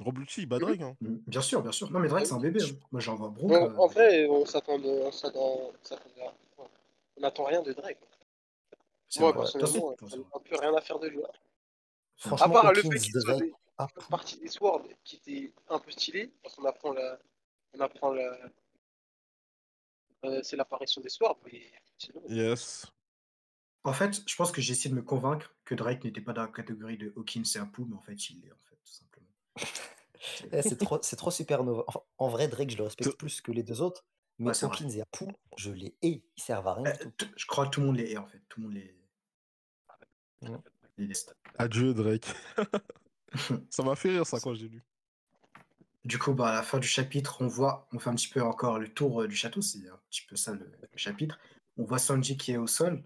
Rob 0.00 0.18
Lucci, 0.18 0.42
il 0.42 0.46
bat 0.46 0.58
Drake. 0.58 0.80
Hein. 0.80 0.96
Mm, 1.00 1.16
Bien 1.26 1.40
sûr, 1.40 1.62
bien 1.62 1.72
sûr. 1.72 1.90
Non, 1.90 1.98
mais 2.00 2.08
Drake, 2.08 2.26
c'est 2.26 2.32
un 2.34 2.40
bébé. 2.40 2.60
hein. 2.62 2.74
Moi, 2.92 3.00
j'en 3.00 3.14
vois 3.16 3.28
Brooke. 3.30 3.52
euh, 3.52 3.76
en 3.76 3.86
vrai, 3.86 4.26
on 4.28 4.44
s'attend- 4.44 4.78
on 4.78 5.72
n'attend 7.20 7.44
rien 7.44 7.62
de 7.62 7.72
Drake. 7.72 7.98
c'est 9.08 9.20
Moi, 9.20 9.32
personnellement, 9.32 9.94
on 10.02 10.06
n'a 10.06 10.40
plus 10.44 10.56
rien 10.56 10.74
à 10.74 10.80
faire 10.80 10.98
de 10.98 11.06
lui. 11.08 11.20
À 12.16 12.28
Franchement, 12.28 12.48
part 12.52 12.72
le 12.72 12.78
Hawkins, 12.78 12.90
fait 12.92 12.98
qu'il 12.98 13.12
soit 13.12 13.22
Drake. 13.34 13.42
des- 13.44 13.52
Ah, 13.76 13.88
une 14.00 14.06
partie 14.06 14.38
des 14.38 14.48
Swords 14.48 14.86
qui 15.02 15.16
était 15.16 15.52
un 15.68 15.78
peu 15.80 15.90
stylée, 15.90 16.32
parce 16.42 16.54
qu'on 16.54 16.64
apprend 16.64 16.92
la. 16.92 17.18
On 17.76 17.80
apprend 17.80 18.12
la. 18.12 18.38
euh, 20.24 20.40
c'est 20.42 20.56
l'apparition 20.56 21.00
des 21.00 21.08
Swords, 21.08 21.38
mais 21.44 21.72
sinon. 21.98 22.22
Yes. 22.28 22.86
En 23.82 23.92
fait, 23.92 24.22
je 24.26 24.36
pense 24.36 24.50
que 24.52 24.62
j'ai 24.62 24.72
essayé 24.72 24.90
de 24.90 24.94
me 24.94 25.02
convaincre 25.02 25.54
que 25.64 25.74
Drake 25.74 26.04
n'était 26.04 26.20
pas 26.22 26.32
dans 26.32 26.42
la 26.42 26.48
catégorie 26.48 26.96
de 26.96 27.12
Hawkins 27.16 27.42
et 27.54 27.58
Apu, 27.58 27.82
mais 27.84 27.96
en 27.96 28.00
fait, 28.00 28.30
il 28.30 28.40
l'est, 28.42 28.52
en 28.52 28.58
fait, 28.68 28.76
tout 28.76 28.92
simplement. 28.92 29.28
eh, 30.52 30.62
c'est 30.62 30.78
trop, 30.78 30.98
c'est 31.02 31.16
trop 31.16 31.30
supernova. 31.30 31.84
Enfin, 31.88 32.00
en 32.18 32.28
vrai, 32.28 32.48
Drake, 32.48 32.70
je 32.70 32.76
le 32.78 32.84
respecte 32.84 33.10
Te- 33.10 33.16
plus 33.16 33.40
que 33.42 33.52
les 33.52 33.62
deux 33.62 33.82
autres. 33.82 34.06
Mais 34.38 34.48
Ouais, 34.48 34.54
c'est 34.54 34.66
vrai. 34.66 34.76
Hawkins 34.76 34.90
et 34.96 35.00
Apu, 35.02 35.26
je 35.58 35.70
les 35.72 35.96
hais. 36.00 36.22
Ils 36.36 36.42
servent 36.42 36.66
à 36.68 36.74
rien 36.74 36.86
Euh, 36.92 37.10
t- 37.18 37.26
je 37.36 37.46
crois 37.46 37.66
que 37.66 37.70
tout 37.70 37.80
le 37.80 37.86
monde 37.86 37.96
les 37.96 38.12
hait, 38.12 38.16
en 38.16 38.26
fait. 38.26 38.40
Tout 38.48 38.60
le 38.60 38.66
monde 38.66 38.74
les. 38.76 38.96
Ouais. 40.42 40.58
Adieu, 41.58 41.94
Drake. 41.94 42.26
ça 43.70 43.82
m'a 43.82 43.96
fait 43.96 44.10
rire, 44.10 44.26
ça, 44.26 44.38
quand 44.40 44.54
j'ai 44.54 44.68
lu. 44.68 44.82
Du 46.04 46.18
coup, 46.18 46.34
bah, 46.34 46.48
à 46.48 46.52
la 46.52 46.62
fin 46.62 46.78
du 46.78 46.86
chapitre, 46.86 47.38
on 47.40 47.46
voit, 47.46 47.88
on 47.92 47.98
fait 47.98 48.10
un 48.10 48.14
petit 48.14 48.28
peu 48.28 48.42
encore 48.42 48.78
le 48.78 48.88
tour 48.88 49.22
euh, 49.22 49.28
du 49.28 49.34
château, 49.34 49.62
c'est 49.62 49.88
un 49.88 49.98
petit 50.10 50.22
peu 50.28 50.36
ça 50.36 50.52
le, 50.52 50.70
le 50.80 50.98
chapitre. 50.98 51.38
On 51.78 51.84
voit 51.84 51.98
Sanji 51.98 52.36
qui 52.36 52.52
est 52.52 52.58
au 52.58 52.66
sol, 52.66 53.02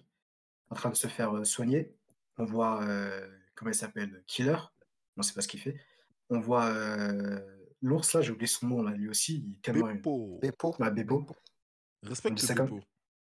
en 0.70 0.74
train 0.74 0.90
de 0.90 0.96
se 0.96 1.06
faire 1.06 1.36
euh, 1.36 1.44
soigner. 1.44 1.94
On 2.38 2.44
voit, 2.44 2.82
euh, 2.82 3.26
comment 3.54 3.70
il 3.70 3.74
s'appelle, 3.74 4.24
Killer, 4.26 4.58
on 5.16 5.22
sait 5.22 5.32
pas 5.32 5.42
ce 5.42 5.48
qu'il 5.48 5.60
fait. 5.60 5.80
On 6.30 6.40
voit 6.40 6.70
l'ours 7.80 8.12
là, 8.12 8.20
j'ai 8.20 8.32
oublié 8.32 8.46
son 8.46 8.66
nom 8.66 8.82
là, 8.82 8.90
lui 8.90 9.08
aussi, 9.08 9.44
il 9.46 9.54
est 9.54 9.62
tellement. 9.62 9.86
Beppo. 9.86 10.38
Beppo. 10.42 10.76
Ouais, 10.78 10.90
Beppo. 10.90 11.26
On 12.04 12.08
Respecte 12.08 12.54
comme-. 12.54 12.80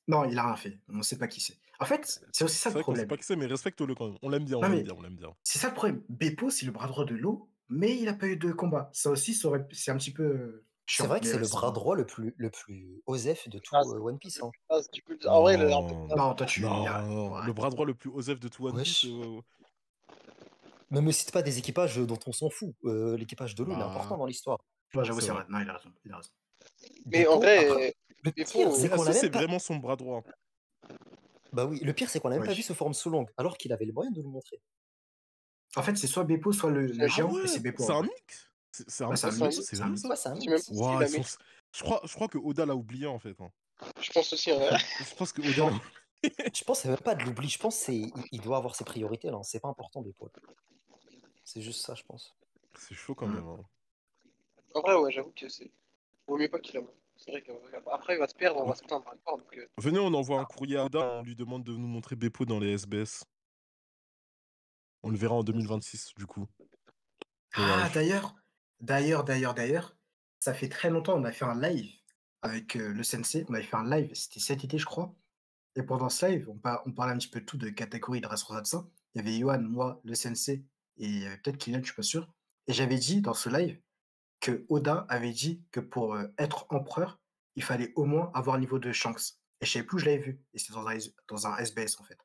Non, 0.07 0.25
il 0.25 0.37
a 0.37 0.45
rien 0.45 0.55
fait, 0.55 0.79
on 0.89 1.01
sait 1.01 1.17
pas 1.17 1.27
qui 1.27 1.41
c'est. 1.41 1.57
En 1.81 1.85
fait, 1.85 2.21
c'est 2.31 2.43
aussi 2.43 2.57
ça 2.57 2.69
le 2.69 2.79
problème. 2.81 3.07
pas 3.07 3.17
qui 3.17 3.23
c'est, 3.23 3.35
mais 3.35 3.47
respecte-le 3.47 3.95
quand 3.95 4.07
même. 4.09 4.17
On 4.21 4.29
l'aime 4.29 4.45
bien, 4.45 4.57
on 4.57 4.61
l'aime 4.61 4.83
bien, 4.83 4.93
on 4.97 5.01
l'aime 5.01 5.15
bien. 5.15 5.33
C'est 5.43 5.57
ça 5.59 5.67
le 5.69 5.73
problème. 5.73 6.01
Beppo, 6.09 6.49
c'est 6.49 6.65
le 6.67 6.71
bras 6.71 6.87
droit 6.87 7.05
de 7.05 7.15
l'eau, 7.15 7.49
mais 7.69 7.97
il 7.97 8.07
a 8.07 8.13
pas 8.13 8.27
eu 8.27 8.37
de 8.37 8.51
combat. 8.51 8.89
Ça 8.93 9.09
aussi, 9.09 9.33
ça 9.33 9.47
aurait- 9.47 9.67
c'est 9.71 9.91
un 9.91 9.97
petit 9.97 10.13
peu. 10.13 10.23
euh, 10.23 10.65
C'est 10.87 11.07
vrai 11.07 11.19
que 11.19 11.25
c'est 11.25 11.37
euh, 11.37 11.39
le 11.39 11.47
bras 11.47 11.71
droit 11.71 11.95
le 11.95 12.05
plus, 12.05 12.33
le 12.37 12.49
plus 12.49 13.01
osef 13.07 13.49
de 13.49 13.57
tout 13.59 13.75
Ah, 13.75 13.81
euh, 13.85 13.99
One 13.99 14.19
Piece. 14.19 14.41
hein. 14.43 14.51
Ah, 14.69 14.77
du 14.93 15.01
coup, 15.01 15.13
en 15.25 15.41
vrai, 15.41 15.57
le- 15.57 15.69
Non. 15.69 16.07
Non, 16.15 16.33
toi, 16.35 16.45
tu. 16.45 16.61
Non, 16.61 16.85
a- 16.85 17.45
le 17.47 17.53
bras 17.53 17.69
droit 17.71 17.85
le 17.85 17.93
plus 17.95 18.09
osef 18.11 18.39
de 18.39 18.47
tout 18.47 18.67
One 18.67 18.75
Wesh. 18.75 19.01
Piece. 19.01 19.05
euh, 19.11 19.41
Ne 20.91 20.99
me 20.99 21.11
cite 21.11 21.31
pas 21.31 21.41
des 21.41 21.57
équipages 21.57 21.97
dont 21.97 22.19
on 22.27 22.33
s'en 22.33 22.49
fout. 22.49 22.75
Euh, 22.83 23.15
L'équipage 23.17 23.55
de 23.55 23.63
l'eau, 23.63 23.71
il 23.71 23.75
est 23.75 23.79
Bah. 23.79 23.89
important 23.91 24.17
dans 24.17 24.25
l'histoire. 24.25 24.59
Ouais, 24.93 25.05
j'avoue, 25.05 25.21
C'est 25.21 25.27
vrai. 25.31 25.43
vrai. 25.43 25.45
Non, 25.49 25.59
il 25.61 25.69
a 25.69 25.73
raison. 25.77 25.89
Il 26.05 26.11
a 26.11 26.17
raison. 26.17 26.29
Mais 27.05 27.25
en 27.27 27.37
vrai, 27.37 27.65
après, 27.69 27.95
le 28.23 28.31
Beppo, 28.31 28.51
pire, 28.51 28.67
euh, 28.67 28.71
c'est 28.75 28.81
Mais 28.83 28.89
qu'on 28.89 28.95
est-ce 28.97 29.05
l'a 29.05 29.11
que 29.13 29.17
c'est 29.17 29.21
même 29.23 29.31
pas... 29.31 29.37
vraiment 29.39 29.59
son 29.59 29.75
bras 29.77 29.95
droit 29.95 30.21
Bah 31.53 31.65
oui, 31.65 31.79
le 31.79 31.93
pire, 31.93 32.09
c'est 32.09 32.19
qu'on 32.19 32.29
l'a 32.29 32.37
même 32.37 32.45
pas 32.45 32.53
vu 32.53 32.61
sous 32.61 32.73
forme 32.75 32.93
sous 32.93 33.09
longue, 33.09 33.29
alors 33.37 33.57
qu'il 33.57 33.73
avait 33.73 33.85
les 33.85 33.91
moyens 33.91 34.15
de 34.15 34.21
le 34.21 34.27
montrer. 34.29 34.61
En 35.75 35.83
fait, 35.83 35.95
c'est 35.95 36.07
soit 36.07 36.23
Beppo, 36.23 36.51
soit 36.51 36.69
le, 36.69 36.87
le 36.87 36.93
Ah 36.99 37.07
géant, 37.07 37.31
ouais, 37.31 37.43
et 37.43 37.47
c'est 37.47 37.61
Beppo. 37.61 37.83
C'est 37.83 37.91
en 37.91 37.99
un 37.99 38.03
mix 38.03 38.51
C'est 38.71 39.03
un 39.03 39.15
c'est 39.15 39.27
un 39.27 39.31
c'est 39.31 39.45
mix, 39.45 39.59
c'est 39.61 39.75
c'est 39.75 39.81
un 39.83 39.89
mix. 39.89 41.37
je 41.73 41.83
crois, 41.83 42.01
je 42.05 42.13
crois 42.13 42.27
que 42.27 42.37
Oda 42.37 42.65
l'a 42.65 42.75
oublié 42.75 43.07
en 43.07 43.19
fait. 43.19 43.39
hein. 43.41 43.49
Je 44.01 44.11
pense 44.11 44.33
aussi, 44.33 44.51
ouais. 44.51 44.69
Je 44.99 45.15
pense 45.15 45.31
que 45.33 45.41
Oda 45.41 45.71
Je 46.53 46.63
pense 46.63 46.77
que 46.79 46.83
c'est 46.83 46.89
même 46.89 46.97
pas 46.99 47.15
de 47.15 47.23
l'oubli, 47.23 47.49
je 47.49 47.57
pense 47.59 47.83
qu'il 47.83 48.11
il 48.31 48.41
doit 48.41 48.57
avoir 48.57 48.75
ses 48.75 48.83
priorités 48.83 49.29
là, 49.29 49.39
c'est 49.43 49.59
pas 49.59 49.69
important 49.69 50.01
d'épaule. 50.01 50.31
C'est 51.43 51.61
juste 51.61 51.85
ça, 51.85 51.93
je 51.93 52.03
pense. 52.03 52.35
C'est 52.77 52.95
chaud 52.95 53.13
quand 53.15 53.27
Mm. 53.27 53.35
même. 53.35 53.47
hein. 53.47 53.63
En 54.73 54.81
vrai, 54.81 54.95
ouais, 54.95 55.11
j'avoue 55.13 55.31
que 55.31 55.47
c'est. 55.47 55.71
Vaut 56.27 56.37
mieux 56.37 56.49
pas 56.49 56.59
qu'il 56.59 56.77
a. 56.77 56.81
C'est 56.81 57.00
vrai 57.29 57.43
qu'après, 57.43 58.15
il 58.15 58.19
va 58.19 58.27
se 58.27 58.33
perdre, 58.33 58.61
on 58.61 58.67
va 58.67 58.75
se 58.75 58.83
plaindre 58.83 59.05
encore. 59.07 59.37
Donc, 59.37 59.57
euh, 59.57 59.67
Venez, 59.77 59.99
on 59.99 60.13
envoie 60.13 60.39
un 60.39 60.45
courrier 60.45 60.77
à 60.77 60.85
Oda, 60.85 61.19
on 61.19 61.23
lui 61.23 61.35
demande 61.35 61.63
de 61.63 61.73
nous 61.73 61.87
montrer 61.87 62.15
Beppo 62.15 62.45
dans 62.45 62.59
les 62.59 62.71
SBS. 62.73 63.23
On 65.03 65.09
le 65.09 65.17
verra 65.17 65.35
en 65.35 65.43
2026 65.43 66.13
du 66.17 66.25
coup. 66.25 66.47
Ah, 67.53 67.89
d'ailleurs, 67.93 68.35
d'ailleurs, 68.79 69.23
d'ailleurs, 69.23 69.53
d'ailleurs, 69.53 69.95
ça 70.39 70.53
fait 70.53 70.69
très 70.69 70.89
longtemps, 70.89 71.17
on 71.19 71.23
a 71.23 71.31
fait 71.31 71.45
un 71.45 71.59
live 71.59 71.91
avec 72.41 72.75
euh, 72.75 72.93
le 72.93 73.03
sensei. 73.03 73.45
On 73.49 73.53
avait 73.53 73.63
fait 73.63 73.75
un 73.75 73.89
live, 73.89 74.13
c'était 74.13 74.39
cet 74.39 74.63
été, 74.63 74.77
je 74.77 74.85
crois. 74.85 75.13
Et 75.75 75.83
pendant 75.83 76.09
ce 76.09 76.25
live, 76.25 76.49
on, 76.49 76.57
par- 76.57 76.83
on 76.85 76.91
parlait 76.91 77.13
un 77.13 77.17
petit 77.17 77.29
peu 77.29 77.41
de 77.41 77.45
tout, 77.45 77.57
de 77.57 77.69
catégorie 77.69 78.21
de 78.21 78.27
ça. 78.63 78.87
Il 79.13 79.17
y 79.17 79.21
avait 79.21 79.39
Johan, 79.39 79.61
moi, 79.61 80.01
le 80.03 80.15
sensei, 80.15 80.65
et 80.97 81.05
il 81.05 81.19
y 81.21 81.25
avait 81.25 81.37
peut-être 81.37 81.57
Kylian, 81.57 81.79
je 81.79 81.85
suis 81.85 81.95
pas 81.95 82.03
sûr. 82.03 82.27
Et 82.67 82.73
j'avais 82.73 82.97
dit 82.97 83.21
dans 83.21 83.33
ce 83.33 83.49
live 83.49 83.79
que 84.41 84.65
Oda 84.69 85.05
avait 85.07 85.31
dit 85.31 85.63
que 85.71 85.79
pour 85.79 86.15
euh, 86.15 86.27
être 86.37 86.65
empereur, 86.69 87.19
il 87.55 87.63
fallait 87.63 87.93
au 87.95 88.05
moins 88.05 88.31
avoir 88.33 88.57
le 88.57 88.61
niveau 88.61 88.79
de 88.79 88.91
Shanks. 88.91 89.37
Et 89.61 89.65
je 89.65 89.71
savais 89.71 89.85
plus 89.85 89.95
où 89.95 89.99
je 89.99 90.05
l'avais 90.05 90.17
vu. 90.17 90.41
Et 90.53 90.59
c'était 90.59 90.73
dans 90.73 90.87
un, 90.87 90.97
dans 91.29 91.47
un 91.47 91.55
SBS, 91.57 91.99
en 91.99 92.03
fait. 92.03 92.17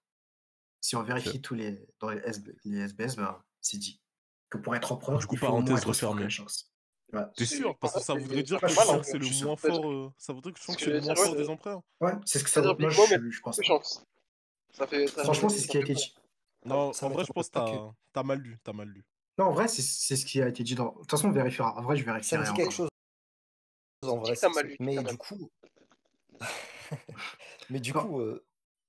Si 0.81 0.97
on 0.97 1.03
vérifie 1.03 1.41
tous 1.41 1.55
les, 1.55 1.87
dans 2.01 2.11
les, 2.11 2.19
SB 2.21 2.57
les 2.64 2.79
SBS, 2.81 3.17
ben, 3.17 3.43
c'est 3.61 3.77
dit 3.79 4.01
que 4.49 4.59
pour 4.59 4.75
être 4.75 4.93
empereur, 4.93 5.19
Du 5.19 5.27
coup, 5.27 5.35
il 5.35 5.39
faut 5.39 5.47
au 5.47 5.51
moins 5.53 5.64
parenthèse 5.64 5.85
refermée. 5.85 6.31
Shanks. 6.31 6.67
Ouais. 7.12 7.23
T'es 7.37 7.45
C'est- 7.45 7.57
sûr? 7.57 7.77
Parce 7.79 7.95
que 7.95 8.01
ça 8.01 8.14
voudrait 8.14 8.43
dire 8.43 8.61
que 8.61 8.69
Shanks 8.69 9.05
c'est 9.05 9.19
le 9.19 9.45
moins 9.45 9.57
fort. 9.57 9.91
euh, 9.91 10.12
Ça 10.17 10.33
voudrait 10.33 10.53
que 10.53 10.59
Shanks 10.61 10.79
c'est 10.81 10.87
le 10.87 11.01
moins 11.01 11.14
dire, 11.14 11.23
fort 11.25 11.37
des 11.37 11.49
empereurs. 11.49 11.83
Ouais, 12.01 12.12
c'est 12.25 12.39
ce 12.39 12.45
que 12.45 12.51
ça 12.51 12.61
Big 12.75 12.87
Mom, 12.87 12.93
je, 12.93 13.31
je 13.31 13.41
pense. 13.41 13.57
peu 13.57 13.62
chance. 13.62 14.05
Ça 14.71 14.87
fait. 14.87 15.07
ça 15.07 15.25
Franchement, 15.25 15.49
c'est 15.49 15.61
ce 15.61 15.69
qui 15.69 15.77
a 15.77 15.81
été 15.81 15.95
dit. 15.95 16.14
Non, 16.64 16.93
ça 16.93 17.07
en 17.07 17.11
vrai, 17.11 17.25
je 17.25 17.33
pense 17.33 17.49
que 17.51 17.59
t'as 18.12 18.23
mal 18.23 18.39
lu. 18.39 18.59
T'as 18.64 18.73
mal 18.73 18.89
lu. 18.89 19.05
Non, 19.39 19.47
en 19.47 19.53
vrai, 19.53 19.68
c'est 19.68 19.82
c'est 19.82 20.16
ce 20.16 20.24
qui 20.24 20.41
a 20.41 20.49
été 20.49 20.62
dit 20.62 20.74
dans. 20.74 20.93
De 20.93 20.99
toute 21.01 21.11
façon, 21.11 21.28
on 21.28 21.32
vérifiera. 21.32 21.76
En 21.76 21.82
vrai, 21.82 21.97
je 21.97 22.05
Ça 22.05 22.12
vérifierai 22.12 22.43
me 22.43 22.47
dit 22.47 22.53
quelque 22.55 22.72
chose 22.72 22.89
en 24.03 24.18
vrai. 24.18 24.34
C'est- 24.37 24.49
mal 24.49 24.64
lu, 24.66 24.70
dis 24.72 24.76
que 24.78 24.82
Mais 24.84 25.03
du 25.03 25.16
coup. 25.16 25.51
Mais 27.70 27.80
du 27.80 27.93
coup, 27.93 28.22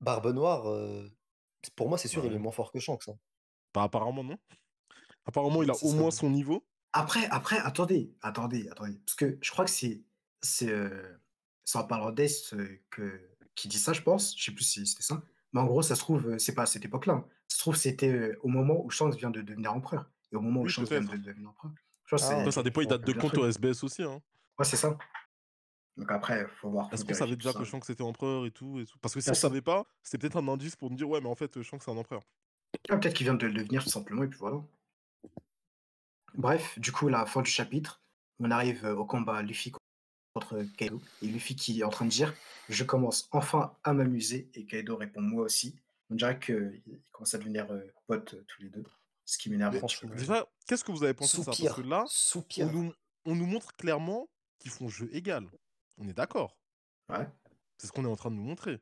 Barbe 0.01 0.27
Noire, 0.27 0.69
euh, 0.69 1.09
pour 1.75 1.89
moi, 1.89 1.97
c'est 1.97 2.07
sûr, 2.07 2.25
il 2.25 2.33
est 2.33 2.39
moins 2.39 2.51
fort 2.51 2.71
que 2.71 2.79
Shanks. 2.79 3.07
hein. 3.07 3.17
Bah, 3.73 3.83
apparemment, 3.83 4.23
non. 4.23 4.37
Apparemment, 5.25 5.63
il 5.63 5.69
a 5.69 5.73
au 5.73 5.77
ça. 5.77 5.95
moins 5.95 6.11
son 6.11 6.29
niveau. 6.29 6.65
Après, 6.93 7.25
après, 7.27 7.57
attendez, 7.57 8.13
attendez, 8.21 8.67
attendez. 8.69 8.97
Parce 9.05 9.15
que 9.15 9.37
je 9.41 9.51
crois 9.51 9.65
que 9.65 9.71
c'est. 9.71 10.01
C'est 10.43 10.69
euh, 10.69 11.17
en 11.73 11.83
parlant 11.83 12.11
d'Est 12.11 12.53
euh, 12.53 12.79
que, 12.91 13.19
qui 13.55 13.67
dit 13.67 13.79
ça, 13.79 13.91
je 13.91 14.01
pense. 14.01 14.37
Je 14.37 14.45
sais 14.45 14.51
plus 14.51 14.63
si 14.63 14.85
c'était 14.85 15.01
ça. 15.03 15.21
Mais 15.51 15.59
en 15.59 15.65
gros, 15.65 15.81
ça 15.81 15.95
se 15.95 15.99
trouve, 16.01 16.27
euh, 16.29 16.37
c'est 16.37 16.53
pas 16.53 16.63
à 16.63 16.65
cette 16.67 16.85
époque-là. 16.85 17.13
hein. 17.13 17.25
Ça 17.47 17.55
se 17.57 17.61
trouve, 17.61 17.75
c'était 17.75 18.35
au 18.43 18.47
moment 18.47 18.79
où 18.85 18.89
Shanks 18.89 19.15
vient 19.15 19.31
de 19.31 19.41
devenir 19.41 19.73
empereur. 19.73 20.09
Et 20.31 20.35
au 20.35 20.41
moment 20.41 20.61
où 20.61 20.63
Oui, 20.63 20.69
Shanks 20.69 20.89
vient 20.89 21.01
de 21.01 21.17
devenir 21.17 21.49
empereur. 21.49 21.71
Ah, 22.11 22.51
ça 22.51 22.63
dépend, 22.63 22.81
il 22.81 22.87
date 22.87 23.05
de 23.05 23.11
truc. 23.13 23.33
au 23.37 23.45
SBS 23.45 23.83
aussi. 23.83 24.03
Hein. 24.03 24.21
Ouais, 24.57 24.65
c'est 24.65 24.77
ça. 24.77 24.97
Donc 25.97 26.11
après, 26.11 26.47
faut 26.47 26.69
voir. 26.69 26.89
Est-ce 26.93 27.03
qu'on 27.03 27.13
savait 27.13 27.35
déjà 27.35 27.53
que. 27.53 27.63
Shanks 27.63 27.89
était 27.89 28.03
empereur 28.03 28.45
et 28.45 28.51
tout, 28.51 28.79
et 28.79 28.85
tout? 28.85 28.97
Parce 28.99 29.13
que 29.13 29.19
si 29.19 29.29
on 29.29 29.33
savait 29.33 29.61
pas, 29.61 29.85
c'était 30.03 30.19
peut-être 30.19 30.37
un 30.37 30.47
indice 30.47 30.75
pour 30.75 30.89
nous 30.89 30.95
dire 30.95 31.09
ouais, 31.09 31.19
mais 31.21 31.29
en 31.29 31.35
fait, 31.35 31.61
Shanks 31.61 31.81
c'est 31.83 31.91
un 31.91 31.97
empereur. 31.97 32.21
Ah, 32.89 32.97
Peut-être 32.97 33.13
qu'il 33.13 33.25
vient 33.25 33.33
de 33.33 33.47
le 33.47 33.53
devenir 33.53 33.83
tout 33.83 33.89
simplement, 33.89 34.23
et 34.23 34.27
puis 34.27 34.39
voilà. 34.39 34.61
Bref, 36.35 36.77
du 36.77 36.91
coup, 36.91 37.07
la 37.07 37.25
fin 37.25 37.41
du 37.41 37.49
chapitre, 37.49 38.01
on 38.39 38.51
arrive 38.51 38.85
euh, 38.85 38.95
au 38.95 39.05
combat 39.05 39.41
Luffy 39.41 39.71
contre 40.33 40.63
Kaido. 40.77 41.01
Et 41.23 41.27
Luffy 41.27 41.55
qui 41.55 41.79
est 41.79 41.83
en 41.83 41.89
train 41.89 42.05
de 42.05 42.11
dire 42.11 42.33
Je 42.69 42.83
commence 42.83 43.27
enfin 43.31 43.75
à 43.83 43.93
m'amuser. 43.93 44.49
Et 44.53 44.65
Kaido 44.65 44.95
répond 44.95 45.21
Moi 45.21 45.43
aussi. 45.43 45.75
On 46.09 46.15
dirait 46.15 46.39
qu'ils 46.39 46.81
commencent 47.11 47.33
à 47.33 47.39
devenir 47.39 47.69
euh, 47.71 47.81
potes 48.05 48.35
euh, 48.35 48.45
tous 48.47 48.61
les 48.61 48.69
deux. 48.69 48.83
Ce 49.27 49.37
qui 49.37 49.49
m'énerve 49.49 49.77
franchement. 49.77 50.09
Déjà, 50.15 50.47
qu'est-ce 50.65 50.83
que 50.83 50.91
vous 50.91 51.03
avez 51.03 51.13
pensé 51.13 51.37
de 51.37 51.43
ça? 51.43 51.51
Parce 51.51 51.75
que 51.75 51.81
là, 51.81 52.05
on 52.59 52.71
nous, 52.71 52.93
on 53.25 53.35
nous 53.35 53.45
montre 53.45 53.75
clairement 53.75 54.29
qu'ils 54.57 54.71
font 54.71 54.87
jeu 54.89 55.09
égal. 55.13 55.47
On 55.97 56.07
est 56.07 56.13
d'accord. 56.13 56.57
Ouais, 57.09 57.27
C'est 57.77 57.87
ce 57.87 57.91
qu'on 57.91 58.05
est 58.05 58.09
en 58.09 58.15
train 58.15 58.31
de 58.31 58.35
nous 58.35 58.43
montrer. 58.43 58.81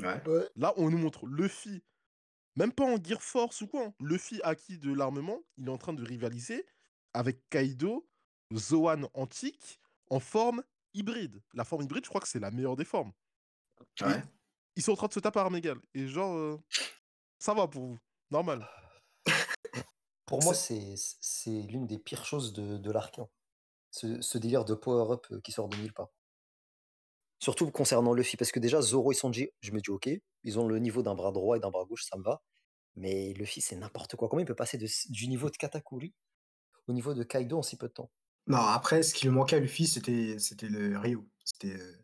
ouais. 0.00 0.26
Ouais. 0.26 0.48
Là, 0.56 0.72
on 0.78 0.90
nous 0.90 0.96
montre 0.98 1.26
Luffy, 1.26 1.82
même 2.56 2.72
pas 2.72 2.84
en 2.84 2.96
Gear 3.02 3.22
Force 3.22 3.60
ou 3.60 3.66
quoi. 3.68 3.84
hein. 3.86 3.94
Luffy 4.00 4.40
acquis 4.42 4.78
de 4.78 4.92
l'armement, 4.92 5.38
il 5.58 5.66
est 5.66 5.70
en 5.70 5.78
train 5.78 5.92
de 5.92 6.02
rivaliser 6.02 6.66
avec 7.12 7.46
Kaido, 7.50 8.08
Zoan 8.54 9.06
antique, 9.14 9.78
en 10.10 10.18
forme 10.20 10.62
hybride. 10.94 11.42
La 11.52 11.64
forme 11.64 11.82
hybride, 11.82 12.04
je 12.04 12.08
crois 12.08 12.20
que 12.22 12.28
c'est 12.28 12.40
la 12.40 12.50
meilleure 12.50 12.76
des 12.76 12.84
formes. 12.86 13.12
ouais. 14.00 14.22
Ils 14.76 14.82
sont 14.82 14.92
en 14.92 14.96
train 14.96 15.06
de 15.08 15.12
se 15.12 15.20
taper 15.20 15.38
à 15.40 15.42
armes 15.42 15.56
égales. 15.56 15.80
Et 15.94 16.08
genre, 16.08 16.34
euh, 16.34 16.58
ça 17.38 17.52
va 17.54 17.68
pour 17.68 17.82
vous. 17.84 17.98
Normal. 18.30 18.66
Pour 20.26 20.42
moi, 20.42 20.54
c'est 20.54 20.94
c'est 20.96 21.62
l'une 21.62 21.86
des 21.86 21.98
pires 21.98 22.24
choses 22.24 22.52
de, 22.52 22.78
de 22.78 22.90
l'arc. 22.90 23.18
hein. 23.18 23.28
Ce, 23.90 24.20
ce 24.22 24.38
délire 24.38 24.64
de 24.64 24.74
power-up 24.74 25.26
euh, 25.30 25.40
qui 25.40 25.52
sort 25.52 25.68
de 25.68 25.76
nulle 25.76 25.92
part. 25.92 26.08
Surtout 27.38 27.70
concernant 27.70 28.12
Luffy, 28.14 28.36
parce 28.36 28.52
que 28.52 28.58
déjà, 28.60 28.80
Zoro 28.80 29.12
et 29.12 29.14
Sanji, 29.14 29.50
je 29.60 29.72
me 29.72 29.80
dis 29.80 29.90
ok, 29.90 30.08
ils 30.44 30.58
ont 30.58 30.66
le 30.66 30.78
niveau 30.78 31.02
d'un 31.02 31.14
bras 31.14 31.30
droit 31.32 31.56
et 31.56 31.60
d'un 31.60 31.70
bras 31.70 31.84
gauche, 31.84 32.04
ça 32.04 32.16
me 32.16 32.22
va. 32.22 32.42
Mais 32.96 33.32
Luffy, 33.34 33.60
c'est 33.60 33.76
n'importe 33.76 34.16
quoi. 34.16 34.28
Comment 34.28 34.40
il 34.40 34.46
peut 34.46 34.54
passer 34.54 34.78
de, 34.78 34.86
du 35.10 35.28
niveau 35.28 35.50
de 35.50 35.56
Katakuri 35.56 36.14
au 36.86 36.92
niveau 36.92 37.12
de 37.14 37.22
Kaido 37.24 37.58
en 37.58 37.62
si 37.62 37.76
peu 37.76 37.88
de 37.88 37.92
temps? 37.92 38.10
Non, 38.46 38.58
après, 38.58 39.02
ce 39.02 39.14
qui 39.14 39.26
lui 39.26 39.32
manquait 39.34 39.56
à 39.56 39.60
Luffy, 39.60 39.86
c'était 39.86 40.38
c'était 40.38 40.68
le 40.68 40.98
Ryu. 40.98 41.18
C'était 41.44 41.74
euh, 41.74 41.96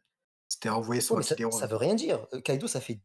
c'était 0.49 0.69
envoyer 0.69 1.01
son 1.01 1.15
Ouais, 1.15 1.21
mais 1.21 1.25
ça, 1.27 1.35
Akidera. 1.35 1.53
ça 1.53 1.67
veut 1.67 1.77
rien 1.77 1.95
dire. 1.95 2.27
Euh, 2.35 2.41
Kaido, 2.41 2.67
ça 2.67 2.81
fait 2.81 3.01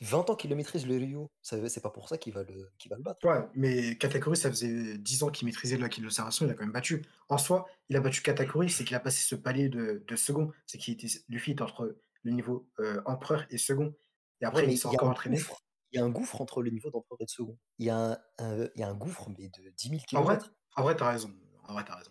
20 0.00 0.28
ans 0.30 0.34
qu'il 0.36 0.50
le 0.50 0.56
maîtrise, 0.56 0.86
le 0.86 0.96
Ryu. 0.96 1.26
Ça 1.42 1.56
veut- 1.56 1.68
C'est 1.68 1.80
pas 1.80 1.90
pour 1.90 2.08
ça 2.08 2.18
qu'il 2.18 2.32
va, 2.32 2.42
le, 2.42 2.70
qu'il 2.78 2.90
va 2.90 2.96
le 2.96 3.02
battre. 3.02 3.26
Ouais, 3.26 3.46
mais 3.54 3.96
Katakuri, 3.96 4.36
ça 4.36 4.50
faisait 4.50 4.98
10 4.98 5.22
ans 5.22 5.30
qu'il 5.30 5.46
maîtrisait 5.46 5.76
le 5.76 5.84
Haki 5.84 6.00
de 6.00 6.04
l'Observation, 6.06 6.46
il 6.46 6.50
a 6.50 6.54
quand 6.54 6.64
même 6.64 6.72
battu. 6.72 7.04
En 7.28 7.38
soi, 7.38 7.66
il 7.88 7.96
a 7.96 8.00
battu 8.00 8.22
Katakuri, 8.22 8.70
c'est 8.70 8.84
qu'il 8.84 8.96
a 8.96 9.00
passé 9.00 9.22
ce 9.24 9.34
palier 9.36 9.68
de, 9.68 10.02
de 10.06 10.16
second. 10.16 10.50
C'est 10.66 10.78
qu'il 10.78 10.94
était, 10.94 11.08
Luffy 11.28 11.52
est 11.52 11.60
entre 11.62 11.96
le 12.22 12.30
niveau 12.32 12.68
euh, 12.80 13.00
empereur 13.06 13.46
et 13.50 13.58
second. 13.58 13.94
Et 14.40 14.44
après, 14.46 14.64
Ouais, 14.66 14.72
il 14.72 14.78
s'est 14.78 14.86
encore 14.88 15.08
entraîné. 15.10 15.36
gouffre, 15.36 15.62
il 15.92 15.96
y 15.98 16.02
a 16.02 16.04
un 16.04 16.10
gouffre 16.10 16.40
entre 16.40 16.60
le 16.62 16.70
niveau 16.70 16.90
d'empereur 16.90 17.18
et 17.20 17.24
de 17.26 17.30
second. 17.30 17.56
Il 17.78 17.86
y, 17.86 17.90
a 17.90 17.96
un, 17.96 18.18
un- 18.38 18.68
il 18.74 18.80
y 18.80 18.82
a 18.82 18.88
un 18.88 18.94
gouffre, 18.94 19.28
mais 19.38 19.48
de 19.48 19.70
10 19.70 19.88
000 19.90 20.00
En 20.14 20.22
vrai, 20.22 20.38
km. 20.38 20.54
en 20.76 20.82
vrai, 20.82 20.96
t'as 20.96 21.10
raison. 21.12 21.32
En 21.68 21.72
vrai, 21.74 21.84
t'as 21.86 21.96
raison. 21.96 22.10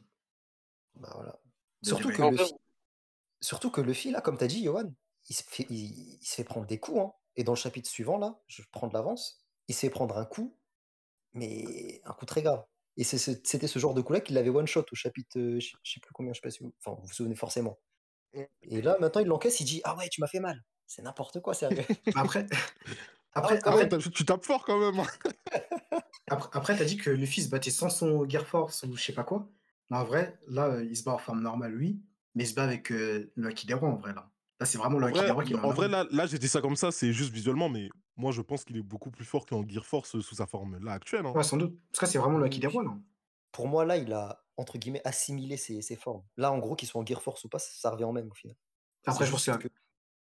Bah, 0.95 1.11
voilà. 1.15 1.39
Surtout 1.81 2.09
que, 2.09 2.21
En 2.21 2.31
fi- 2.31 2.53
surtout 3.41 3.71
que 3.71 3.81
Luffy, 3.81 4.11
là, 4.11 4.21
comme 4.21 4.37
tu 4.37 4.43
as 4.45 4.47
dit, 4.47 4.63
Johan, 4.63 4.93
il 5.29 5.35
se, 5.35 5.43
fait, 5.43 5.65
il, 5.69 6.17
il 6.21 6.25
se 6.25 6.35
fait 6.35 6.43
prendre 6.43 6.65
des 6.65 6.79
coups. 6.79 6.99
hein. 6.99 7.11
Et 7.35 7.43
dans 7.43 7.53
le 7.53 7.57
chapitre 7.57 7.89
suivant, 7.89 8.17
là, 8.17 8.41
je 8.47 8.61
prends 8.71 8.87
de 8.87 8.93
l'avance, 8.93 9.45
il 9.67 9.75
se 9.75 9.81
fait 9.81 9.89
prendre 9.89 10.17
un 10.17 10.25
coup, 10.25 10.57
mais 11.33 12.01
un 12.05 12.13
coup 12.13 12.25
très 12.25 12.41
grave. 12.43 12.65
Et 12.97 13.03
c'était 13.03 13.67
ce 13.67 13.79
genre 13.79 13.93
de 13.95 14.01
coup-là 14.01 14.21
qu'il 14.21 14.37
avait 14.37 14.49
one-shot 14.49 14.85
au 14.91 14.95
chapitre, 14.95 15.39
euh, 15.39 15.59
je 15.59 15.75
sais 15.83 15.99
plus 15.99 16.13
combien, 16.13 16.33
je 16.33 16.39
sais 16.39 16.43
pas 16.43 16.51
si 16.51 16.63
vous, 16.63 16.73
enfin, 16.85 16.95
vous 17.01 17.07
vous 17.07 17.13
souvenez 17.13 17.35
forcément. 17.35 17.79
Ouais. 18.33 18.49
Et 18.63 18.81
là, 18.81 18.97
maintenant, 18.99 19.21
il 19.21 19.27
l'encaisse, 19.27 19.59
il 19.61 19.65
dit 19.65 19.81
Ah 19.85 19.95
ouais, 19.97 20.09
tu 20.09 20.21
m'as 20.21 20.27
fait 20.27 20.39
mal. 20.41 20.63
C'est 20.87 21.03
n'importe 21.03 21.41
quoi, 21.41 21.53
sérieux. 21.53 21.85
Après, 22.15 22.47
Ah 23.35 23.39
après, 23.39 23.59
Ah 23.63 23.75
ouais, 23.75 23.85
après, 23.85 23.99
tu 23.99 24.25
tapes 24.25 24.45
fort 24.45 24.65
quand 24.65 24.79
même. 24.79 24.99
hein. 24.99 25.07
après, 26.27 26.49
après, 26.53 26.75
t'as 26.77 26.85
dit 26.85 26.97
que 26.97 27.09
Luffy 27.09 27.43
se 27.43 27.49
battait 27.49 27.71
sans 27.71 27.89
son 27.89 28.27
Gear 28.27 28.45
Force 28.47 28.83
ou 28.83 28.95
je 28.95 29.03
sais 29.03 29.13
pas 29.13 29.23
quoi. 29.23 29.49
Mais 29.89 29.97
en 29.97 30.05
vrai, 30.05 30.39
là, 30.47 30.81
il 30.81 30.95
se 30.97 31.03
bat 31.03 31.13
en 31.13 31.17
forme 31.17 31.41
normale, 31.41 31.73
lui, 31.73 32.03
mais 32.35 32.43
il 32.45 32.47
se 32.47 32.55
bat 32.55 32.63
avec 32.63 32.91
euh, 32.91 33.31
le 33.35 33.75
Rois, 33.75 33.89
en 33.89 33.97
vrai, 33.97 34.13
là. 34.13 34.31
Là, 34.63 34.67
c'est 34.67 34.77
vraiment 34.77 34.97
le 34.97 35.05
En 35.05 35.09
Haki 35.09 35.17
vrai, 35.17 35.25
des 35.25 35.31
Rois 35.31 35.43
qui 35.43 35.55
en 35.55 35.63
en 35.63 35.71
vrai 35.71 35.89
là, 35.89 36.05
là 36.11 36.25
j'ai 36.25 36.39
dit 36.39 36.47
ça 36.47 36.61
comme 36.61 36.77
ça, 36.77 36.91
c'est 36.91 37.11
juste 37.11 37.33
visuellement, 37.33 37.67
mais 37.67 37.89
moi 38.15 38.31
je 38.31 38.41
pense 38.41 38.63
qu'il 38.63 38.77
est 38.77 38.81
beaucoup 38.81 39.11
plus 39.11 39.25
fort 39.25 39.45
qu'en 39.45 39.67
Gear 39.67 39.85
Force 39.85 40.19
sous 40.21 40.35
sa 40.35 40.47
forme 40.47 40.77
là 40.83 40.93
actuelle. 40.93 41.25
hein. 41.25 41.33
Ouais, 41.33 41.43
sans 41.43 41.57
doute. 41.57 41.77
Parce 41.91 41.99
que 41.99 42.05
c'est 42.05 42.17
vraiment 42.17 42.37
le. 42.37 42.49
Rois, 42.69 42.83
là. 42.83 42.97
Pour 43.51 43.67
moi, 43.67 43.83
là, 43.83 43.97
il 43.97 44.11
a, 44.13 44.45
entre 44.55 44.77
guillemets, 44.77 45.01
assimilé 45.05 45.57
ses, 45.57 45.81
ses 45.81 45.95
formes. 45.97 46.23
Là, 46.37 46.51
en 46.51 46.59
gros, 46.59 46.75
qu'ils 46.75 46.87
soient 46.87 47.01
en 47.01 47.05
Gear 47.05 47.21
Force 47.21 47.43
ou 47.43 47.49
pas, 47.49 47.59
ça 47.59 47.89
revient 47.91 48.05
en 48.05 48.13
même 48.13 48.29
au 48.31 48.33
final. 48.33 48.55
Après, 49.05 49.25
je 49.25 49.31
pense 49.31 49.43
qu'il 49.43 49.57
que 49.57 49.67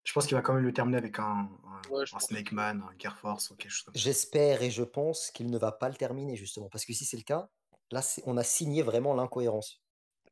je 0.05 0.13
pense 0.13 0.27
qu'il 0.27 0.37
va 0.37 0.43
quand 0.43 0.55
même 0.55 0.65
le 0.65 0.73
terminer 0.73 0.99
avec 0.99 1.19
un, 1.19 1.49
un, 1.65 1.91
Ouais. 1.91 2.05
Snake 2.19 2.53
Man, 2.53 2.83
un 2.87 2.99
Gear 2.99 3.17
Force 3.17 3.51
ou 3.51 3.57
quelque 3.57 3.71
chose 3.73 3.85
comme 3.85 3.95
ça. 3.95 4.01
j'espère 4.01 4.63
et 4.63 4.71
je 4.71 4.83
pense 4.83 5.31
qu'il 5.31 5.51
ne 5.51 5.59
va 5.59 5.73
pas 5.73 5.89
le 5.89 5.97
terminer, 5.97 6.37
justement. 6.37 6.69
Parce 6.69 6.85
que 6.85 6.93
si 6.93 7.05
c'est 7.05 7.17
le 7.17 7.23
cas, 7.25 7.49
là, 7.91 8.03
on 8.27 8.37
a 8.37 8.45
signé 8.45 8.83
vraiment 8.83 9.15
l'incohérence. 9.15 9.83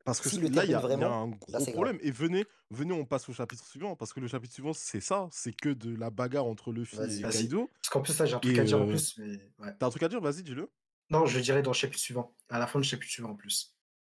Parce 0.07 0.21
que 0.21 0.35
le 0.37 0.47
là, 0.47 0.49
il 0.49 0.55
y, 0.55 0.59
a 0.59 0.63
il 0.63 0.71
y 0.71 0.73
a 0.73 0.79
vraiment, 0.79 1.23
un 1.23 1.29
là, 1.29 1.37
gros 1.37 1.59
grave. 1.59 1.71
problème. 1.73 1.99
Et 2.01 2.11
venez, 2.11 2.45
venez, 2.71 2.93
on 2.93 3.03
passe 3.03 3.27
au 3.27 3.33
chapitre 3.33 3.65
suivant, 3.65 3.97
parce 3.97 4.13
que 4.13 4.21
le 4.21 4.27
chapitre 4.29 4.53
suivant, 4.53 4.71
c'est 4.71 5.01
ça, 5.01 5.27
c'est 5.33 5.51
que 5.51 5.67
de 5.67 5.93
la 5.97 6.09
bagarre 6.09 6.45
entre 6.45 6.71
Luffy 6.71 6.95
et. 6.95 7.21
Kaido. 7.29 7.69
Parce 7.81 7.89
qu'en 7.89 8.01
plus, 8.01 8.17
là, 8.17 8.25
j'ai 8.25 8.35
un 8.35 8.39
truc 8.39 8.57
Et 8.57 8.59
à 8.61 8.63
dire 8.63 8.77
en 8.79 8.85
euh, 8.85 8.87
plus, 8.87 9.17
mais 9.17 9.37
ouais. 9.59 9.75
t'as 9.77 9.85
un 9.85 9.89
truc 9.89 10.03
à 10.03 10.07
dire, 10.07 10.21
vas-y, 10.21 10.43
dis-le. 10.43 10.71
Non, 11.09 11.25
je 11.25 11.37
le 11.37 11.43
dirai 11.43 11.61
dans 11.61 11.71
le 11.71 11.75
chapitre 11.75 11.99
suivant. 11.99 12.33
À 12.49 12.57
la 12.57 12.67
fin 12.67 12.79
du 12.79 12.87
chapitre 12.87 13.11
suivant, 13.11 13.31
en 13.31 13.35
plus. 13.35 13.76